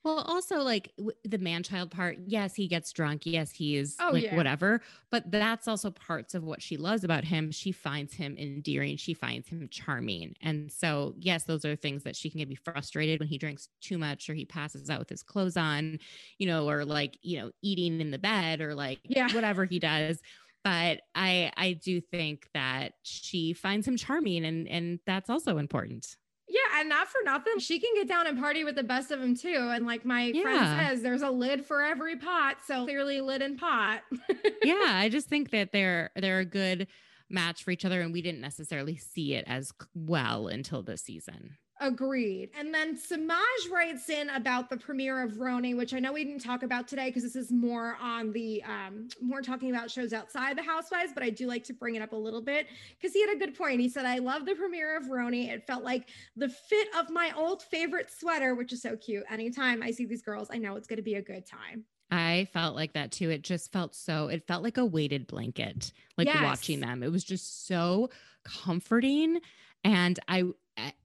Well, 0.04 0.20
also 0.20 0.60
like 0.60 0.92
w- 0.96 1.16
the 1.24 1.38
man 1.38 1.62
child 1.62 1.90
part, 1.90 2.18
yes, 2.24 2.54
he 2.54 2.68
gets 2.68 2.92
drunk. 2.92 3.22
Yes, 3.24 3.50
he's 3.50 3.96
oh, 4.00 4.10
like 4.12 4.24
yeah. 4.24 4.36
whatever. 4.36 4.80
But 5.10 5.30
that's 5.30 5.66
also 5.66 5.90
parts 5.90 6.34
of 6.34 6.44
what 6.44 6.62
she 6.62 6.76
loves 6.76 7.04
about 7.04 7.24
him. 7.24 7.50
She 7.50 7.72
finds 7.72 8.14
him 8.14 8.36
endearing. 8.38 8.96
She 8.96 9.12
finds 9.12 9.48
him 9.48 9.68
charming. 9.70 10.36
And 10.40 10.70
so, 10.70 11.14
yes, 11.18 11.44
those 11.44 11.64
are 11.64 11.74
things 11.74 12.04
that 12.04 12.16
she 12.16 12.30
can 12.30 12.38
get 12.38 12.48
be 12.48 12.54
frustrated 12.54 13.18
when 13.18 13.28
he 13.28 13.38
drinks 13.38 13.68
too 13.80 13.98
much 13.98 14.30
or 14.30 14.34
he 14.34 14.44
passes 14.44 14.88
out 14.88 15.00
with 15.00 15.08
his 15.08 15.22
clothes 15.22 15.56
on, 15.56 15.98
you 16.38 16.46
know, 16.46 16.68
or 16.68 16.84
like, 16.84 17.18
you 17.22 17.40
know, 17.40 17.50
eating 17.62 18.00
in 18.00 18.10
the 18.10 18.18
bed 18.18 18.60
or 18.60 18.74
like 18.74 19.00
yeah. 19.04 19.32
whatever 19.34 19.64
he 19.64 19.78
does 19.78 20.20
but 20.64 21.02
i 21.14 21.52
i 21.56 21.72
do 21.72 22.00
think 22.00 22.48
that 22.52 22.94
she 23.02 23.52
finds 23.52 23.86
him 23.86 23.96
charming 23.96 24.44
and 24.44 24.66
and 24.66 24.98
that's 25.06 25.30
also 25.30 25.56
important 25.56 26.16
yeah, 26.48 26.80
and 26.80 26.88
not 26.88 27.08
for 27.08 27.18
nothing, 27.24 27.58
she 27.58 27.78
can 27.78 27.90
get 27.94 28.08
down 28.08 28.26
and 28.26 28.38
party 28.38 28.64
with 28.64 28.74
the 28.74 28.82
best 28.82 29.10
of 29.10 29.20
them 29.20 29.36
too. 29.36 29.68
And 29.70 29.86
like 29.86 30.04
my 30.04 30.24
yeah. 30.24 30.42
friend 30.42 30.80
says, 30.80 31.02
there's 31.02 31.22
a 31.22 31.30
lid 31.30 31.64
for 31.64 31.82
every 31.82 32.16
pot, 32.16 32.58
so 32.66 32.84
clearly 32.84 33.20
lid 33.20 33.42
and 33.42 33.58
pot. 33.58 34.00
yeah, 34.62 34.92
I 34.94 35.08
just 35.10 35.28
think 35.28 35.50
that 35.50 35.72
they're 35.72 36.10
they're 36.16 36.40
a 36.40 36.44
good 36.44 36.86
match 37.28 37.62
for 37.62 37.70
each 37.70 37.84
other, 37.84 38.00
and 38.00 38.12
we 38.12 38.22
didn't 38.22 38.40
necessarily 38.40 38.96
see 38.96 39.34
it 39.34 39.44
as 39.46 39.72
well 39.94 40.48
until 40.48 40.82
this 40.82 41.02
season. 41.02 41.56
Agreed. 41.80 42.50
And 42.58 42.74
then 42.74 42.96
Samaj 42.96 43.38
writes 43.70 44.08
in 44.08 44.30
about 44.30 44.68
the 44.68 44.76
premiere 44.76 45.22
of 45.22 45.34
RHONY, 45.34 45.76
which 45.76 45.94
I 45.94 46.00
know 46.00 46.12
we 46.12 46.24
didn't 46.24 46.42
talk 46.42 46.64
about 46.64 46.88
today 46.88 47.06
because 47.06 47.22
this 47.22 47.36
is 47.36 47.52
more 47.52 47.96
on 48.00 48.32
the 48.32 48.64
um, 48.64 49.08
more 49.22 49.42
talking 49.42 49.70
about 49.70 49.88
shows 49.88 50.12
outside 50.12 50.58
the 50.58 50.62
Housewives, 50.62 51.12
but 51.14 51.22
I 51.22 51.30
do 51.30 51.46
like 51.46 51.62
to 51.64 51.72
bring 51.72 51.94
it 51.94 52.02
up 52.02 52.12
a 52.12 52.16
little 52.16 52.42
bit 52.42 52.66
because 53.00 53.14
he 53.14 53.20
had 53.20 53.30
a 53.30 53.38
good 53.38 53.56
point. 53.56 53.80
He 53.80 53.88
said, 53.88 54.04
I 54.06 54.18
love 54.18 54.44
the 54.44 54.56
premiere 54.56 54.96
of 54.96 55.04
RHONY. 55.04 55.50
It 55.50 55.66
felt 55.68 55.84
like 55.84 56.08
the 56.34 56.48
fit 56.48 56.88
of 56.98 57.10
my 57.10 57.32
old 57.36 57.62
favorite 57.62 58.10
sweater, 58.10 58.56
which 58.56 58.72
is 58.72 58.82
so 58.82 58.96
cute. 58.96 59.22
Anytime 59.30 59.80
I 59.80 59.92
see 59.92 60.04
these 60.04 60.22
girls, 60.22 60.48
I 60.52 60.58
know 60.58 60.74
it's 60.74 60.88
going 60.88 60.96
to 60.96 61.02
be 61.02 61.14
a 61.14 61.22
good 61.22 61.46
time. 61.46 61.84
I 62.10 62.48
felt 62.52 62.74
like 62.74 62.94
that 62.94 63.12
too. 63.12 63.30
It 63.30 63.42
just 63.42 63.70
felt 63.70 63.94
so, 63.94 64.28
it 64.28 64.46
felt 64.46 64.62
like 64.62 64.78
a 64.78 64.84
weighted 64.84 65.26
blanket, 65.26 65.92
like 66.16 66.26
yes. 66.26 66.42
watching 66.42 66.80
them. 66.80 67.02
It 67.02 67.12
was 67.12 67.22
just 67.22 67.66
so 67.66 68.10
comforting. 68.44 69.40
And 69.84 70.18
I, 70.26 70.44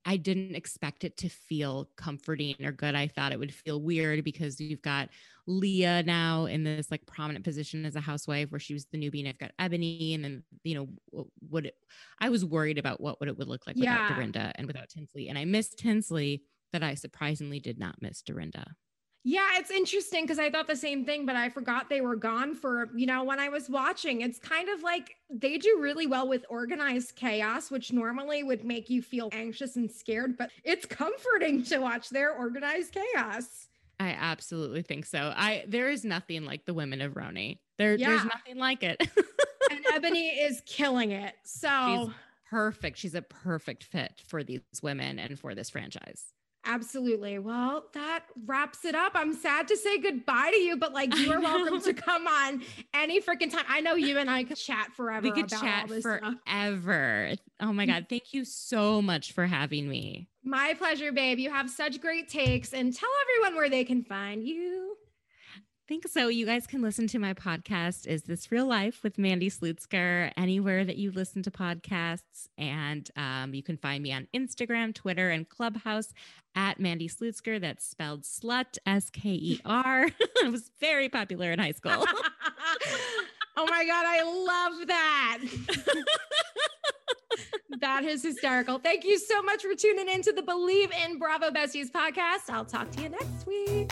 I 0.06 0.18
didn't 0.18 0.56
expect 0.56 1.04
it 1.04 1.18
to 1.18 1.30
feel 1.30 1.90
comforting 1.96 2.56
or 2.64 2.72
good. 2.72 2.96
I 2.96 3.08
thought 3.08 3.32
it 3.32 3.40
would 3.40 3.54
feel 3.54 3.82
weird 3.82 4.24
because 4.24 4.60
you've 4.60 4.82
got 4.82 5.10
Leah 5.48 6.04
now 6.04 6.46
in 6.46 6.64
this 6.64 6.92
like 6.92 7.06
prominent 7.06 7.44
position 7.44 7.86
as 7.86 7.96
a 7.96 8.02
housewife 8.02 8.52
where 8.52 8.60
she 8.60 8.74
was 8.74 8.86
the 8.86 8.98
newbie 8.98 9.20
and 9.20 9.30
I've 9.30 9.38
got 9.38 9.52
Eboni 9.60 10.16
and 10.16 10.24
then 10.24 10.44
you 10.64 10.76
know 10.76 11.28
what 11.50 11.66
it, 11.66 11.76
I 12.20 12.30
was 12.30 12.46
worried 12.46 12.78
about 12.78 13.02
what 13.02 13.20
what 13.20 13.30
it 13.30 13.38
would 13.38 13.48
look 13.48 13.66
like 13.66 13.76
without. 13.76 14.16
Dorinda 14.16 14.52
and 14.56 14.68
without 14.68 14.90
Tinsley 14.90 15.30
and 15.30 15.38
I 15.38 15.46
missed 15.46 15.78
Tinsley 15.78 16.44
that 16.72 16.84
I 16.84 16.96
surprisingly 16.96 17.60
did 17.60 17.80
not 17.80 18.02
miss 18.02 18.22
Dorinda. 18.22 18.76
Yeah, 19.26 19.48
it's 19.54 19.72
interesting 19.72 20.26
because 20.26 20.38
I 20.38 20.50
thought 20.50 20.68
the 20.68 20.76
same 20.76 21.06
thing, 21.06 21.26
but 21.26 21.38
I 21.38 21.48
forgot 21.48 21.90
they 21.90 22.02
were 22.02 22.18
gone 22.18 22.54
for, 22.54 22.90
you 22.94 23.06
know, 23.06 23.24
when 23.24 23.40
I 23.40 23.48
was 23.48 23.70
watching. 23.70 24.20
It's 24.20 24.38
kind 24.38 24.68
of 24.68 24.84
like 24.84 25.16
they 25.30 25.58
do 25.58 25.80
really 25.80 26.08
well 26.08 26.28
with 26.28 26.46
organized 26.50 27.16
chaos, 27.16 27.72
which 27.72 27.94
normally 27.94 28.44
would 28.44 28.66
make 28.66 28.90
you 28.90 29.02
feel 29.02 29.30
anxious 29.32 29.78
and 29.78 29.90
scared, 29.90 30.38
but 30.38 30.52
it's 30.66 30.86
comforting 30.86 31.64
to 31.66 31.80
watch 31.80 32.10
their 32.10 32.34
organized 32.34 32.94
chaos. 32.94 33.68
I 33.98 34.10
absolutely 34.10 34.82
think 34.82 35.06
so. 35.06 35.32
I 35.34 35.64
there 35.70 35.90
is 35.90 36.04
nothing 36.04 36.44
like 36.44 36.66
the 36.66 36.74
women 36.74 37.02
of 37.02 37.14
RHONY. 37.14 37.60
There, 37.78 37.96
yeah. 37.96 38.10
there's 38.10 38.26
nothing 38.26 38.58
like 38.58 38.84
it. 38.84 39.00
and 39.72 39.86
Eboni 40.04 40.46
is 40.46 40.62
killing 40.66 41.12
it. 41.12 41.36
So 41.46 41.88
She's 41.88 42.16
perfect. 42.50 42.98
She's 42.98 43.16
a 43.16 43.22
perfect 43.22 43.86
fit 43.86 44.22
for 44.28 44.44
these 44.44 44.62
women 44.82 45.20
and 45.20 45.40
for 45.40 45.56
this 45.56 45.70
franchise. 45.70 46.26
Absolutely. 46.66 47.40
Well, 47.40 47.86
that 47.94 48.24
wraps 48.46 48.86
it 48.86 48.96
up. 48.96 49.12
I'm 49.16 49.34
sad 49.34 49.68
to 49.68 49.76
say 49.76 49.98
goodbye 49.98 50.52
to 50.52 50.58
you, 50.58 50.78
but 50.78 50.94
like 50.94 51.16
you 51.18 51.32
are 51.32 51.40
welcome 51.42 51.82
to 51.82 51.94
come 51.94 52.26
on 52.26 52.64
any 52.94 53.22
freaking 53.22 53.52
time. 53.52 53.66
I 53.68 53.82
know 53.82 53.96
you 53.96 54.18
and 54.18 54.30
I 54.30 54.44
could 54.46 54.58
chat 54.58 54.94
forever. 54.94 55.24
We 55.24 55.32
could 55.32 55.50
chat 55.50 55.90
forever. 55.90 56.20
Stuff. 56.20 57.40
Oh 57.60 57.74
my 57.74 57.86
God. 57.86 58.06
Thank 58.10 58.34
you 58.34 58.46
so 58.46 59.02
much 59.02 59.34
for 59.34 59.46
having 59.46 59.90
me. 59.90 60.30
My 60.44 60.74
pleasure, 60.78 61.12
babe. 61.12 61.40
You 61.40 61.50
have 61.50 61.70
such 61.70 62.00
great 62.02 62.30
takes 62.30 62.74
and 62.74 62.94
tell 62.94 63.10
everyone 63.22 63.58
where 63.58 63.70
they 63.70 63.84
can 63.84 64.04
find 64.04 64.46
you 64.48 64.98
think 65.94 66.08
so. 66.08 66.28
You 66.28 66.48
guys 66.48 66.66
can 66.66 66.82
listen 66.82 67.06
to 67.06 67.20
my 67.20 67.36
podcast, 67.36 68.08
Is 68.08 68.24
This 68.24 68.52
Real 68.52 68.66
Life 68.66 69.04
with 69.04 69.20
Mandy 69.20 69.48
Slutsker, 69.48 70.32
anywhere 70.36 70.84
that 70.84 70.98
you 70.98 71.12
listen 71.12 71.44
to 71.44 71.52
podcasts. 71.52 72.48
And 72.58 73.08
um, 73.16 73.54
you 73.54 73.62
can 73.62 73.78
find 73.78 74.02
me 74.02 74.12
on 74.12 74.28
Instagram, 74.34 74.96
Twitter, 74.96 75.30
and 75.30 75.48
Clubhouse 75.48 76.12
at 76.56 76.80
Mandy 76.80 77.08
Slutsker. 77.08 77.62
That's 77.62 77.86
spelled 77.86 78.24
slut, 78.24 78.80
S 78.88 79.12
K 79.12 79.30
E 79.30 79.62
R. 79.66 80.08
it 80.20 80.52
was 80.52 80.72
very 80.80 81.10
popular 81.10 81.52
in 81.52 81.60
high 81.60 81.74
school. 81.74 81.92
oh 83.56 83.68
my 83.70 83.86
God, 83.86 84.06
I 84.08 84.24
love 84.24 84.88
that. 84.88 85.38
that 87.82 88.04
is 88.04 88.24
hysterical. 88.24 88.80
Thank 88.80 89.06
you 89.06 89.20
so 89.20 89.44
much 89.44 89.62
for 89.62 89.76
tuning 89.76 90.10
in 90.10 90.24
to 90.24 90.32
the 90.32 90.42
Bleav 90.42 90.92
in 91.06 91.20
Bravo 91.20 91.52
Besties 91.52 91.92
podcast. 91.92 92.50
I'll 92.50 92.66
talk 92.66 92.90
to 92.94 93.04
you 93.04 93.10
next 93.10 93.46
week. 93.46 93.92